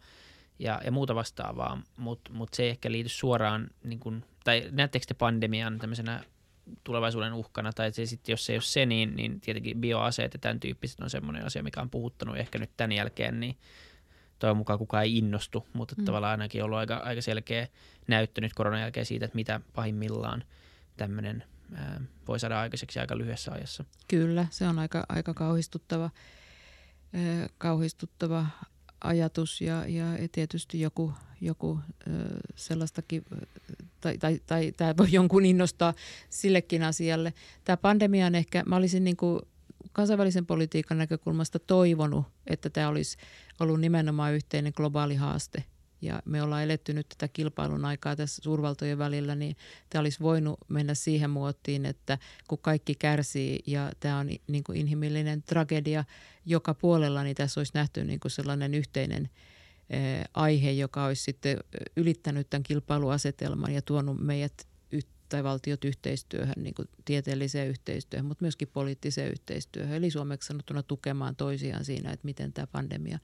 ja, 0.60 0.82
ja 0.86 0.92
muuta 0.92 1.16
vastaavaa, 1.16 1.82
mutta 1.98 2.34
mut 2.34 2.54
se 2.54 2.64
ei 2.64 2.70
ehkä 2.70 2.92
liity 2.92 3.10
suoraan, 3.10 3.70
niin 3.84 4.00
kun, 4.00 4.24
tai 4.44 4.70
näettekö 4.72 5.06
te 5.08 5.14
pandemian 5.14 5.80
tämmöisenä 5.80 6.24
tulevaisuuden 6.84 7.34
uhkana, 7.34 7.74
tai 7.74 7.92
se 7.92 8.06
sitten, 8.06 8.34
jos 8.34 8.46
se 8.46 8.54
ei 8.54 8.58
ole 8.58 8.62
se, 8.62 8.86
niin, 8.86 9.16
niin 9.16 9.42
tietenkin 9.42 9.82
bioaseet 9.82 10.34
ja 10.34 10.40
tämän 10.40 10.60
tyyppiset 10.60 11.00
on 11.00 11.10
semmoinen 11.10 11.46
asia, 11.46 11.64
mikä 11.64 11.82
on 11.82 11.90
puhuttanut 11.90 12.38
ehkä 12.38 12.60
nyt 12.60 12.70
tämän 12.78 12.92
jälkeen, 12.92 13.40
niin 13.40 13.58
toivon 14.40 14.58
mukaan 14.58 14.80
kukaan 14.80 15.04
ei 15.04 15.18
innostu, 15.18 15.68
mutta 15.74 15.96
mm. 15.98 16.06
tavallaan 16.06 16.32
ainakin 16.32 16.64
ollut 16.64 16.78
aika, 16.78 16.96
aika 16.96 17.22
selkeä 17.22 17.68
näyttö 18.08 18.42
nyt 18.42 18.54
koronan 18.54 18.82
jälkeen 18.82 19.06
siitä, 19.06 19.26
että 19.26 19.36
mitä 19.36 19.62
pahimmillaan 19.74 20.44
tämmöinen 20.98 21.44
voi 22.28 22.40
saada 22.40 22.60
aikaiseksi 22.60 23.00
aika 23.00 23.18
lyhyessä 23.18 23.52
ajassa. 23.52 23.86
Kyllä, 24.08 24.48
se 24.50 24.68
on 24.68 24.80
aika, 24.80 25.06
aika 25.10 25.34
kauhistuttava, 25.34 26.10
ää, 27.14 27.50
kauhistuttava 27.58 28.46
ajatus 29.02 29.62
ja, 29.62 29.88
ja 29.88 30.06
tietysti 30.32 30.82
joku, 30.82 31.14
joku 31.42 31.80
ää, 32.08 32.16
sellaistakin, 32.56 33.26
tai, 34.02 34.18
tai, 34.18 34.40
tai 34.46 34.72
tämä 34.78 34.98
voi 34.98 35.08
jonkun 35.12 35.46
innostaa 35.46 35.94
sillekin 36.30 36.84
asialle. 36.84 37.34
Tämä 37.64 37.78
pandemia 37.78 38.26
on 38.26 38.36
ehkä, 38.36 38.64
mä 38.66 38.76
olisin 38.76 39.04
niin 39.04 39.18
kuin 39.18 39.42
kansainvälisen 39.92 40.46
politiikan 40.46 40.98
näkökulmasta 40.98 41.60
toivonut, 41.60 42.26
että 42.48 42.70
tämä 42.70 42.88
olisi 42.88 43.18
ollut 43.60 43.82
nimenomaan 43.82 44.34
yhteinen 44.34 44.74
globaali 44.76 45.16
haaste. 45.16 45.64
Ja 46.02 46.22
me 46.26 46.42
ollaan 46.42 46.64
eletty 46.64 46.94
nyt 46.94 47.10
tätä 47.10 47.28
kilpailun 47.28 47.86
aikaa 47.86 48.16
tässä 48.16 48.42
suurvaltojen 48.44 48.98
välillä, 48.98 49.36
niin 49.36 49.56
tämä 49.90 50.00
olisi 50.00 50.20
voinut 50.20 50.60
mennä 50.68 50.94
siihen 50.94 51.30
muottiin, 51.30 51.86
että 51.86 52.18
kun 52.48 52.58
kaikki 52.62 52.96
kärsii 52.96 53.60
ja 53.68 53.92
tämä 54.00 54.20
on 54.20 54.30
niin 54.48 54.64
kuin 54.64 54.78
inhimillinen 54.78 55.44
tragedia 55.44 56.04
joka 56.46 56.74
puolella, 56.74 57.24
niin 57.24 57.36
tässä 57.36 57.60
olisi 57.60 57.72
nähty 57.76 58.04
niin 58.04 58.20
kuin 58.20 58.32
sellainen 58.32 58.74
yhteinen 58.74 59.30
aihe, 60.34 60.72
joka 60.72 61.06
olisi 61.06 61.24
sitten 61.24 61.58
ylittänyt 61.96 62.50
tämän 62.50 62.64
kilpailuasetelman 62.64 63.74
ja 63.74 63.82
tuonut 63.82 64.20
meidät 64.20 64.68
tai 65.30 65.44
valtiot 65.44 65.86
yhteistyöhön, 65.86 66.56
niin 66.58 66.74
kuin 66.74 66.88
tieteelliseen 67.06 67.70
yhteistyöhön, 67.70 68.26
mutta 68.26 68.44
myöskin 68.44 68.68
poliittiseen 68.74 69.32
yhteistyöhön. 69.32 69.96
Eli 69.96 70.12
suomeksi 70.12 70.48
sanottuna 70.48 70.84
tukemaan 70.84 71.36
toisiaan 71.36 71.86
siinä, 71.86 72.12
että 72.12 72.26
miten 72.26 72.54
tämä 72.54 72.68
pandemia, 72.68 73.20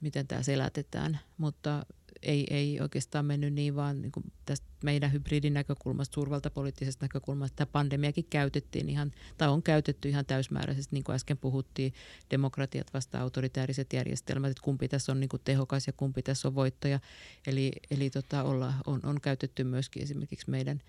miten 0.00 0.26
tämä 0.26 0.42
selätetään. 0.42 1.18
Mutta 1.38 1.86
ei, 2.22 2.46
ei 2.50 2.80
oikeastaan 2.80 3.24
mennyt 3.24 3.52
niin, 3.52 3.76
vaan 3.76 4.02
niin 4.02 4.12
kuin 4.12 4.32
tästä 4.46 4.66
meidän 4.84 5.12
hybridin 5.12 5.54
näkökulmasta, 5.54 6.14
suurvaltapoliittisesta 6.14 7.04
näkökulmasta, 7.04 7.56
tämä 7.56 7.72
pandemiakin 7.72 8.26
käytettiin 8.30 8.88
ihan, 8.88 9.10
tai 9.38 9.48
on 9.48 9.62
käytetty 9.62 10.08
ihan 10.08 10.26
täysmääräisesti, 10.26 10.96
niin 10.96 11.04
kuin 11.04 11.14
äsken 11.14 11.38
puhuttiin, 11.38 11.94
demokratiat 12.30 12.94
vasta 12.94 13.20
autoritääriset 13.20 13.92
järjestelmät, 13.92 14.50
että 14.50 14.62
kumpi 14.62 14.88
tässä 14.88 15.12
on 15.12 15.20
niin 15.20 15.28
kuin 15.28 15.42
tehokas 15.44 15.86
ja 15.86 15.92
kumpi 15.92 16.22
tässä 16.22 16.48
on 16.48 16.54
voittaja. 16.54 17.00
Eli, 17.46 17.72
eli 17.90 18.10
tota, 18.10 18.42
olla, 18.42 18.74
on, 18.86 19.00
on 19.04 19.20
käytetty 19.20 19.64
myöskin 19.64 20.02
esimerkiksi 20.02 20.50
meidän 20.50 20.82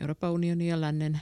Euroopan 0.00 0.32
unionin 0.32 0.68
ja 0.68 0.80
lännen 0.80 1.20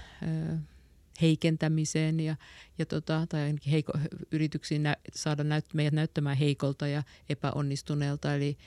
heikentämiseen 1.20 2.20
ja, 2.20 2.36
ja 2.78 2.86
tota, 2.86 3.26
tai 3.28 3.42
ainakin 3.42 3.70
heiko, 3.70 3.92
yrityksiin 4.32 4.82
nä, 4.82 4.96
saada 5.14 5.44
näyt, 5.44 5.74
meidät 5.74 5.94
näyttämään 5.94 6.36
heikolta 6.36 6.86
ja 6.86 7.02
epäonnistuneelta. 7.28 8.34
Eli, 8.34 8.58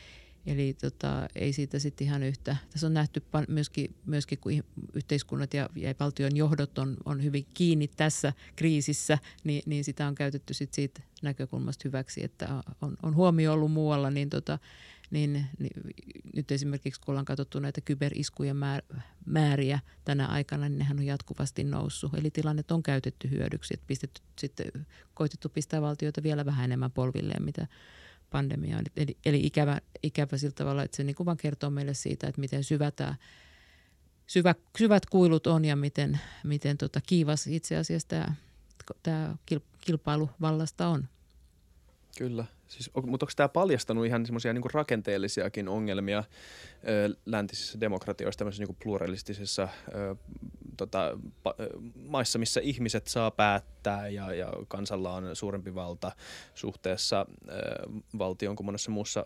Eli 0.46 0.74
tota, 0.74 1.28
ei 1.36 1.54
siitä 1.54 1.80
sitten 1.80 2.08
ihan 2.08 2.24
yhtä. 2.24 2.58
Tässä 2.70 2.88
on 2.88 2.94
nähty 2.94 3.24
myöskin, 3.48 3.96
myöskin 4.06 4.38
kun 4.38 4.64
yhteiskunnat 4.94 5.54
ja, 5.54 5.70
ja 5.76 5.94
valtion 6.00 6.36
johdot 6.36 6.78
on, 6.78 6.98
on 7.06 7.24
hyvin 7.24 7.46
kiinni 7.54 7.88
tässä 7.88 8.34
kriisissä, 8.56 9.18
niin, 9.44 9.64
niin 9.66 9.84
sitä 9.84 10.08
on 10.08 10.16
käytetty 10.16 10.54
sit 10.54 10.74
siitä 10.74 11.02
näkökulmasta 11.22 11.82
hyväksi, 11.86 12.24
että 12.24 12.64
on, 12.82 12.98
on 13.04 13.16
huomio 13.16 13.54
ollut 13.54 13.72
muualla, 13.72 14.12
niin, 14.12 14.30
tota, 14.30 14.60
niin, 15.12 15.46
niin 15.60 15.82
nyt 16.36 16.52
esimerkiksi 16.52 17.02
kun 17.02 17.12
ollaan 17.12 17.26
katsottu 17.26 17.60
näitä 17.60 17.82
kyberiskujen 17.82 18.58
määriä 19.26 19.80
tänä 20.06 20.28
aikana, 20.28 20.70
niin 20.70 20.80
nehän 20.80 21.00
on 21.00 21.06
jatkuvasti 21.06 21.64
noussut. 21.64 22.14
Eli 22.14 22.32
tilannet 22.32 22.72
on 22.72 22.84
käytetty 22.84 23.30
hyödyksi, 23.30 23.74
että 23.74 23.88
pistetty, 23.88 24.22
sitten 24.40 24.88
koitettu 25.14 25.50
pistää 25.50 25.82
valtioita 25.82 26.24
vielä 26.24 26.46
vähän 26.46 26.66
enemmän 26.66 26.92
polvilleen, 26.92 27.44
mitä, 27.44 27.68
pandemiaan. 28.32 28.86
Eli, 28.96 29.18
eli 29.26 29.46
ikävä, 29.46 29.82
ikävä 30.04 30.38
sillä 30.38 30.54
tavalla, 30.54 30.84
että 30.84 30.98
se 30.98 31.04
niin 31.04 31.16
kuin 31.16 31.26
vaan 31.26 31.38
kertoo 31.38 31.70
meille 31.70 31.94
siitä, 31.94 32.28
että 32.28 32.42
miten 32.42 32.64
syvä 32.64 32.92
tämä, 32.92 33.16
syvä, 34.28 34.56
syvät 34.78 35.06
kuilut 35.06 35.48
on 35.48 35.66
ja 35.66 35.76
miten, 35.76 36.20
miten 36.44 36.78
tota 36.78 37.02
kiivas 37.02 37.48
itse 37.48 37.78
asiassa 37.78 38.08
tämä, 38.08 38.36
tämä 39.04 39.36
kilpailu 39.86 40.30
vallasta 40.42 40.88
on. 40.88 41.08
Kyllä. 42.18 42.46
Siis, 42.72 42.92
mutta 42.94 43.24
onko 43.26 43.34
tämä 43.36 43.50
paljastanut 43.50 44.06
ihan 44.06 44.26
semmoisia 44.26 44.54
niin 44.54 44.74
rakenteellisiakin 44.74 45.68
ongelmia 45.68 46.24
ö, 46.88 47.16
läntisissä 47.26 47.80
demokratioissa, 47.80 48.38
tämmöisissä 48.38 48.64
niin 48.64 48.78
pluralistisissa 48.84 49.68
ö, 49.96 50.16
tota, 50.78 51.18
pa, 51.44 51.56
ö, 51.60 51.70
maissa, 51.96 52.40
missä 52.40 52.62
ihmiset 52.64 53.08
saa 53.08 53.32
päättää 53.32 54.08
ja, 54.08 54.34
ja 54.34 54.54
kansalla 54.68 55.14
on 55.14 55.36
suurempi 55.36 55.76
valta 55.76 56.12
suhteessa 56.56 57.26
ö, 57.50 57.52
valtioon 58.18 58.56
kuin 58.56 58.66
monessa 58.66 58.92
muussa, 58.92 59.26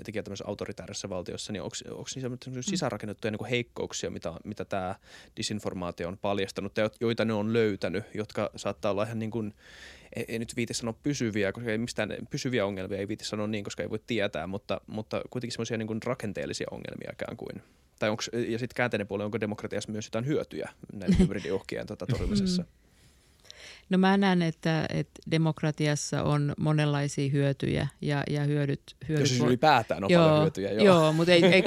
etenkin 0.00 0.24
tämmöisessä 0.24 0.48
autoritäärisessä 0.48 1.08
valtiossa, 1.08 1.52
niin 1.52 1.62
onko, 1.62 1.76
onko 1.90 2.08
niissä 2.14 2.50
mm. 2.50 2.62
sisäänrakennettuja 2.62 3.30
niin 3.30 3.50
heikkouksia, 3.50 4.10
mitä, 4.10 4.32
mitä 4.44 4.64
tämä 4.64 4.94
disinformaatio 5.36 6.08
on 6.08 6.18
paljastanut, 6.18 6.76
ja 6.76 6.90
joita 7.00 7.24
ne 7.24 7.32
on 7.32 7.52
löytänyt, 7.52 8.04
jotka 8.14 8.50
saattaa 8.56 8.90
olla 8.90 9.02
ihan 9.02 9.18
niin 9.18 9.30
kuin, 9.30 9.54
ei, 10.16 10.24
ei 10.28 10.38
nyt 10.38 10.56
viiti 10.56 10.74
sanoa 10.74 10.94
pysyviä, 11.02 11.52
koska 11.52 11.70
ei 11.70 11.78
mistään 11.78 12.16
pysyviä 12.30 12.66
ongelmia 12.66 12.98
ei 12.98 13.08
viiti 13.08 13.24
sanoa 13.24 13.46
niin, 13.46 13.64
koska 13.64 13.82
ei 13.82 13.90
voi 13.90 14.00
tietää, 14.06 14.46
mutta, 14.46 14.80
mutta 14.86 15.22
kuitenkin 15.30 15.52
semmoisia 15.52 15.78
niin 15.78 16.02
rakenteellisia 16.04 16.66
ongelmia 16.70 17.10
ikään 17.12 17.36
kuin. 17.36 17.62
Tai 17.98 18.10
onks, 18.10 18.30
ja 18.48 18.58
sitten 18.58 18.76
käänteinen 18.76 19.06
puoli, 19.06 19.24
onko 19.24 19.40
demokratiassa 19.40 19.92
myös 19.92 20.06
jotain 20.06 20.26
hyötyjä 20.26 20.70
näiden 20.92 21.18
hybridiohkien 21.22 21.86
tota, 21.86 22.06
torjumisessa? 22.06 22.62
Mm. 22.62 22.68
No 23.90 23.98
mä 23.98 24.16
näen, 24.16 24.42
että, 24.42 24.86
että 24.88 25.20
demokratiassa 25.30 26.22
on 26.22 26.54
monenlaisia 26.58 27.30
hyötyjä 27.30 27.88
ja, 28.00 28.22
ja 28.30 28.44
hyödyt... 28.44 28.82
hyödyt 29.08 29.22
Jos 29.22 29.28
siis 29.28 29.42
ylipäätään 29.42 30.04
on 30.04 30.10
joo, 30.10 30.24
paljon 30.24 30.42
hyötyjä. 30.42 30.72
Joo, 30.72 30.84
joo 30.84 31.12
mutta 31.12 31.32
ei, 31.32 31.44
ei, 31.44 31.64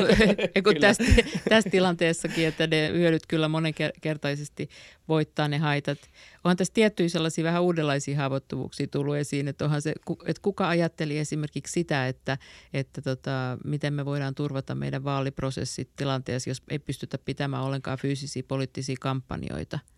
ei 0.56 0.62
kun 0.62 0.76
tässä, 0.82 1.04
tässä 1.50 1.70
tilanteessakin, 1.70 2.48
että 2.48 2.68
ne 2.68 2.90
hyödyt 2.94 3.28
kyllä 3.28 3.48
monenkertaisesti 3.48 4.70
voittaa 5.08 5.48
ne 5.48 5.58
haitat. 5.58 5.98
Onhan 6.44 6.58
tässä 6.58 6.74
tiettyjä 6.74 7.10
sellaisia 7.10 7.44
vähän 7.44 7.64
uudenlaisia 7.64 8.18
haavoittuvuuksia 8.18 8.88
tullut 8.88 9.16
esiin, 9.16 9.48
että, 9.48 9.66
onhan 9.66 9.82
se, 9.82 9.94
että 10.26 10.42
kuka 10.42 10.70
ajatteli 10.70 11.18
esimerkiksi 11.18 11.74
sitä, 11.74 12.08
että, 12.08 12.38
että 12.74 13.02
tota, 13.02 13.58
miten 13.64 13.94
me 13.94 14.06
voidaan 14.06 14.36
turvata 14.36 14.76
meidän 14.76 15.04
vaaliprosessit 15.04 15.90
tilanteessa, 15.96 16.50
jos 16.50 16.62
ei 16.70 16.80
pystytä 16.80 17.18
pitämään 17.18 17.64
ollenkaan 17.64 17.98
fyysisiä 17.98 18.44
poliittisia 18.48 18.96
kampanjoita– 19.00 19.80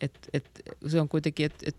et, 0.00 0.18
et, 0.32 0.50
se 0.86 1.00
on 1.00 1.08
kuitenkin, 1.08 1.46
että 1.46 1.64
et 1.66 1.76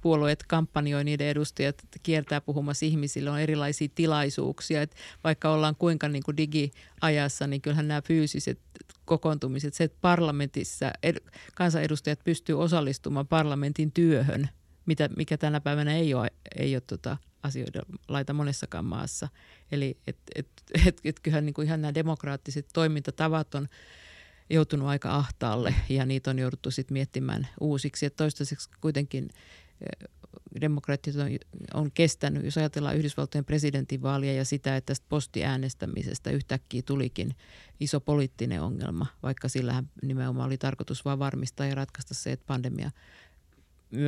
puolueet 0.00 0.44
kampanjoi, 0.48 1.04
niiden 1.04 1.26
edustajat 1.26 1.82
kiertää 2.02 2.40
puhumassa 2.40 2.86
ihmisille, 2.86 3.30
on 3.30 3.40
erilaisia 3.40 3.88
tilaisuuksia. 3.94 4.82
Et 4.82 4.96
vaikka 5.24 5.50
ollaan 5.50 5.76
kuinka 5.76 6.08
niin 6.08 6.22
kuin 6.22 6.36
digiajassa, 6.36 7.46
niin 7.46 7.62
kyllähän 7.62 7.88
nämä 7.88 8.02
fyysiset 8.02 8.58
kokoontumiset, 9.04 9.74
se, 9.74 9.84
että 9.84 9.98
parlamentissa 10.00 10.90
ed, 11.02 11.16
kansanedustajat 11.54 12.24
pystyy 12.24 12.60
osallistumaan 12.60 13.28
parlamentin 13.28 13.92
työhön, 13.92 14.48
mitä, 14.86 15.08
mikä 15.16 15.38
tänä 15.38 15.60
päivänä 15.60 15.94
ei 15.96 16.14
ole, 16.14 16.30
ei 16.58 16.74
ole 16.74 16.82
tota 16.86 17.16
asioiden 17.42 17.82
laita 18.08 18.32
monessakaan 18.32 18.84
maassa. 18.84 19.28
Eli 19.72 19.98
et, 20.06 20.18
et, 20.34 20.48
et, 20.86 21.00
et 21.04 21.20
kyllähän 21.20 21.46
niin 21.46 21.54
kuin 21.54 21.66
ihan 21.66 21.82
nämä 21.82 21.94
demokraattiset 21.94 22.66
toimintatavat 22.72 23.54
on 23.54 23.68
joutunut 24.52 24.88
aika 24.88 25.16
ahtaalle 25.16 25.74
ja 25.88 26.06
niitä 26.06 26.30
on 26.30 26.38
jouduttu 26.38 26.70
sitten 26.70 26.92
miettimään 26.92 27.48
uusiksi. 27.60 28.06
Et 28.06 28.16
toistaiseksi 28.16 28.70
kuitenkin 28.80 29.30
demokraatit 30.60 31.16
on, 31.16 31.28
on 31.74 31.90
kestänyt, 31.92 32.44
jos 32.44 32.58
ajatellaan 32.58 32.96
Yhdysvaltojen 32.96 33.44
presidentinvaalia 33.44 34.32
ja 34.32 34.44
sitä, 34.44 34.76
että 34.76 34.86
tästä 34.86 35.06
postiäänestämisestä 35.08 36.30
yhtäkkiä 36.30 36.82
tulikin 36.82 37.34
iso 37.80 38.00
poliittinen 38.00 38.62
ongelma, 38.62 39.06
vaikka 39.22 39.48
sillähän 39.48 39.90
nimenomaan 40.02 40.46
oli 40.46 40.58
tarkoitus 40.58 41.04
vain 41.04 41.18
varmistaa 41.18 41.66
ja 41.66 41.74
ratkaista 41.74 42.14
se, 42.14 42.32
että 42.32 42.46
pandemia 42.46 42.90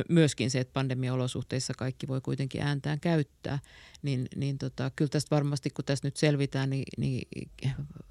myöskin 0.09 0.51
se, 0.51 0.59
että 0.59 0.73
pandemiaolosuhteissa 0.73 1.73
kaikki 1.77 2.07
voi 2.07 2.21
kuitenkin 2.21 2.61
ääntään 2.61 2.99
käyttää, 2.99 3.59
niin, 4.01 4.27
niin 4.35 4.57
tota, 4.57 4.91
kyllä 4.95 5.09
tästä 5.09 5.35
varmasti, 5.35 5.69
kun 5.69 5.85
tässä 5.85 6.07
nyt 6.07 6.17
selvitään, 6.17 6.69
niin, 6.69 6.83
niin 6.97 7.27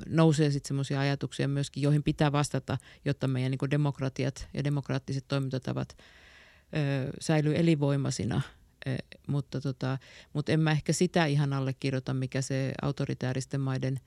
nousee 0.08 0.50
sitten 0.50 0.68
semmoisia 0.68 1.00
ajatuksia 1.00 1.48
myöskin, 1.48 1.82
joihin 1.82 2.02
pitää 2.02 2.32
vastata, 2.32 2.78
jotta 3.04 3.28
meidän 3.28 3.50
niin 3.50 3.70
demokratiat 3.70 4.48
ja 4.54 4.64
demokraattiset 4.64 5.24
toimintatavat 5.28 5.96
ö, 5.98 7.12
säilyy 7.20 7.56
elinvoimaisina. 7.56 8.40
E, 8.86 8.96
mutta, 9.26 9.60
tota, 9.60 9.98
mutta 10.32 10.52
en 10.52 10.60
mä 10.60 10.70
ehkä 10.70 10.92
sitä 10.92 11.26
ihan 11.26 11.52
allekirjoita, 11.52 12.14
mikä 12.14 12.42
se 12.42 12.72
autoritääristen 12.82 13.60
maiden 13.60 14.00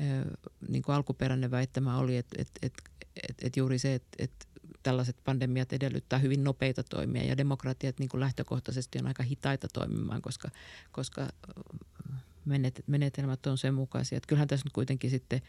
ö, 0.00 0.36
niin 0.68 0.82
kuin 0.82 0.96
alkuperäinen 0.96 1.50
väittämä 1.50 1.98
oli, 1.98 2.16
että 2.16 2.36
et, 2.38 2.50
et, 2.62 2.72
et, 3.28 3.36
et 3.42 3.56
juuri 3.56 3.78
se, 3.78 3.94
että 3.94 4.16
et 4.18 4.32
tällaiset 4.82 5.16
pandemiat 5.24 5.72
edellyttää 5.72 6.18
hyvin 6.18 6.44
nopeita 6.44 6.82
toimia 6.82 7.24
ja 7.24 7.36
demokratiat 7.36 7.98
niin 7.98 8.08
kuin 8.08 8.20
lähtökohtaisesti 8.20 8.98
on 8.98 9.06
aika 9.06 9.22
hitaita 9.22 9.68
toimimaan, 9.72 10.22
koska, 10.22 10.48
koska 10.92 11.28
menetelmät 12.86 13.46
on 13.46 13.58
sen 13.58 13.74
mukaisia. 13.74 14.16
Että 14.16 14.28
kyllähän 14.28 14.48
tässä 14.48 14.66
nyt 14.66 14.72
kuitenkin 14.72 15.10
sitten 15.10 15.40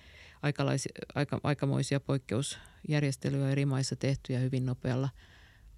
aikalaisi, 0.41 0.89
aika, 1.15 1.39
aikamoisia 1.43 1.99
poikkeusjärjestelyjä 1.99 3.49
eri 3.49 3.65
maissa 3.65 3.95
tehty 3.95 4.33
ja 4.33 4.39
hyvin 4.39 4.65
nopealla 4.65 5.09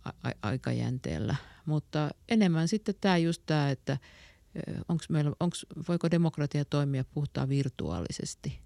a- 0.05 0.31
aikajänteellä. 0.41 1.35
Mutta 1.65 2.09
enemmän 2.29 2.67
sitten 2.67 2.95
tämä 3.01 3.17
just 3.17 3.43
tämä, 3.45 3.69
että 3.69 3.97
onks 4.89 5.09
meillä, 5.09 5.31
onks, 5.39 5.65
voiko 5.87 6.11
demokratia 6.11 6.65
toimia 6.65 7.03
puhtaan 7.03 7.49
virtuaalisesti. 7.49 8.59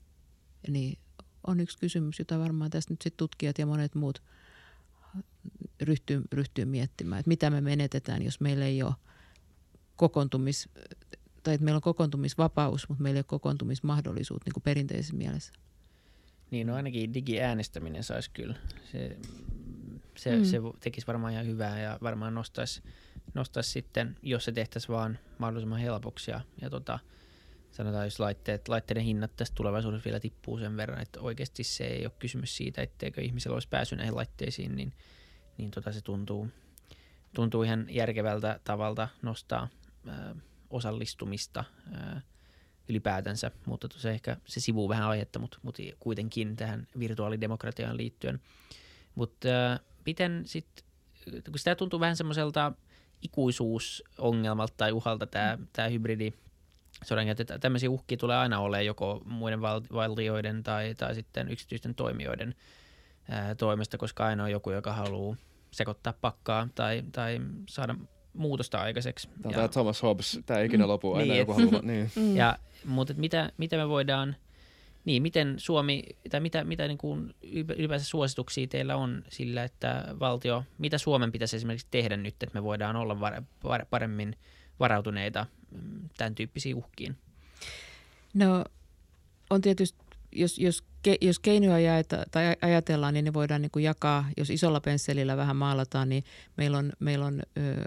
Niin 0.67 0.99
on 1.47 1.59
yksi 1.59 1.77
kysymys, 1.77 2.19
jota 2.19 2.39
varmaan 2.39 2.71
tässä 2.71 2.93
nyt 2.93 3.01
sitten 3.01 3.17
tutkijat 3.17 3.57
ja 3.57 3.65
monet 3.65 3.95
muut– 3.95 4.21
ryhtyy, 5.81 6.21
ryhtyy 6.31 6.65
miettimään, 6.65 7.19
että 7.19 7.27
mitä 7.27 7.49
me 7.49 7.61
menetetään, 7.61 8.21
jos 8.21 8.39
meillä 8.39 8.65
ei 8.65 8.83
ole 8.83 8.93
kokoontumis, 9.95 10.69
tai 11.43 11.53
että 11.53 11.63
meillä 11.65 11.77
on 11.77 11.81
kokoontumisvapaus, 11.81 12.89
mutta 12.89 13.03
meillä 13.03 13.17
ei 13.17 13.19
ole 13.19 13.25
kokoontumismahdollisuutta 13.27 14.45
niin 14.45 14.53
kuin 14.53 14.63
perinteisessä 14.63 15.15
mielessä. 15.15 15.53
Niin, 16.51 16.67
no 16.67 16.75
ainakin 16.75 17.13
digiäänestäminen 17.13 18.03
saisi 18.03 18.31
kyllä. 18.31 18.55
Se, 18.91 19.17
se, 20.15 20.35
mm. 20.35 20.43
se 20.43 20.57
tekisi 20.79 21.07
varmaan 21.07 21.33
ihan 21.33 21.45
hyvää 21.45 21.79
ja 21.79 21.97
varmaan 22.01 22.33
nostaisi, 22.33 22.81
nostaisi 23.33 23.69
sitten, 23.69 24.15
jos 24.21 24.45
se 24.45 24.51
tehtäisiin 24.51 24.93
vaan 24.95 25.19
mahdollisimman 25.37 25.79
helpoksi. 25.79 26.31
Ja, 26.31 26.41
ja 26.61 26.69
tota, 26.69 26.99
sanotaan, 27.71 28.05
jos 28.05 28.19
laitteet, 28.19 28.67
laitteiden 28.67 29.03
hinnat 29.03 29.35
tästä 29.35 29.55
tulevaisuudessa 29.55 30.05
vielä 30.05 30.19
tippuu 30.19 30.57
sen 30.57 30.77
verran, 30.77 31.01
että 31.01 31.19
oikeasti 31.19 31.63
se 31.63 31.83
ei 31.83 32.05
ole 32.05 32.13
kysymys 32.19 32.57
siitä, 32.57 32.81
etteikö 32.81 33.21
ihmisellä 33.21 33.53
olisi 33.53 33.69
pääsy 33.69 33.95
näihin 33.95 34.15
laitteisiin, 34.15 34.75
niin, 34.75 34.93
niin 35.57 35.71
tota 35.71 35.91
se 35.91 36.01
tuntuu, 36.01 36.47
tuntuu 37.35 37.63
ihan 37.63 37.87
järkevältä 37.89 38.59
tavalta 38.63 39.07
nostaa 39.21 39.67
ää, 40.07 40.35
osallistumista 40.73 41.63
ää, 41.93 42.21
ylipäätänsä, 42.89 43.51
mutta 43.65 43.87
se 43.91 44.11
ehkä 44.11 44.37
se 44.45 44.59
sivuu 44.59 44.89
vähän 44.89 45.09
aihetta, 45.09 45.39
mutta, 45.39 45.57
mutta 45.61 45.83
kuitenkin 45.99 46.55
tähän 46.55 46.87
virtuaalidemokratiaan 46.99 47.97
liittyen. 47.97 48.39
Mutta 49.15 49.47
miten 50.05 50.41
sitten, 50.45 50.85
kun 51.45 51.59
sitä 51.59 51.75
tuntuu 51.75 51.99
vähän 51.99 52.15
semmoiselta 52.15 52.71
ikuisuusongelmalta 53.21 54.73
tai 54.77 54.91
uhalta 54.91 55.27
tämä, 55.27 55.57
tämä 55.73 55.87
hybridi 55.87 56.33
sodankäyntiä. 57.03 57.59
Tämmöisiä 57.59 57.89
uhkia 57.89 58.17
tulee 58.17 58.37
aina 58.37 58.59
olemaan 58.59 58.85
joko 58.85 59.21
muiden 59.25 59.61
valtioiden 59.93 60.63
tai, 60.63 60.95
tai 60.95 61.15
sitten 61.15 61.51
yksityisten 61.51 61.95
toimijoiden 61.95 62.55
ää, 63.29 63.55
toimesta, 63.55 63.97
koska 63.97 64.25
aina 64.25 64.43
on 64.43 64.51
joku, 64.51 64.71
joka 64.71 64.93
haluaa 64.93 65.35
sekoittaa 65.71 66.13
pakkaa 66.21 66.67
tai, 66.75 67.03
tai 67.11 67.41
saada 67.69 67.95
muutosta 68.33 68.77
aikaiseksi. 68.77 69.27
Tämä 69.27 69.37
on 69.45 69.51
ja, 69.51 69.55
tämä 69.55 69.67
Thomas 69.67 70.03
Hobbes, 70.03 70.39
tämä 70.45 70.59
ei 70.59 70.65
ikinä 70.65 70.87
lopu, 70.87 71.13
aina 71.13 71.33
niin, 71.33 71.39
joku 71.39 71.53
haluaa. 71.53 71.81
Niin. 71.81 72.11
Mm. 72.15 72.35
Ja, 72.35 72.57
mutta 72.85 73.13
mitä, 73.17 73.51
mitä 73.57 73.77
me 73.77 73.89
voidaan, 73.89 74.35
niin 75.05 75.21
miten 75.21 75.55
Suomi, 75.57 76.03
tai 76.29 76.39
mitä, 76.39 76.63
mitä 76.63 76.87
niin 76.87 76.97
kuin 76.97 77.35
ylipäänsä 77.77 78.05
suosituksia 78.05 78.67
teillä 78.67 78.95
on 78.95 79.23
sillä, 79.29 79.63
että 79.63 80.15
valtio, 80.19 80.63
mitä 80.77 80.97
Suomen 80.97 81.31
pitäisi 81.31 81.55
esimerkiksi 81.55 81.87
tehdä 81.91 82.17
nyt, 82.17 82.33
että 82.43 82.53
me 82.53 82.63
voidaan 82.63 82.95
olla 82.95 83.19
var, 83.19 83.41
var, 83.63 83.85
paremmin 83.89 84.35
varautuneita 84.79 85.45
mm, 85.71 86.09
tämän 86.17 86.35
tyyppisiin 86.35 86.75
uhkiin? 86.75 87.17
No 88.33 88.65
on 89.49 89.61
tietysti, 89.61 89.99
jos, 90.31 90.59
jos, 90.59 90.83
jos 91.21 91.39
keinoja 91.39 91.79
jaeta, 91.79 92.25
tai 92.31 92.55
ajatellaan, 92.61 93.13
niin 93.13 93.25
ne 93.25 93.33
voidaan 93.33 93.61
niin 93.61 93.71
kuin 93.71 93.83
jakaa, 93.83 94.25
jos 94.37 94.49
isolla 94.49 94.81
pensselillä 94.81 95.37
vähän 95.37 95.55
maalataan, 95.55 96.09
niin 96.09 96.23
meillä 96.57 96.77
on, 96.77 96.91
meillä 96.99 97.25
on 97.25 97.41
ö, 97.57 97.85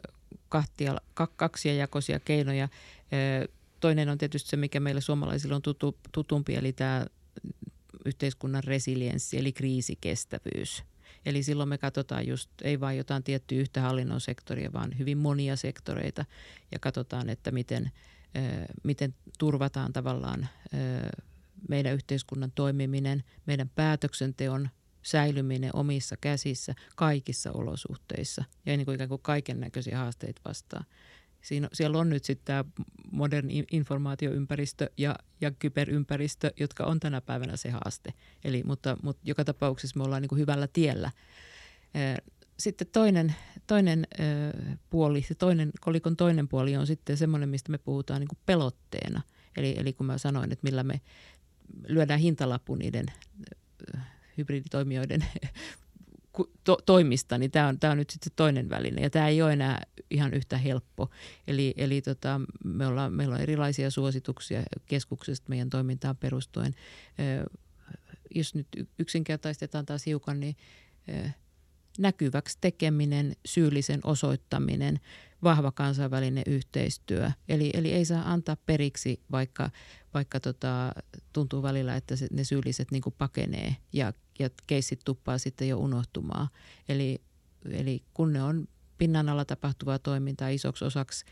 kahtia, 0.49 0.97
kaksia 1.37 1.74
jakoisia 1.74 2.20
keinoja. 2.20 2.68
Toinen 3.80 4.09
on 4.09 4.18
tietysti 4.18 4.51
se, 4.51 4.57
mikä 4.57 4.80
meillä 4.80 5.01
suomalaisilla 5.01 5.57
on 5.57 5.62
tutu, 5.62 5.99
tutumpi, 6.12 6.55
eli 6.55 6.72
tämä 6.72 7.07
yhteiskunnan 8.05 8.64
resilienssi, 8.64 9.39
eli 9.39 9.53
kriisikestävyys. 9.53 10.84
Eli 11.26 11.43
silloin 11.43 11.68
me 11.68 11.78
katsotaan 11.78 12.26
just, 12.26 12.51
ei 12.62 12.80
vain 12.80 12.99
jotain 12.99 13.22
tiettyä 13.22 13.59
yhtä 13.59 13.80
hallinnon 13.80 14.20
sektoria, 14.20 14.72
vaan 14.72 14.99
hyvin 14.99 15.18
monia 15.18 15.57
sektoreita 15.57 16.24
ja 16.72 16.78
katsotaan, 16.78 17.30
että 17.30 17.51
miten, 17.51 17.91
miten 18.82 19.14
turvataan 19.39 19.93
tavallaan 19.93 20.49
meidän 21.68 21.95
yhteiskunnan 21.95 22.53
toimiminen, 22.55 23.24
meidän 23.47 23.70
päätöksenteon 23.74 24.68
säilyminen 25.07 25.71
omissa 25.77 26.17
käsissä 26.21 26.75
kaikissa 26.97 27.53
olosuhteissa 27.53 28.45
ja 28.67 28.77
niin 28.77 28.85
kuin 28.85 28.95
ikään 28.95 29.09
kuin 29.09 29.23
kaiken 29.23 29.61
näköisiä 29.61 29.99
haasteita 29.99 30.43
vastaan. 30.45 30.85
Siinä, 31.43 31.69
siellä 31.73 31.99
on 31.99 32.09
nyt 32.09 32.25
sitten 32.25 32.45
tämä 32.45 32.65
moderni 33.13 33.65
informaatioympäristö 33.73 34.91
ja, 34.97 35.17
ja 35.41 35.51
kyberympäristö, 35.51 36.53
jotka 36.61 36.85
on 36.85 37.01
tänä 37.01 37.21
päivänä 37.21 37.57
se 37.57 37.71
haaste. 37.71 38.13
Eli, 38.45 38.63
mutta, 38.67 38.97
mutta 39.03 39.23
joka 39.25 39.45
tapauksessa 39.45 39.99
me 39.99 40.05
ollaan 40.05 40.23
niin 40.23 40.29
kuin 40.29 40.39
hyvällä 40.39 40.69
tiellä. 40.73 41.11
Sitten 42.59 42.87
toinen, 42.93 43.35
toinen 43.67 44.07
puoli, 44.91 45.23
se 45.23 45.35
toinen, 45.35 45.71
kolikon 45.81 46.17
toinen 46.17 46.49
puoli 46.49 46.77
on 46.77 46.87
sitten 46.87 47.17
semmoinen, 47.17 47.49
mistä 47.49 47.73
me 47.73 47.79
puhutaan 47.79 48.21
niin 48.21 48.29
kuin 48.29 48.39
pelotteena. 48.47 49.23
Eli, 49.57 49.75
eli 49.79 49.93
kun 49.93 50.07
mä 50.07 50.19
sanoin, 50.19 50.53
että 50.53 50.65
millä 50.65 50.83
me 50.83 51.01
lyödään 51.89 52.21
hintalappu 52.21 52.75
niiden 52.75 53.07
hybriditoimijoiden 54.39 55.24
to, 56.64 56.78
toimista, 56.87 57.39
niin 57.39 57.51
tämä 57.51 57.68
on, 57.68 57.80
tämä 57.80 57.91
on 57.91 57.99
nyt 57.99 58.11
sitten 58.11 58.32
toinen 58.37 58.70
väline. 58.70 59.03
Ja 59.03 59.11
tämä 59.11 59.28
ei 59.28 59.43
ole 59.43 59.53
enää 59.53 59.82
ihan 60.11 60.34
yhtä 60.34 60.59
helppo. 60.59 61.11
Eli, 61.47 61.74
eli 61.76 62.03
tota, 62.03 62.41
me 62.64 62.87
ollaan, 62.87 63.12
meillä 63.12 63.34
on 63.34 63.41
erilaisia 63.41 63.91
suosituksia 63.91 64.62
keskuksesta 64.87 65.49
meidän 65.49 65.70
toimintaan 65.70 66.16
perustuen. 66.16 66.74
Jos 68.34 68.55
nyt 68.55 68.66
yksinkertaistetaan 68.99 69.87
taas 69.87 70.07
hiukan, 70.07 70.41
niin 70.41 70.57
näkyväksi 71.99 72.59
tekeminen, 72.61 73.37
syyllisen 73.47 74.01
osoittaminen, 74.05 75.01
vahva 75.43 75.72
kansainvälinen 75.72 76.45
yhteistyö. 76.47 77.30
Eli, 77.49 77.70
eli 77.74 77.93
ei 77.93 78.05
saa 78.05 78.32
antaa 78.32 78.57
periksi, 78.66 79.20
vaikka, 79.32 79.70
vaikka 80.17 80.41
tota, 80.41 80.93
tuntuu 81.33 81.62
välillä, 81.62 81.97
että 81.97 82.17
se, 82.17 82.27
ne 82.33 82.45
syylliset 82.45 82.91
niin 82.91 83.03
pakenee 83.19 83.77
ja, 83.93 84.12
ja 84.39 84.51
keissit 84.67 85.01
tuppaa 85.05 85.39
sitten 85.39 85.69
jo 85.69 85.79
unohtumaan. 85.79 86.49
Eli, 86.89 87.21
eli 87.71 88.03
kun 88.14 88.33
ne 88.33 88.43
on 88.43 88.69
pinnan 88.99 89.29
alla 89.29 89.45
tapahtuvaa 89.45 89.99
toimintaa 89.99 90.49
isoksi 90.49 90.85
osaksi, 90.85 91.25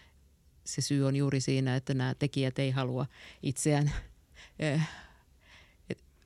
se 0.67 0.81
syy 0.81 1.07
on 1.07 1.17
juuri 1.17 1.41
siinä, 1.41 1.77
että 1.77 1.95
nämä 1.95 2.15
tekijät 2.15 2.59
ei 2.59 2.71
halua 2.71 3.07
itseään 3.43 3.93
eh, 4.59 4.89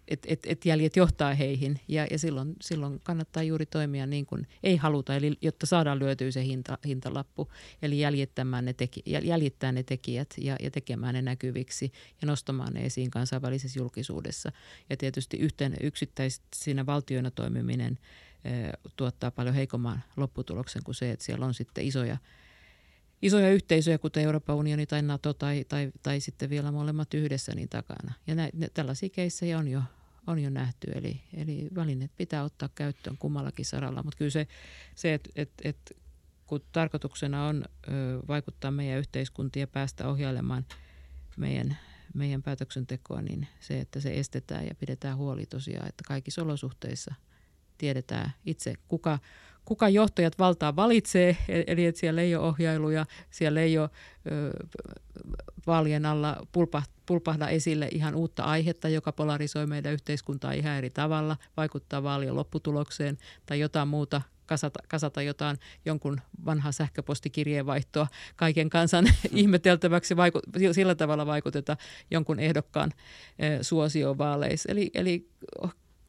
että 0.08 0.28
et, 0.30 0.40
et 0.46 0.66
jäljet 0.66 0.96
johtaa 0.96 1.34
heihin 1.34 1.80
ja, 1.88 2.06
ja 2.10 2.18
silloin, 2.18 2.56
silloin 2.60 3.00
kannattaa 3.02 3.42
juuri 3.42 3.66
toimia 3.66 4.06
niin 4.06 4.26
kuin 4.26 4.46
ei 4.62 4.76
haluta, 4.76 5.16
eli 5.16 5.32
jotta 5.42 5.66
saadaan 5.66 5.98
lyötyä 5.98 6.30
se 6.30 6.44
hinta, 6.44 6.78
hintalappu, 6.86 7.48
eli 7.82 8.00
jäljittämään 8.00 8.64
ne 8.64 8.72
teki, 8.72 9.02
jäljittää 9.06 9.72
ne 9.72 9.82
tekijät 9.82 10.34
ja, 10.38 10.56
ja 10.60 10.70
tekemään 10.70 11.14
ne 11.14 11.22
näkyviksi 11.22 11.92
ja 12.22 12.26
nostamaan 12.26 12.72
ne 12.72 12.86
esiin 12.86 13.10
kansainvälisessä 13.10 13.80
julkisuudessa. 13.80 14.52
Ja 14.90 14.96
tietysti 14.96 15.36
yhten, 15.36 15.76
siinä 16.54 16.86
valtioina 16.86 17.30
toimiminen 17.30 17.98
e, 18.44 18.50
tuottaa 18.96 19.30
paljon 19.30 19.54
heikomman 19.54 20.02
lopputuloksen 20.16 20.82
kuin 20.84 20.94
se, 20.94 21.10
että 21.10 21.24
siellä 21.24 21.46
on 21.46 21.54
sitten 21.54 21.84
isoja 21.84 22.16
isoja 23.22 23.50
yhteisöjä, 23.50 23.98
kuten 23.98 24.22
Euroopan 24.22 24.56
unioni 24.56 24.86
tai 24.86 25.02
NATO 25.02 25.34
tai, 25.34 25.64
tai, 25.68 25.90
tai 26.02 26.20
sitten 26.20 26.50
vielä 26.50 26.72
molemmat 26.72 27.14
yhdessä 27.14 27.52
niin 27.54 27.68
takana. 27.68 28.14
Ja 28.26 28.34
nä, 28.34 28.50
ne, 28.54 28.68
tällaisia 28.74 29.08
keissejä 29.08 29.58
on 29.58 29.68
jo 29.68 29.80
on 30.28 30.38
jo 30.38 30.50
nähty. 30.50 30.90
Eli, 30.94 31.20
eli 31.34 31.68
välineet 31.74 32.10
pitää 32.16 32.44
ottaa 32.44 32.68
käyttöön 32.74 33.18
kummallakin 33.18 33.64
saralla. 33.64 34.02
Mutta 34.02 34.18
kyllä 34.18 34.30
se, 34.30 34.46
se 34.94 35.14
että 35.14 35.30
et, 35.36 35.52
et, 35.64 35.96
kun 36.46 36.60
tarkoituksena 36.72 37.46
on 37.46 37.64
ö, 37.88 37.90
vaikuttaa 38.28 38.70
meidän 38.70 38.98
yhteiskuntiin 38.98 39.60
ja 39.60 39.66
päästä 39.66 40.08
ohjailemaan 40.08 40.66
meidän, 41.36 41.78
meidän 42.14 42.42
päätöksentekoa, 42.42 43.22
niin 43.22 43.48
se, 43.60 43.80
että 43.80 44.00
se 44.00 44.14
estetään 44.14 44.66
ja 44.66 44.74
pidetään 44.74 45.16
huoli 45.16 45.46
tosiaan, 45.46 45.88
että 45.88 46.04
kaikissa 46.08 46.42
olosuhteissa 46.42 47.14
tiedetään 47.78 48.32
itse, 48.44 48.74
kuka, 48.88 49.18
kuka 49.68 49.88
johtajat 49.88 50.38
valtaa 50.38 50.76
valitsee, 50.76 51.36
e-, 51.48 51.64
eli 51.66 51.86
että 51.86 52.00
siellä 52.00 52.22
ei 52.22 52.34
ole 52.34 52.46
ohjailuja, 52.46 53.06
siellä 53.30 53.60
ei 53.60 53.78
ole 53.78 53.90
ö, 54.26 54.50
vaalien 55.66 56.06
alla 56.06 56.46
pulpahda 57.06 57.48
esille 57.48 57.88
ihan 57.92 58.14
uutta 58.14 58.42
aihetta, 58.42 58.88
joka 58.88 59.12
polarisoi 59.12 59.66
meidän 59.66 59.92
yhteiskuntaa 59.92 60.52
ihan 60.52 60.76
eri 60.76 60.90
tavalla, 60.90 61.36
vaikuttaa 61.56 62.02
vaalien 62.02 62.36
lopputulokseen 62.36 63.18
tai 63.46 63.60
jotain 63.60 63.88
muuta 63.88 64.22
kasata, 64.46 64.80
kasata 64.88 65.22
jotain, 65.22 65.58
jonkun 65.84 66.20
vanha 66.44 66.72
sähköpostikirjeenvaihtoa 66.72 68.06
kaiken 68.36 68.70
kansan 68.70 69.04
ihmeteltäväksi, 69.30 70.16
vaiku, 70.16 70.40
sillä 70.72 70.94
tavalla 70.94 71.26
vaikuteta 71.26 71.76
jonkun 72.10 72.38
ehdokkaan 72.38 72.92
e, 73.38 73.62
suosioon 73.62 74.18
vaaleissa. 74.18 74.72
Eli, 74.72 74.90
eli 74.94 75.28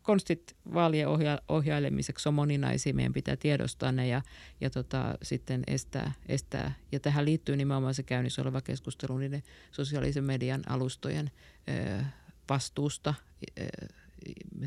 konstit 0.09 0.55
vaalien 0.73 1.07
ohja- 1.07 1.41
ohjailemiseksi 1.47 2.29
on 2.29 2.33
moninaisia, 2.33 2.93
meidän 2.93 3.13
pitää 3.13 3.35
tiedostaa 3.35 3.91
ne 3.91 4.07
ja, 4.07 4.21
ja 4.61 4.69
tota, 4.69 5.17
sitten 5.23 5.63
estää, 5.67 6.11
estää. 6.27 6.73
Ja 6.91 6.99
tähän 6.99 7.25
liittyy 7.25 7.55
nimenomaan 7.55 7.93
se 7.93 8.03
käynnissä 8.03 8.41
oleva 8.41 8.61
keskustelu 8.61 9.17
niiden 9.17 9.43
sosiaalisen 9.71 10.23
median 10.23 10.61
alustojen 10.69 11.31
ö, 11.69 12.03
vastuusta, 12.49 13.13
ö, 13.59 13.63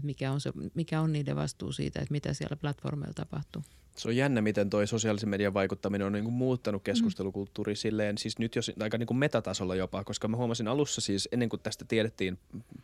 mikä 0.03 0.33
on, 0.33 0.41
se, 0.41 0.53
mikä 0.75 1.01
on 1.01 1.13
niiden 1.13 1.37
vastuu 1.37 1.73
siitä, 1.73 2.01
että 2.01 2.13
mitä 2.13 2.35
siellä 2.35 2.57
platformeilla 2.57 3.15
tapahtuu. 3.15 3.63
Se 3.97 4.09
on 4.09 4.17
jännä, 4.17 4.41
miten 4.41 4.71
toi 4.71 4.87
sosiaalisen 4.87 5.29
median 5.29 5.55
vaikuttaminen 5.55 6.07
on 6.07 6.13
niin 6.13 6.25
kuin 6.25 6.35
muuttanut 6.35 6.83
keskustelukulttuuri 6.83 7.73
mm. 7.73 7.77
silleen, 7.77 8.19
siis 8.19 8.39
nyt 8.39 8.57
jos 8.57 8.73
aika 8.81 8.99
niin 8.99 9.07
kuin 9.07 9.19
metatasolla 9.19 9.75
jopa, 9.75 10.05
koska 10.05 10.29
mä 10.29 10.37
huomasin 10.37 10.69
alussa 10.69 11.01
siis 11.01 11.29
ennen 11.33 11.49
kuin 11.49 11.63
tästä 11.63 11.85
tiedettiin 11.85 12.39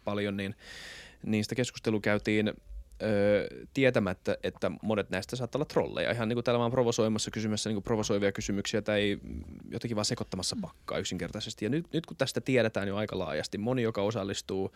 paljon, 0.04 0.36
niin 0.36 0.54
niistä 1.26 1.54
keskustelu 1.54 2.00
käytiin 2.00 2.52
öö, 3.02 3.48
tietämättä, 3.74 4.36
että 4.42 4.70
monet 4.82 5.10
näistä 5.10 5.36
saattaa 5.36 5.58
olla 5.58 5.66
trolleja. 5.66 6.10
Ihan 6.10 6.28
niin 6.28 6.36
kuin 6.36 6.44
täällä 6.44 6.58
vaan 6.58 6.70
provosoimassa 6.70 7.30
kysymässä 7.30 7.70
niin 7.70 7.74
kuin 7.74 7.84
provosoivia 7.84 8.32
kysymyksiä 8.32 8.82
tai 8.82 9.18
jotenkin 9.70 9.96
vaan 9.96 10.04
sekoittamassa 10.04 10.56
pakkaa 10.60 10.98
yksinkertaisesti. 10.98 11.64
Ja 11.64 11.68
nyt, 11.68 11.86
nyt 11.92 12.06
kun 12.06 12.16
tästä 12.16 12.40
tiedetään 12.40 12.88
jo 12.88 12.96
aika 12.96 13.18
laajasti, 13.18 13.58
moni, 13.58 13.82
joka 13.82 14.02
osallistuu 14.02 14.72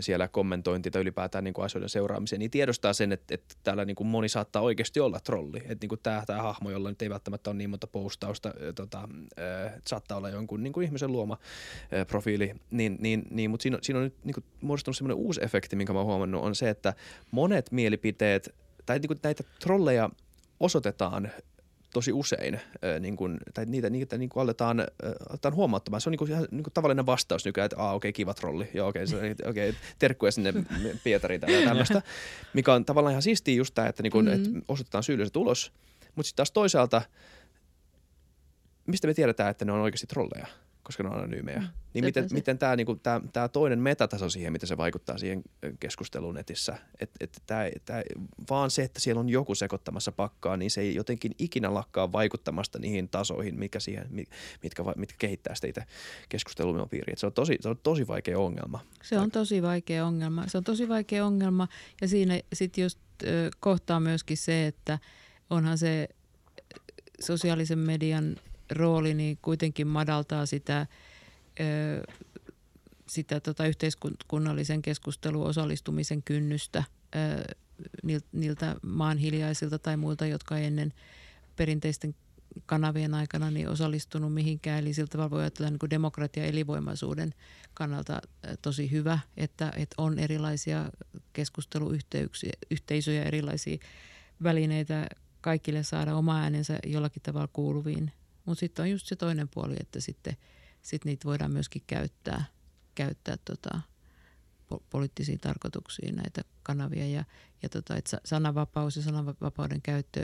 siellä 0.00 0.28
kommentointiin 0.28 0.92
tai 0.92 1.02
ylipäätään 1.02 1.44
niin 1.44 1.54
kuin 1.54 1.64
asioiden 1.64 1.88
seuraamiseen, 1.88 2.38
niin 2.38 2.50
tiedostaa 2.50 2.92
sen, 2.92 3.12
että, 3.12 3.34
että 3.34 3.54
täällä 3.62 3.84
niin 3.84 3.96
kuin 3.96 4.06
moni 4.06 4.28
saattaa 4.28 4.62
oikeasti 4.62 5.00
olla 5.00 5.20
trolli. 5.20 5.58
Että 5.58 5.76
niin 5.80 5.88
kuin 5.88 6.00
tämä, 6.02 6.22
tämä 6.26 6.42
hahmo, 6.42 6.70
jolla 6.70 6.88
nyt 6.88 7.02
ei 7.02 7.10
välttämättä 7.10 7.50
ole 7.50 7.56
niin 7.56 7.70
monta 7.70 7.86
postausta, 7.86 8.54
tota, 8.74 9.08
äh, 9.38 9.72
saattaa 9.86 10.18
olla 10.18 10.30
jonkun 10.30 10.62
niin 10.62 10.72
kuin 10.72 10.84
ihmisen 10.84 11.12
luoma 11.12 11.38
äh, 11.94 12.06
profiili, 12.06 12.54
niin, 12.70 12.96
niin, 13.00 13.22
niin 13.30 13.50
mutta 13.50 13.62
siinä, 13.62 13.78
siinä 13.82 13.98
on 13.98 14.04
nyt 14.04 14.24
niin 14.24 14.34
kuin 14.34 14.44
muodostunut 14.60 14.96
semmoinen 14.96 15.16
uusi 15.16 15.44
efekti, 15.44 15.76
minkä 15.76 15.92
mä 15.92 15.98
oon 15.98 16.06
huomannut, 16.06 16.44
on 16.44 16.54
se, 16.54 16.70
että 16.70 16.94
monet 17.30 17.65
monet 17.66 17.72
mielipiteet, 17.72 18.54
tai 18.86 18.98
niin 18.98 19.08
kuin 19.08 19.20
näitä 19.22 19.44
trolleja 19.60 20.10
osoitetaan 20.60 21.30
tosi 21.92 22.12
usein, 22.12 22.60
niin 23.00 23.16
kuin, 23.16 23.38
tai 23.54 23.66
niitä, 23.66 23.90
niitä 23.90 24.18
niin 24.18 24.28
kuin 24.28 24.42
aletaan, 24.42 24.86
aletaan 25.30 25.54
huomauttamaan. 25.54 26.00
Se 26.00 26.08
on 26.08 26.12
niin 26.12 26.18
kuin, 26.18 26.30
ihan 26.30 26.48
niin 26.50 26.62
kuin 26.62 26.74
tavallinen 26.74 27.06
vastaus 27.06 27.44
nykyään, 27.44 27.66
että 27.66 27.76
okei, 27.76 27.96
okay, 27.96 28.12
kiva 28.12 28.34
trolli, 28.34 28.68
joo 28.74 28.88
okei, 28.88 29.04
okay, 29.04 29.34
okay, 29.50 29.74
terkkuja 29.98 30.32
sinne 30.32 30.52
Pietariin 31.04 31.40
tai 31.40 31.64
tämmöistä, 31.64 32.02
mikä 32.54 32.74
on 32.74 32.84
tavallaan 32.84 33.12
ihan 33.12 33.22
siistiä 33.22 33.54
just 33.54 33.74
tämä, 33.74 33.88
että, 33.88 34.02
niin 34.02 34.10
kuin, 34.10 34.26
mm-hmm. 34.26 34.56
että 34.56 34.60
osoitetaan 34.68 35.04
syylliset 35.04 35.36
ulos, 35.36 35.72
mutta 36.14 36.26
sitten 36.26 36.36
taas 36.36 36.50
toisaalta, 36.50 37.02
mistä 38.86 39.06
me 39.06 39.14
tiedetään, 39.14 39.50
että 39.50 39.64
ne 39.64 39.72
on 39.72 39.80
oikeasti 39.80 40.06
trolleja? 40.06 40.46
Koska 40.86 41.02
ne 41.02 41.08
on 41.08 41.22
anyymejä. 41.22 41.58
Mm, 41.58 41.66
niin 41.94 42.04
miten, 42.04 42.28
se. 42.28 42.34
miten 42.34 42.58
tämä 42.58 42.76
niinku, 42.76 42.94
tää, 42.94 43.20
tää 43.32 43.48
toinen 43.48 43.78
metataso 43.78 44.30
siihen, 44.30 44.52
miten 44.52 44.68
se 44.68 44.76
vaikuttaa 44.76 45.18
siihen 45.18 45.42
keskusteluun 45.80 46.34
netissä. 46.34 46.78
Että 47.00 47.16
et, 47.20 47.42
tää, 47.46 47.70
tää, 47.84 48.02
vaan 48.50 48.70
se, 48.70 48.82
että 48.82 49.00
siellä 49.00 49.20
on 49.20 49.28
joku 49.28 49.54
sekoittamassa 49.54 50.12
pakkaa, 50.12 50.56
niin 50.56 50.70
se 50.70 50.80
ei 50.80 50.94
jotenkin 50.94 51.32
ikinä 51.38 51.74
lakkaa 51.74 52.12
vaikuttamasta 52.12 52.78
niihin 52.78 53.08
tasoihin, 53.08 53.58
mikä 53.58 53.80
siihen, 53.80 54.06
mi- 54.10 54.26
mitkä, 54.62 54.84
mitkä 54.96 55.16
kehittää 55.18 55.54
sitä 55.54 55.66
itse 55.66 55.82
keskusteluilmapiiriä. 56.28 57.12
Et 57.12 57.18
Se 57.18 57.26
on, 57.26 57.32
tosi, 57.32 57.58
se 57.60 57.68
on 57.68 57.78
tosi 57.82 58.06
vaikea 58.06 58.38
ongelma. 58.38 58.80
Se 59.02 59.18
on 59.18 59.30
tosi 59.30 59.62
vaikea 59.62 60.06
ongelma. 60.06 60.44
Se 60.46 60.58
on 60.58 60.64
tosi 60.64 60.88
vaikea 60.88 61.26
ongelma 61.26 61.68
ja 62.00 62.08
siinä 62.08 62.40
sitten 62.52 62.82
just 62.82 62.98
kohtaa 63.60 64.00
myöskin 64.00 64.36
se, 64.36 64.66
että 64.66 64.98
onhan 65.50 65.78
se 65.78 66.08
sosiaalisen 67.20 67.78
median 67.78 68.36
rooli 68.70 69.14
niin 69.14 69.38
kuitenkin 69.42 69.86
madaltaa 69.86 70.46
sitä, 70.46 70.86
sitä 73.06 73.40
tota 73.40 73.66
yhteiskunnallisen 73.66 74.82
keskustelun 74.82 75.46
osallistumisen 75.46 76.22
kynnystä 76.22 76.84
niiltä 78.32 78.76
maan 78.82 79.18
hiljaisilta 79.18 79.78
tai 79.78 79.96
muilta, 79.96 80.26
jotka 80.26 80.58
ennen 80.58 80.92
perinteisten 81.56 82.14
kanavien 82.66 83.14
aikana 83.14 83.50
niin 83.50 83.68
osallistunut 83.68 84.34
mihinkään. 84.34 84.78
Eli 84.78 84.94
siltä 84.94 85.30
voi 85.30 85.40
ajatella 85.40 85.70
niin 85.70 85.78
kuin 85.78 85.90
demokratian 85.90 86.46
elinvoimaisuuden 86.46 87.34
kannalta 87.74 88.20
tosi 88.62 88.90
hyvä, 88.90 89.18
että, 89.36 89.72
että 89.76 89.94
on 89.98 90.18
erilaisia 90.18 90.90
keskusteluyhteisöjä, 91.32 93.22
erilaisia 93.24 93.78
välineitä 94.42 95.06
kaikille 95.40 95.82
saada 95.82 96.16
oma 96.16 96.40
äänensä 96.40 96.78
jollakin 96.86 97.22
tavalla 97.22 97.48
kuuluviin. 97.52 98.12
Mutta 98.46 98.60
sitten 98.60 98.82
on 98.82 98.90
just 98.90 99.06
se 99.06 99.16
toinen 99.16 99.48
puoli, 99.48 99.76
että 99.80 100.00
sitten 100.00 100.36
sit 100.82 101.04
niitä 101.04 101.24
voidaan 101.24 101.50
myöskin 101.50 101.82
käyttää, 101.86 102.44
käyttää 102.94 103.36
tota, 103.36 103.80
po- 104.72 104.82
poliittisiin 104.90 105.40
tarkoituksiin 105.40 106.16
näitä 106.16 106.42
kanavia. 106.62 107.06
Ja, 107.06 107.24
ja 107.62 107.68
tota, 107.68 107.94
sa- 108.06 108.20
sananvapaus 108.24 108.96
ja 108.96 109.02
sananvapauden 109.02 109.82
käyttö 109.82 110.22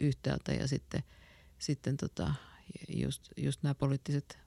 yhtäältä 0.00 0.52
ja 0.52 0.68
sitten, 0.68 1.02
sitten 1.58 1.96
tota, 1.96 2.34
just, 2.88 3.28
just 3.36 3.62
nämä 3.62 3.74
poliittiset 3.74 4.38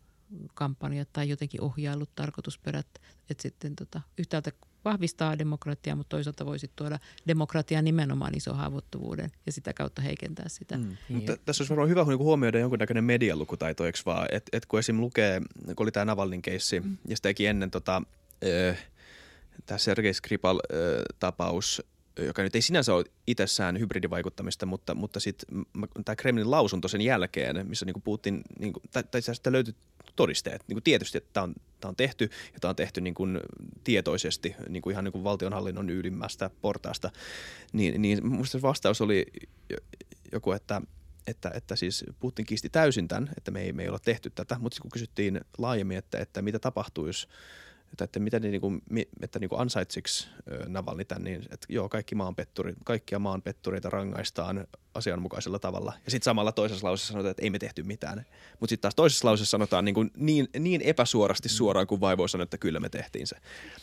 kampanjat 0.53 1.13
tai 1.13 1.29
jotenkin 1.29 1.61
ohjailut 1.61 2.15
tarkoitusperät, 2.15 2.87
että 3.29 3.41
sitten 3.41 3.75
tota, 3.75 4.01
yhtäältä 4.17 4.51
vahvistaa 4.85 5.37
demokratiaa, 5.37 5.95
mutta 5.95 6.09
toisaalta 6.09 6.45
voisi 6.45 6.71
tuoda 6.75 6.99
demokratian 7.27 7.85
nimenomaan 7.85 8.35
iso 8.35 8.53
haavoittuvuuden 8.53 9.31
ja 9.45 9.51
sitä 9.51 9.73
kautta 9.73 10.01
heikentää 10.01 10.49
sitä. 10.49 10.77
Mm. 10.77 10.83
Mm. 10.83 11.15
Mutta 11.15 11.37
tässä 11.37 11.61
olisi 11.61 11.69
varmaan 11.69 11.89
hyvä 11.89 12.03
niinku 12.03 12.23
huomioida 12.23 12.59
jonkunnäköinen 12.59 13.03
medialukutaito, 13.03 13.85
eikö 13.85 13.99
vaan? 14.05 14.27
Että 14.31 14.57
et 14.57 14.65
kun 14.65 14.79
esim. 14.79 14.99
lukee, 14.99 15.41
kun 15.65 15.83
oli 15.83 15.91
tämä 15.91 16.05
Navalnin 16.05 16.41
keissi, 16.41 16.79
mm. 16.79 16.97
ja 17.07 17.15
sitä 17.15 17.29
teki 17.29 17.45
ennen 17.45 17.71
tota, 17.71 18.01
tämä 19.65 19.77
Sergei 19.77 20.13
Skripal-tapaus, 20.13 21.83
joka 22.19 22.43
nyt 22.43 22.55
ei 22.55 22.61
sinänsä 22.61 22.93
ole 22.93 23.05
itsessään 23.27 23.79
hybridivaikuttamista, 23.79 24.65
mutta, 24.65 24.95
mutta 24.95 25.19
sitten 25.19 25.65
tämä 26.05 26.15
Kremlin 26.15 26.51
lausunto 26.51 26.87
sen 26.87 27.01
jälkeen, 27.01 27.67
missä 27.67 27.85
niinku 27.85 27.99
Putin, 27.99 28.41
niinku, 28.59 28.81
tai, 28.91 29.03
tai 29.03 29.21
sitä 29.21 29.51
löytyi 29.51 29.75
todisteet, 30.15 30.63
niinku 30.67 30.81
tietysti, 30.81 31.17
että 31.17 31.29
tämä 31.33 31.43
on, 31.43 31.53
tää 31.79 31.89
on 31.89 31.95
tehty 31.95 32.29
ja 32.53 32.59
tämä 32.59 32.69
on 32.69 32.75
tehty 32.75 33.01
niinku 33.01 33.23
tietoisesti 33.83 34.55
niinku 34.69 34.89
ihan 34.89 35.03
niinku 35.03 35.23
valtionhallinnon 35.23 35.89
ylimmästä 35.89 36.49
portaasta, 36.61 37.11
niin, 37.73 38.01
niin 38.01 38.27
minusta 38.27 38.61
vastaus 38.61 39.01
oli 39.01 39.25
joku, 40.31 40.51
että 40.51 40.81
että, 41.27 41.51
että 41.53 41.75
siis 41.75 42.05
Putin 42.19 42.45
kiisti 42.45 42.69
täysin 42.69 43.07
tämän, 43.07 43.29
että 43.37 43.51
me 43.51 43.61
ei, 43.61 43.73
me 43.73 43.83
ei 43.83 43.89
olla 43.89 43.99
tehty 43.99 44.29
tätä, 44.29 44.59
mutta 44.59 44.81
kun 44.81 44.91
kysyttiin 44.91 45.41
laajemmin, 45.57 45.97
että, 45.97 46.17
että 46.17 46.41
mitä 46.41 46.59
tapahtuisi, 46.59 47.27
että, 47.93 48.03
että 48.03 48.19
mitä 48.19 48.39
ne 48.39 48.49
niinku, 48.49 48.73
että 49.21 49.39
niinku 49.39 49.55
ansaitsiksi 49.55 50.27
Navalny 50.67 51.05
tämän, 51.05 51.23
niin 51.23 51.41
että 51.41 51.67
joo, 51.69 51.89
kaikki 51.89 52.15
maanpetturit, 52.15 52.75
kaikkia 52.83 53.19
maanpettureita 53.19 53.89
rangaistaan 53.89 54.67
asianmukaisella 54.93 55.59
tavalla. 55.59 55.93
Ja 56.05 56.11
sitten 56.11 56.25
samalla 56.25 56.51
toisessa 56.51 56.87
lauseessa 56.87 57.11
sanotaan, 57.11 57.31
että 57.31 57.43
ei 57.43 57.49
me 57.49 57.59
tehty 57.59 57.83
mitään. 57.83 58.25
Mutta 58.59 58.71
sitten 58.71 58.81
taas 58.81 58.95
toisessa 58.95 59.27
lauseessa 59.27 59.51
sanotaan 59.51 59.85
niin, 59.85 59.95
kuin 59.95 60.11
niin, 60.17 60.47
niin 60.59 60.81
epäsuorasti 60.81 61.49
suoraan, 61.49 61.87
kuin 61.87 62.01
vai 62.01 62.17
voi 62.17 62.29
sanoa, 62.29 62.43
että 62.43 62.57
kyllä 62.57 62.79
me 62.79 62.89
tehtiin 62.89 63.27
se. 63.27 63.35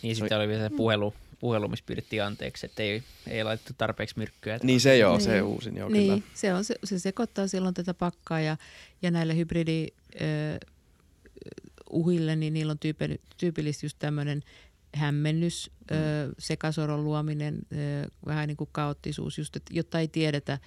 Niin 0.03 0.17
sitten 0.17 0.39
oli 0.39 0.49
vielä 0.49 0.69
se 0.69 0.75
puhelu, 0.77 1.15
puhelu, 1.41 1.69
missä 1.69 1.85
pyydettiin 1.87 2.25
anteeksi, 2.25 2.67
että 2.67 2.83
ei, 2.83 3.03
ei 3.29 3.45
laitettu 3.45 3.73
tarpeeksi 3.79 4.19
myrkkyä. 4.19 4.55
Että 4.55 4.67
Niin 4.67 4.81
se 4.81 4.97
joo, 4.97 5.13
Niin. 5.17 5.25
se 5.25 5.43
uusin 5.43 5.77
joo 5.77 5.89
Niin, 5.89 6.11
kyllä. 6.13 6.33
se, 6.35 6.55
on, 6.55 6.65
se, 6.65 6.75
se 6.85 6.99
sekoittaa 6.99 7.47
silloin 7.47 7.75
tätä 7.75 7.95
pakkaa 7.95 8.41
ja, 8.41 8.57
ja 9.03 9.11
näille 9.11 9.37
hybridi 9.37 9.87
ö, 10.15 10.21
uhille, 11.91 12.37
niin 12.37 12.53
niillä 12.53 12.71
on 12.71 12.79
tyypillisesti 13.39 13.87
just 13.87 13.99
tämmöinen 13.99 14.43
hämmennys, 14.95 15.71
mm. 15.91 15.97
ö, 15.97 16.35
sekasoron 16.39 17.05
luominen, 17.05 17.59
ö, 17.73 18.11
vähän 18.27 18.49
niin 18.49 18.57
kuin 18.57 18.71
kaoottisuus, 18.73 19.39
just, 19.39 19.57
että, 19.57 19.75
jotta 19.75 20.01
ei 20.01 20.09
tiedetä, 20.09 20.59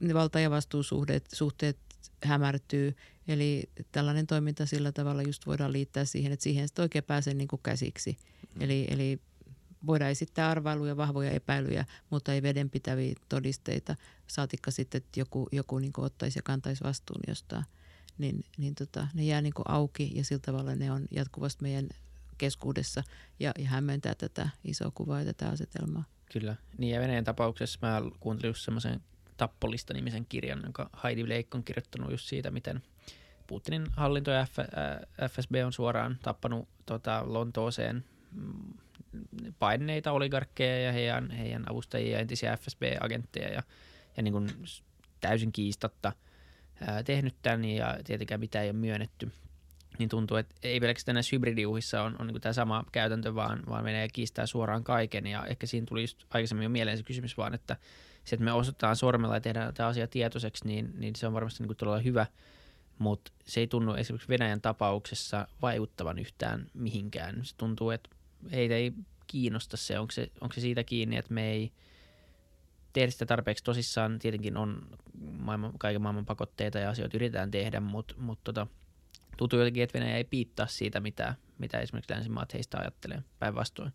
ne 0.00 0.14
valta- 0.14 0.40
ja 0.40 0.50
vastuusuhteet 0.50 1.26
suhteet 1.32 1.78
hämärtyy. 2.24 2.96
Eli 3.28 3.70
tällainen 3.92 4.26
toiminta 4.26 4.66
sillä 4.66 4.92
tavalla 4.92 5.22
just 5.22 5.46
voidaan 5.46 5.72
liittää 5.72 6.04
siihen, 6.04 6.32
että 6.32 6.42
siihen 6.42 6.68
sitten 6.68 6.82
oikein 6.82 7.04
pääsee 7.04 7.34
niin 7.34 7.48
kuin 7.48 7.60
käsiksi. 7.62 8.16
Mm. 8.54 8.62
Eli, 8.62 8.86
eli 8.90 9.20
voidaan 9.86 10.10
esittää 10.10 10.50
arvailuja, 10.50 10.96
vahvoja 10.96 11.30
epäilyjä, 11.30 11.84
mutta 12.10 12.34
ei 12.34 12.42
vedenpitäviä 12.42 13.14
todisteita. 13.28 13.96
Saatikka 14.26 14.70
sitten, 14.70 14.98
että 14.98 15.20
joku, 15.20 15.48
joku 15.52 15.78
niin 15.78 15.92
kuin 15.92 16.04
ottaisi 16.04 16.38
ja 16.38 16.42
kantaisi 16.42 16.84
vastuun 16.84 17.20
jostain. 17.28 17.64
Niin, 18.18 18.44
niin 18.58 18.74
tota, 18.74 19.08
ne 19.14 19.24
jää 19.24 19.40
niin 19.40 19.54
kuin 19.54 19.70
auki 19.70 20.12
ja 20.14 20.24
sillä 20.24 20.42
tavalla 20.46 20.74
ne 20.74 20.92
on 20.92 21.06
jatkuvasti 21.10 21.62
meidän 21.62 21.88
keskuudessa 22.38 23.02
ja, 23.40 23.52
ja 23.58 23.68
hämmentää 23.68 24.14
tätä 24.14 24.48
isoa 24.64 24.92
kuvaa 24.94 25.20
ja 25.20 25.24
tätä 25.24 25.48
asetelmaa. 25.48 26.04
Kyllä. 26.32 26.56
Niin 26.78 26.94
ja 26.94 27.00
Venäjän 27.00 27.24
tapauksessa 27.24 27.78
mä 27.82 28.02
kuuntelin 28.20 28.50
just 28.50 28.64
semmoisen 28.64 29.00
Tappolista-nimisen 29.36 30.26
kirjan, 30.28 30.60
jonka 30.62 30.90
Heidi 31.04 31.24
Blake 31.24 31.48
on 31.54 31.64
kirjoittanut 31.64 32.10
just 32.10 32.26
siitä, 32.26 32.50
miten 32.50 32.82
Putinin 33.46 33.86
hallinto 33.96 34.30
ja 34.30 34.46
F, 34.46 34.58
äh, 34.58 34.66
FSB 35.30 35.54
on 35.64 35.72
suoraan 35.72 36.18
tappanut 36.22 36.68
tota, 36.86 37.22
Lontooseen 37.26 38.04
mm, 38.32 38.74
paineita 39.58 40.12
oligarkkeja 40.12 40.82
ja 40.82 40.92
heidän, 40.92 41.30
heidän 41.30 41.70
avustajia 41.70 42.12
ja 42.12 42.18
entisiä 42.18 42.56
FSB-agentteja 42.56 43.48
ja, 43.48 43.62
ja 44.16 44.22
niin 44.22 44.32
kuin 44.32 44.48
täysin 45.20 45.52
kiistatta 45.52 46.12
tehnyt 47.04 47.34
tämän 47.42 47.64
ja 47.64 47.98
tietenkään 48.04 48.40
mitä 48.40 48.62
ei 48.62 48.70
ole 48.70 48.78
myönnetty. 48.78 49.32
Niin 49.98 50.08
tuntuu, 50.08 50.36
että 50.36 50.54
ei 50.62 50.80
pelkästään 50.80 51.14
näissä 51.14 51.36
hybridiuhissa 51.36 52.02
on, 52.02 52.16
on 52.18 52.26
niin 52.26 52.40
tämä 52.40 52.52
sama 52.52 52.84
käytäntö, 52.92 53.34
vaan, 53.34 53.62
vaan 53.68 53.84
menee 53.84 54.08
kiistää 54.08 54.46
suoraan 54.46 54.84
kaiken. 54.84 55.26
Ja 55.26 55.46
ehkä 55.46 55.66
siinä 55.66 55.86
tuli 55.86 56.00
just 56.00 56.24
aikaisemmin 56.30 56.62
jo 56.64 56.68
mieleen 56.68 56.96
se 56.96 57.02
kysymys 57.02 57.36
vaan, 57.36 57.54
että 57.54 57.76
se, 58.24 58.36
että 58.36 58.44
me 58.44 58.52
osoitetaan 58.52 58.96
sormella 58.96 59.34
ja 59.34 59.40
tehdään 59.40 59.74
tämä 59.74 59.88
asia 59.88 60.06
tietoiseksi, 60.06 60.66
niin, 60.66 60.92
niin 60.96 61.16
se 61.16 61.26
on 61.26 61.32
varmasti 61.32 61.62
niin 61.62 61.76
todella 61.76 61.98
hyvä, 61.98 62.26
mutta 62.98 63.32
se 63.46 63.60
ei 63.60 63.66
tunnu 63.66 63.94
esimerkiksi 63.94 64.28
Venäjän 64.28 64.60
tapauksessa 64.60 65.48
vaikuttavan 65.62 66.18
yhtään 66.18 66.66
mihinkään. 66.74 67.40
Se 67.44 67.56
tuntuu, 67.56 67.90
että 67.90 68.10
heitä 68.52 68.74
ei 68.74 68.92
kiinnosta 69.26 69.76
se, 69.76 69.98
onko 69.98 70.12
se, 70.12 70.30
onko 70.40 70.52
se 70.52 70.60
siitä 70.60 70.84
kiinni, 70.84 71.16
että 71.16 71.34
me 71.34 71.50
ei 71.50 71.72
tehdä 72.94 73.10
sitä 73.10 73.26
tarpeeksi 73.26 73.64
tosissaan. 73.64 74.18
Tietenkin 74.18 74.56
on 74.56 74.86
maailman, 75.38 75.72
kaiken 75.78 76.02
maailman 76.02 76.26
pakotteita 76.26 76.78
ja 76.78 76.90
asioita 76.90 77.16
yritetään 77.16 77.50
tehdä, 77.50 77.80
mutta 77.80 78.14
mut 78.18 78.38
tota, 78.44 78.66
tuntuu 79.36 79.58
jotenkin, 79.58 79.82
että 79.82 79.98
Venäjä 79.98 80.16
ei 80.16 80.24
piittaa 80.24 80.66
siitä, 80.66 81.00
mitä, 81.00 81.34
mitä 81.58 81.80
esimerkiksi 81.80 82.12
länsimaat 82.12 82.54
heistä 82.54 82.78
ajattelee 82.78 83.22
päinvastoin. 83.38 83.92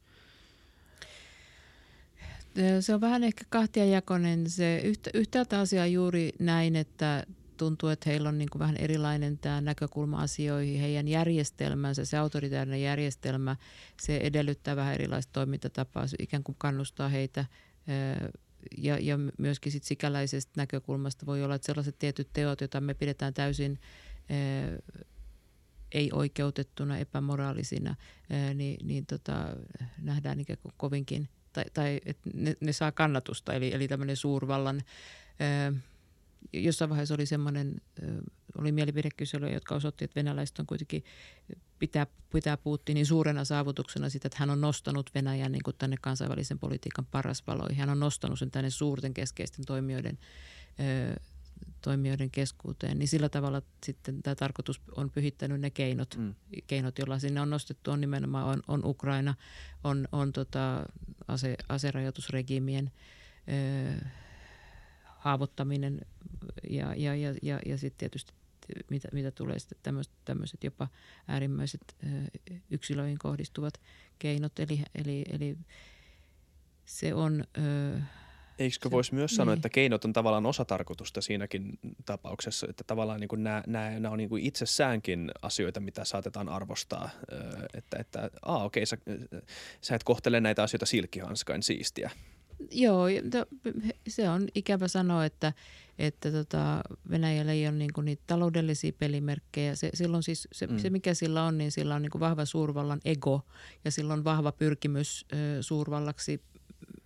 Se 2.80 2.94
on 2.94 3.02
vähän 3.02 3.24
ehkä 3.24 3.44
kahtiajakoinen. 3.50 4.50
Se 4.50 4.82
yhtä, 4.84 5.10
yhtäältä 5.14 5.60
asia 5.60 5.88
juuri 5.88 6.32
näin, 6.40 6.76
että 6.76 7.24
tuntuu, 7.58 7.90
että 7.90 8.10
heillä 8.10 8.30
on 8.30 8.38
niin 8.38 8.50
kuin 8.50 8.60
vähän 8.60 8.78
erilainen 8.78 9.38
tämä 9.38 9.62
näkökulma 9.62 10.22
asioihin. 10.22 10.82
Heidän 10.82 11.08
järjestelmänsä, 11.08 12.06
se 12.06 12.18
autoritaarinen 12.18 12.82
järjestelmä, 12.82 13.56
se 14.02 14.18
edellyttää 14.18 14.76
vähän 14.76 14.94
erilaista 14.94 15.34
toimintatapaa, 15.34 16.08
se 16.08 16.16
ikään 16.20 16.44
kuin 16.44 16.56
kannustaa 16.60 17.10
heitä. 17.10 17.46
Ja, 18.78 18.98
ja 19.00 19.18
myöskin 19.38 19.72
sit 19.72 19.84
sikäläisestä 19.84 20.52
näkökulmasta 20.58 21.26
voi 21.26 21.44
olla, 21.44 21.56
että 21.56 21.66
sellaiset 21.66 22.00
tietyt 22.00 22.30
teot, 22.34 22.62
joita 22.62 22.82
me 22.82 22.94
pidetään 22.94 23.34
täysin 23.34 23.80
ö, 24.32 24.96
ei-oikeutettuna, 25.92 26.98
epämoraalisina, 26.98 27.96
ö, 28.50 28.54
niin, 28.54 28.88
niin 28.88 29.06
tota, 29.06 29.56
nähdään 30.02 30.40
ikään 30.40 30.60
kuin 30.62 30.74
kovinkin 30.78 31.30
tai, 31.54 31.64
tai 31.74 32.02
ne, 32.34 32.56
ne 32.60 32.74
saa 32.74 32.92
kannatusta, 32.92 33.54
eli, 33.54 33.74
eli 33.74 33.88
tämmöinen 33.88 34.18
suurvallan. 34.18 34.82
Ö, 35.72 35.74
jossain 36.54 36.90
vaiheessa 36.90 37.14
oli 37.14 37.26
semmoinen, 37.26 37.82
oli 38.58 38.72
mielipidekysely, 38.72 39.50
jotka 39.50 39.76
osoitti, 39.76 40.06
että 40.06 40.16
venäläiset 40.16 40.60
on 40.60 40.66
kuitenkin 40.66 41.04
pitää, 41.80 42.08
pitää 42.34 42.58
Putinin 42.58 43.06
suurena 43.06 43.46
saavutuksena 43.46 44.10
sitä, 44.10 44.28
että 44.28 44.38
hän 44.40 44.50
on 44.50 44.62
nostanut 44.62 45.10
Venäjän 45.16 45.52
niin 45.52 45.64
kuin 45.64 45.76
tänne 45.78 45.98
kansainvälisen 46.02 46.60
politiikan 46.60 47.06
parasvaloihin. 47.06 47.78
Hän 47.78 47.90
on 47.90 48.00
nostanut 48.00 48.40
sen 48.40 48.52
tänne 48.52 48.70
suurten 48.70 49.14
keskeisten 49.14 49.66
toimijoiden 49.66 50.18
ö, 50.80 51.20
toimijoiden 51.82 52.32
keskuuteen, 52.32 53.00
niin 53.00 53.08
sillä 53.08 53.30
tavalla 53.30 53.62
sitten 53.86 54.24
tämä 54.24 54.36
tarkoitus 54.36 54.82
on 54.96 55.10
pyhittänyt 55.10 55.62
ne 55.62 55.70
keinot, 55.70 56.16
mm. 56.18 56.36
keinot 56.68 56.98
joilla 56.98 57.20
sinne 57.20 57.42
on 57.42 57.50
nostettu, 57.50 57.92
on 57.92 58.02
nimenomaan 58.02 58.46
on, 58.46 58.64
on 58.68 58.86
Ukraina, 58.86 59.36
on, 59.84 60.08
on 60.12 60.34
tota 60.34 60.86
ase, 61.28 61.56
aserajoitusregiimien 61.70 62.92
ö, 63.50 64.06
haavoittaminen 65.20 66.02
ja, 66.70 66.94
ja, 66.98 67.16
ja, 67.16 67.34
ja, 67.42 67.60
ja 67.66 67.78
sitten 67.78 67.98
tietysti 68.00 68.34
mitä, 68.90 69.08
mitä 69.14 69.32
tulee 69.32 69.60
sitten 69.60 69.78
tämmöiset, 69.84 70.14
tämmöiset 70.26 70.64
jopa 70.64 70.88
äärimmäiset 71.28 71.96
yksilöihin 72.72 73.18
kohdistuvat 73.18 73.74
keinot. 74.20 74.60
Eli, 74.60 74.82
eli, 74.96 75.26
eli 75.32 75.58
se 76.86 77.14
on... 77.14 77.44
Ö, 77.58 78.00
Eikö 78.60 78.92
voisi 78.92 79.14
myös 79.16 79.36
sanoa, 79.36 79.54
niin. 79.54 79.58
että 79.58 79.70
keinot 79.70 80.06
on 80.06 80.14
tavallaan 80.14 80.46
osatarkoitusta 80.46 81.22
siinäkin 81.22 81.80
tapauksessa, 82.06 82.68
että 82.70 82.84
tavallaan 82.88 83.20
niin 83.20 83.44
nämä, 83.44 83.64
nämä, 83.68 83.90
nämä 83.90 84.10
on 84.10 84.18
niin 84.18 84.30
kuin 84.30 84.44
itsessäänkin 84.44 85.32
asioita, 85.42 85.80
mitä 85.80 86.06
saatetaan 86.06 86.50
arvostaa, 86.50 87.10
että, 87.74 87.98
että 88.00 88.30
aa, 88.42 88.64
okei, 88.64 88.86
sä, 88.86 88.98
sä 89.82 89.96
et 89.96 90.04
kohtele 90.04 90.42
näitä 90.42 90.64
asioita 90.64 90.86
silkkihanskain 90.86 91.64
siistiä. 91.64 92.12
Joo, 92.72 93.06
se 94.08 94.30
on 94.30 94.48
ikävä 94.56 94.88
sanoa, 94.88 95.26
että, 95.26 95.54
että 96.00 96.32
tota 96.32 96.82
Venäjällä 97.10 97.52
ei 97.52 97.68
ole 97.68 97.76
niin 97.76 97.94
kuin 97.94 98.06
niitä 98.06 98.24
taloudellisia 98.28 98.92
pelimerkkejä. 98.98 99.76
Se, 99.76 99.90
silloin 99.94 100.24
siis, 100.24 100.48
se, 100.52 100.68
mm. 100.68 100.78
se, 100.78 100.90
mikä 100.90 101.14
sillä 101.14 101.44
on, 101.44 101.58
niin 101.58 101.72
sillä 101.72 101.96
on 101.96 102.02
niin 102.02 102.12
kuin 102.12 102.20
vahva 102.20 102.46
suurvallan 102.46 103.00
ego 103.06 103.46
ja 103.86 103.92
sillä 103.92 104.14
on 104.14 104.24
vahva 104.24 104.52
pyrkimys 104.52 105.26
ö, 105.34 105.64
suurvallaksi 105.64 106.42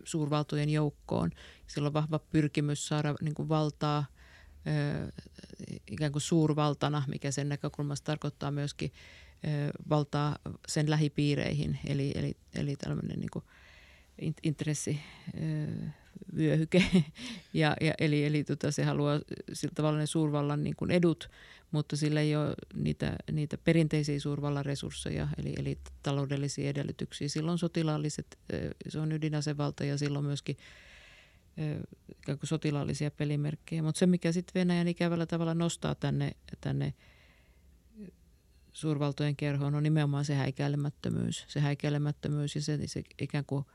suurvaltojen 0.04 0.70
joukkoon. 0.70 1.32
Sillä 1.68 1.88
on 1.88 1.94
vahva 1.94 2.20
pyrkimys 2.20 2.88
saada 2.88 3.16
niin 3.22 3.36
kuin 3.36 3.50
valtaa 3.50 4.06
ö, 4.68 5.12
ikään 5.88 6.12
kuin 6.12 6.22
suurvaltana, 6.22 7.04
mikä 7.08 7.32
sen 7.32 7.50
näkökulmasta 7.50 8.06
tarkoittaa 8.06 8.52
myöskin 8.52 8.92
ö, 9.48 9.72
valtaa 9.90 10.38
sen 10.68 10.90
lähipiireihin. 10.90 11.80
Eli, 11.86 12.12
eli, 12.16 12.38
eli 12.56 12.76
tällainen 12.76 13.20
niin 13.20 13.32
kuin 13.34 13.46
intressivyöhyke. 14.44 16.84
ja, 17.54 17.76
ja, 17.82 17.94
eli 18.00 18.26
eli 18.26 18.44
tota, 18.44 18.72
se 18.72 18.84
haluaa 18.84 19.20
sillä 19.54 19.74
tavalla 19.76 20.00
ne 20.00 20.06
suurvallan 20.06 20.64
niin 20.64 20.76
kuin 20.76 20.92
edut, 20.92 21.30
mutta 21.72 21.96
sillä 21.96 22.22
ei 22.22 22.36
ole 22.36 22.54
niitä, 22.74 23.16
niitä 23.32 23.58
perinteisiä 23.58 24.20
suurvallan 24.20 24.66
resursseja, 24.66 25.28
eli, 25.38 25.54
eli 25.58 25.78
taloudellisia 26.04 26.70
edellytyksiä. 26.70 27.28
Silloin 27.28 27.58
sotilaalliset, 27.58 28.40
se 28.90 29.00
on 29.00 29.12
ydinasevalta 29.12 29.84
ja 29.84 29.98
silloin 29.98 30.26
myöskin 30.26 30.58
ikään 32.22 32.40
kuin 32.40 32.48
sotilaallisia 32.48 33.12
pelimerkkejä. 33.12 33.84
Mutta 33.84 34.00
se, 34.00 34.06
mikä 34.06 34.32
sitten 34.32 34.60
Venäjän 34.60 34.88
ikävällä 34.88 35.26
tavalla 35.26 35.54
nostaa 35.54 35.96
tänne, 35.96 36.32
tänne 36.62 36.94
suurvaltojen 38.74 39.36
kerhoon, 39.36 39.76
on 39.76 39.84
nimenomaan 39.84 40.26
se 40.26 40.36
häikäilemättömyys. 40.36 41.46
Se 41.48 41.60
häikäilemättömyys 41.60 42.56
ja 42.56 42.62
se, 42.62 42.88
se 42.88 43.04
ikään 43.22 43.46
kuin 43.46 43.66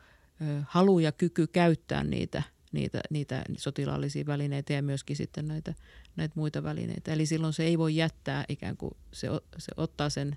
halu 0.66 0.99
ja 0.99 1.12
kyky 1.12 1.47
käyttää 1.47 2.05
niitä– 2.05 2.43
niitä, 2.72 3.01
niitä 3.11 3.45
sotilaallisia 3.57 4.26
välineitä 4.26 4.72
ja 4.72 4.82
myöskin 4.82 5.16
sitten 5.16 5.49
näitä, 5.49 5.74
näitä 6.16 6.32
muita 6.36 6.62
välineitä. 6.62 7.12
Eli 7.12 7.26
silloin 7.26 7.53
se 7.53 7.64
ei 7.64 7.78
voi 7.78 7.97
jättää 7.97 8.45
ikään 8.49 8.76
kuin, 8.76 8.97
se, 9.12 9.28
se 9.59 9.72
ottaa 9.76 10.11
sen 10.11 10.36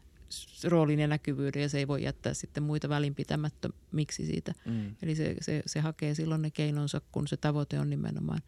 roolin 0.63 0.99
ja 0.99 1.07
näkyvyyden 1.07 1.61
ja 1.61 1.69
se 1.69 1.77
ei 1.77 1.87
voi 1.87 2.03
jättää 2.03 2.33
sitten 2.33 2.63
muita 2.63 2.89
välinpitämättömiksi 2.89 4.25
siitä. 4.25 4.53
Mm. 4.65 4.95
Eli 5.01 5.15
se, 5.15 5.35
se, 5.41 5.63
se 5.65 5.79
hakee 5.79 6.15
silloin 6.15 6.41
ne 6.41 6.51
keinonsa, 6.51 7.01
kun 7.11 7.27
se 7.27 7.37
tavoite 7.37 7.79
on 7.79 7.89
nimenomaan 7.89 8.41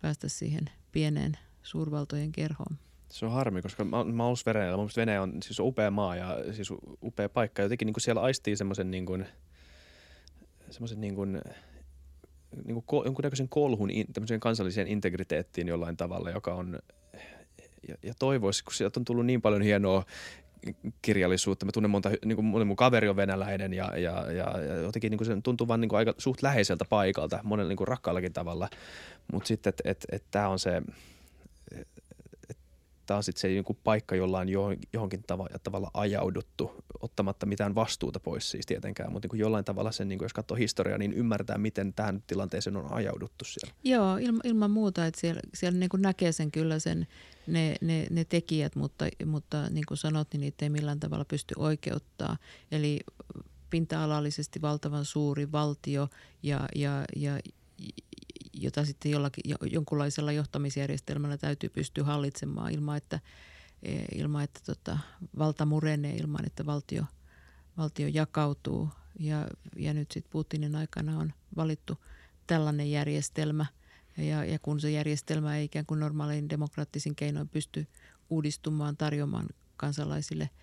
päästä 0.00 0.28
siihen 0.28 0.70
pieneen 0.92 1.38
suurvaltojen 1.62 2.32
kerhoon. 2.32 2.78
Se 3.08 3.26
on 3.26 3.32
harmi, 3.32 3.62
koska 3.62 3.84
mä, 3.84 4.04
mä 4.04 4.26
olen 4.26 4.36
Venäjällä. 4.46 4.76
Mun 4.76 4.90
Venäjä 4.96 5.22
on 5.22 5.42
siis 5.42 5.58
upea 5.58 5.90
maa 5.90 6.16
ja 6.16 6.38
siis 6.52 6.70
upea 7.02 7.28
paikka. 7.28 7.62
Jotenkin 7.62 7.86
niin 7.86 7.94
kuin 7.94 8.02
siellä 8.02 8.22
aistii 8.22 8.56
semmoisen 8.56 8.90
niin 8.90 9.06
kuin, 9.06 9.26
semmoisen 10.70 11.00
niin 11.00 11.14
kuin, 11.14 11.40
niin 12.64 12.82
kuin 12.86 13.04
jonkunnäköisen 13.04 13.48
kolhun 13.48 13.90
tämmöiseen 14.12 14.40
kansalliseen 14.40 14.88
integriteettiin 14.88 15.68
jollain 15.68 15.96
tavalla, 15.96 16.30
joka 16.30 16.54
on, 16.54 16.78
ja, 17.88 17.94
ja 18.02 18.14
toivoisi, 18.18 18.64
kun 18.64 18.74
sieltä 18.74 19.00
on 19.00 19.04
tullut 19.04 19.26
niin 19.26 19.42
paljon 19.42 19.62
hienoa 19.62 20.04
kirjallisuutta. 21.02 21.66
Mä 21.66 21.72
tunnen 21.72 21.90
monta, 21.90 22.10
niin 22.24 22.36
kuin 22.36 22.46
mun 22.46 22.76
kaveri 22.76 23.08
on 23.08 23.16
venäläinen 23.16 23.72
ja, 23.74 23.98
ja, 23.98 24.32
ja, 24.32 24.62
ja 24.62 24.74
jotenkin 24.74 25.10
niin 25.10 25.18
kuin 25.18 25.26
se 25.26 25.40
tuntuu 25.42 25.68
vaan 25.68 25.80
niin 25.80 25.88
kuin 25.88 25.98
aika 25.98 26.14
suht 26.18 26.42
läheiseltä 26.42 26.84
paikalta, 26.88 27.40
monella 27.42 27.68
niin 27.68 27.76
kuin 27.76 27.88
rakkaallakin 27.88 28.32
tavalla. 28.32 28.68
Mutta 29.32 29.48
sitten, 29.48 29.70
että 29.70 29.82
et, 29.90 30.04
et, 30.08 30.14
et 30.14 30.24
tämä 30.30 30.48
on 30.48 30.58
se, 30.58 30.82
taas 33.10 33.26
sitten 33.26 33.40
se 33.40 33.54
joku 33.54 33.74
paikka, 33.74 34.14
jolla 34.14 34.38
on 34.38 34.48
johonkin 34.92 35.24
tav- 35.32 35.58
tavalla 35.62 35.90
ajauduttu, 35.94 36.70
ottamatta 37.00 37.46
mitään 37.46 37.74
vastuuta 37.74 38.20
pois 38.20 38.50
siis 38.50 38.66
tietenkään, 38.66 39.12
mutta 39.12 39.28
niin 39.32 39.40
jollain 39.40 39.64
tavalla 39.64 39.92
sen, 39.92 40.08
niin 40.08 40.18
kuin 40.18 40.24
jos 40.24 40.32
katsoo 40.32 40.56
historiaa, 40.56 40.98
niin 40.98 41.12
ymmärtää, 41.12 41.58
miten 41.58 41.94
tähän 41.94 42.22
tilanteeseen 42.26 42.76
on 42.76 42.92
ajauduttu 42.92 43.44
siellä. 43.44 43.74
Joo, 43.84 44.16
ilma, 44.16 44.40
ilman 44.44 44.70
muuta, 44.70 45.06
että 45.06 45.20
siellä, 45.20 45.40
siellä 45.54 45.78
niin 45.78 45.88
kuin 45.88 46.02
näkee 46.02 46.32
sen 46.32 46.50
kyllä 46.50 46.78
sen, 46.78 47.06
ne, 47.46 47.74
ne, 47.80 48.06
ne 48.10 48.24
tekijät, 48.24 48.76
mutta, 48.76 49.04
mutta 49.26 49.70
niin 49.70 49.84
kuin 49.88 49.98
sanot, 49.98 50.28
niin 50.32 50.40
niitä 50.40 50.64
ei 50.64 50.70
millään 50.70 51.00
tavalla 51.00 51.24
pysty 51.24 51.54
oikeuttaa. 51.58 52.36
Eli 52.72 53.00
pinta-alallisesti 53.70 54.62
valtavan 54.62 55.04
suuri 55.04 55.52
valtio 55.52 56.08
ja, 56.42 56.68
ja, 56.74 57.04
ja 57.16 57.40
jota 58.62 58.84
sitten 58.84 59.10
jollakin, 59.10 59.54
jonkunlaisella 59.62 60.32
johtamisjärjestelmällä 60.32 61.38
täytyy 61.38 61.68
pystyä 61.68 62.04
hallitsemaan 62.04 62.72
ilman, 62.72 62.96
että, 62.96 63.20
e, 63.82 64.04
ilman, 64.14 64.44
että 64.44 64.60
tota, 64.66 64.98
valta 65.38 65.66
murenee, 65.66 66.16
ilman, 66.16 66.46
että 66.46 66.66
valtio, 66.66 67.04
valtio 67.78 68.08
jakautuu. 68.08 68.88
Ja, 69.18 69.46
ja 69.76 69.94
nyt 69.94 70.10
sitten 70.10 70.30
Putinin 70.32 70.76
aikana 70.76 71.18
on 71.18 71.32
valittu 71.56 71.98
tällainen 72.46 72.90
järjestelmä. 72.90 73.66
Ja, 74.16 74.44
ja 74.44 74.58
kun 74.58 74.80
se 74.80 74.90
järjestelmä 74.90 75.56
ei 75.56 75.64
ikään 75.64 75.86
kuin 75.86 76.00
normaaliin 76.00 76.50
demokraattisin 76.50 77.16
keinoin 77.16 77.48
pysty 77.48 77.86
uudistumaan, 78.30 78.96
tarjoamaan 78.96 79.46
kansalaisille– 79.76 80.50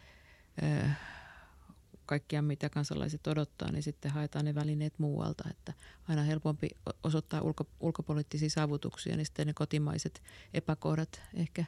kaikkia, 2.08 2.42
mitä 2.42 2.70
kansalaiset 2.70 3.28
odottaa, 3.28 3.72
niin 3.72 3.84
sitten 3.84 4.12
haetaan 4.12 4.46
ne 4.46 4.56
välineet 4.56 4.94
muualta. 4.98 5.44
Että 5.50 5.74
aina 6.08 6.24
helpompi 6.24 6.70
osoittaa 7.04 7.42
ulko, 7.42 7.68
ulkopoliittisia 7.80 8.50
saavutuksia, 8.50 9.16
niin 9.18 9.26
sitten 9.26 9.48
ne 9.48 9.54
kotimaiset 9.54 10.24
epäkohdat 10.54 11.22
ehkä 11.34 11.66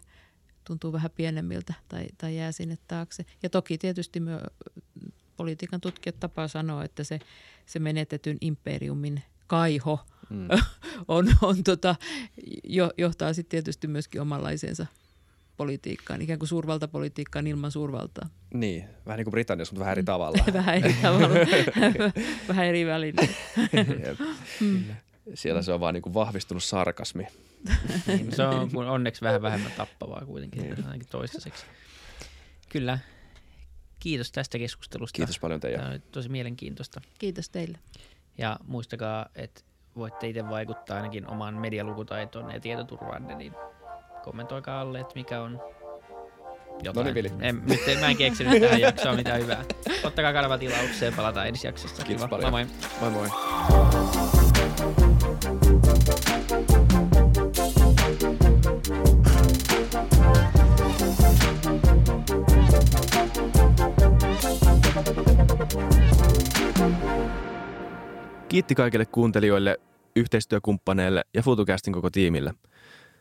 tuntuu 0.64 0.94
vähän 0.94 1.12
pienemmiltä 1.16 1.74
tai, 1.88 2.08
tai 2.18 2.36
jää 2.36 2.52
sinne 2.52 2.78
taakse. 2.88 3.26
Ja 3.44 3.50
toki 3.50 3.78
tietysti 3.78 4.20
myö, 4.20 4.42
politiikan 5.38 5.82
tutkijat 5.82 6.20
tapaa 6.20 6.48
sanoa, 6.48 6.84
että 6.84 7.04
se, 7.04 7.20
se 7.66 7.80
menetetyn 7.80 8.38
imperiumin 8.42 9.24
kaiho 9.48 10.00
mm. 10.30 10.48
on, 11.08 11.28
on 11.42 11.64
tota, 11.64 11.96
jo, 12.64 12.92
johtaa 12.98 13.34
sitten 13.34 13.50
tietysti 13.50 13.88
myöskin 13.88 14.22
omanlaiseensa 14.22 14.86
politiikkaan, 15.60 16.22
ikään 16.22 16.40
kuin 16.40 16.50
suurvaltapolitiikkaan 16.50 17.48
ilman 17.48 17.72
suurvaltaa. 17.72 18.30
Niin, 18.54 18.86
vähän 19.06 19.18
niin 19.18 19.26
kuin 19.26 19.32
Britanniassa, 19.32 19.74
mutta 19.74 19.80
vähän 19.80 19.92
eri 19.92 20.04
tavalla. 20.04 20.44
vähän 20.54 20.76
eri 20.76 20.96
tavalla, 21.02 21.30
vähän 22.50 22.66
eri 22.66 22.86
väline. 22.86 23.30
mm. 24.62 24.84
Siellä 25.34 25.62
se 25.62 25.74
on 25.74 25.80
vaan 25.80 25.94
niin 25.94 26.02
kuin 26.02 26.14
vahvistunut 26.14 26.64
sarkasmi. 26.64 27.28
niin, 28.08 28.36
se 28.36 28.44
on 28.44 28.70
onneksi 28.96 29.22
vähän 29.22 29.42
vähemmän 29.42 29.72
tappavaa 29.78 30.26
kuitenkin, 30.26 30.62
niin. 30.62 30.86
ainakin 30.86 31.08
toistaiseksi. 31.12 31.66
Kyllä. 32.70 33.00
Kiitos 34.00 34.32
tästä 34.32 34.58
keskustelusta. 34.58 35.16
Kiitos 35.16 35.40
paljon 35.40 35.60
teille. 35.60 35.78
Tämä 35.78 35.90
oli 35.90 36.00
tosi 36.00 36.30
mielenkiintoista. 36.30 37.02
Kiitos 37.18 37.50
teille. 37.50 37.78
Ja 38.38 38.60
muistakaa, 38.68 39.26
että 39.36 39.62
voitte 39.96 40.28
itse 40.28 40.50
vaikuttaa 40.50 40.98
ainakin 40.98 41.28
oman 41.28 41.54
medialukutaitoon 41.54 42.52
ja 42.52 42.60
tietoturvaanne, 42.60 43.36
niin 43.36 43.54
kommentoikaa 44.24 44.82
alle, 44.82 45.00
että 45.00 45.14
mikä 45.16 45.42
on 45.42 45.62
jotain. 46.84 47.08
No 47.08 47.14
niin, 47.14 47.44
En, 47.44 47.62
nyt 47.66 48.00
mä 48.00 48.08
en 48.08 48.18
keksinyt 48.18 48.62
tähän 48.62 48.82
jaksoon 48.90 49.16
mitään 49.16 49.42
hyvää. 49.42 49.64
Ottakaa 50.04 50.34
kanava 50.34 50.58
tilaukseen, 50.58 51.14
palataan 51.14 51.48
ensi 51.48 51.68
jaksossa. 51.68 52.04
Kiitos 52.04 52.26
Kiva. 52.26 52.38
paljon. 52.38 52.52
Moi 52.52 52.66
moi. 53.02 53.12
Moi 53.12 53.12
moi. 53.12 53.30
Kiitti 68.50 68.76
kaikille 68.76 69.06
kuuntelijoille, 69.06 69.78
yhteistyökumppaneille 70.16 71.24
ja 71.34 71.44
FutuCastin 71.44 71.94
koko 71.94 72.10
tiimille– 72.10 72.54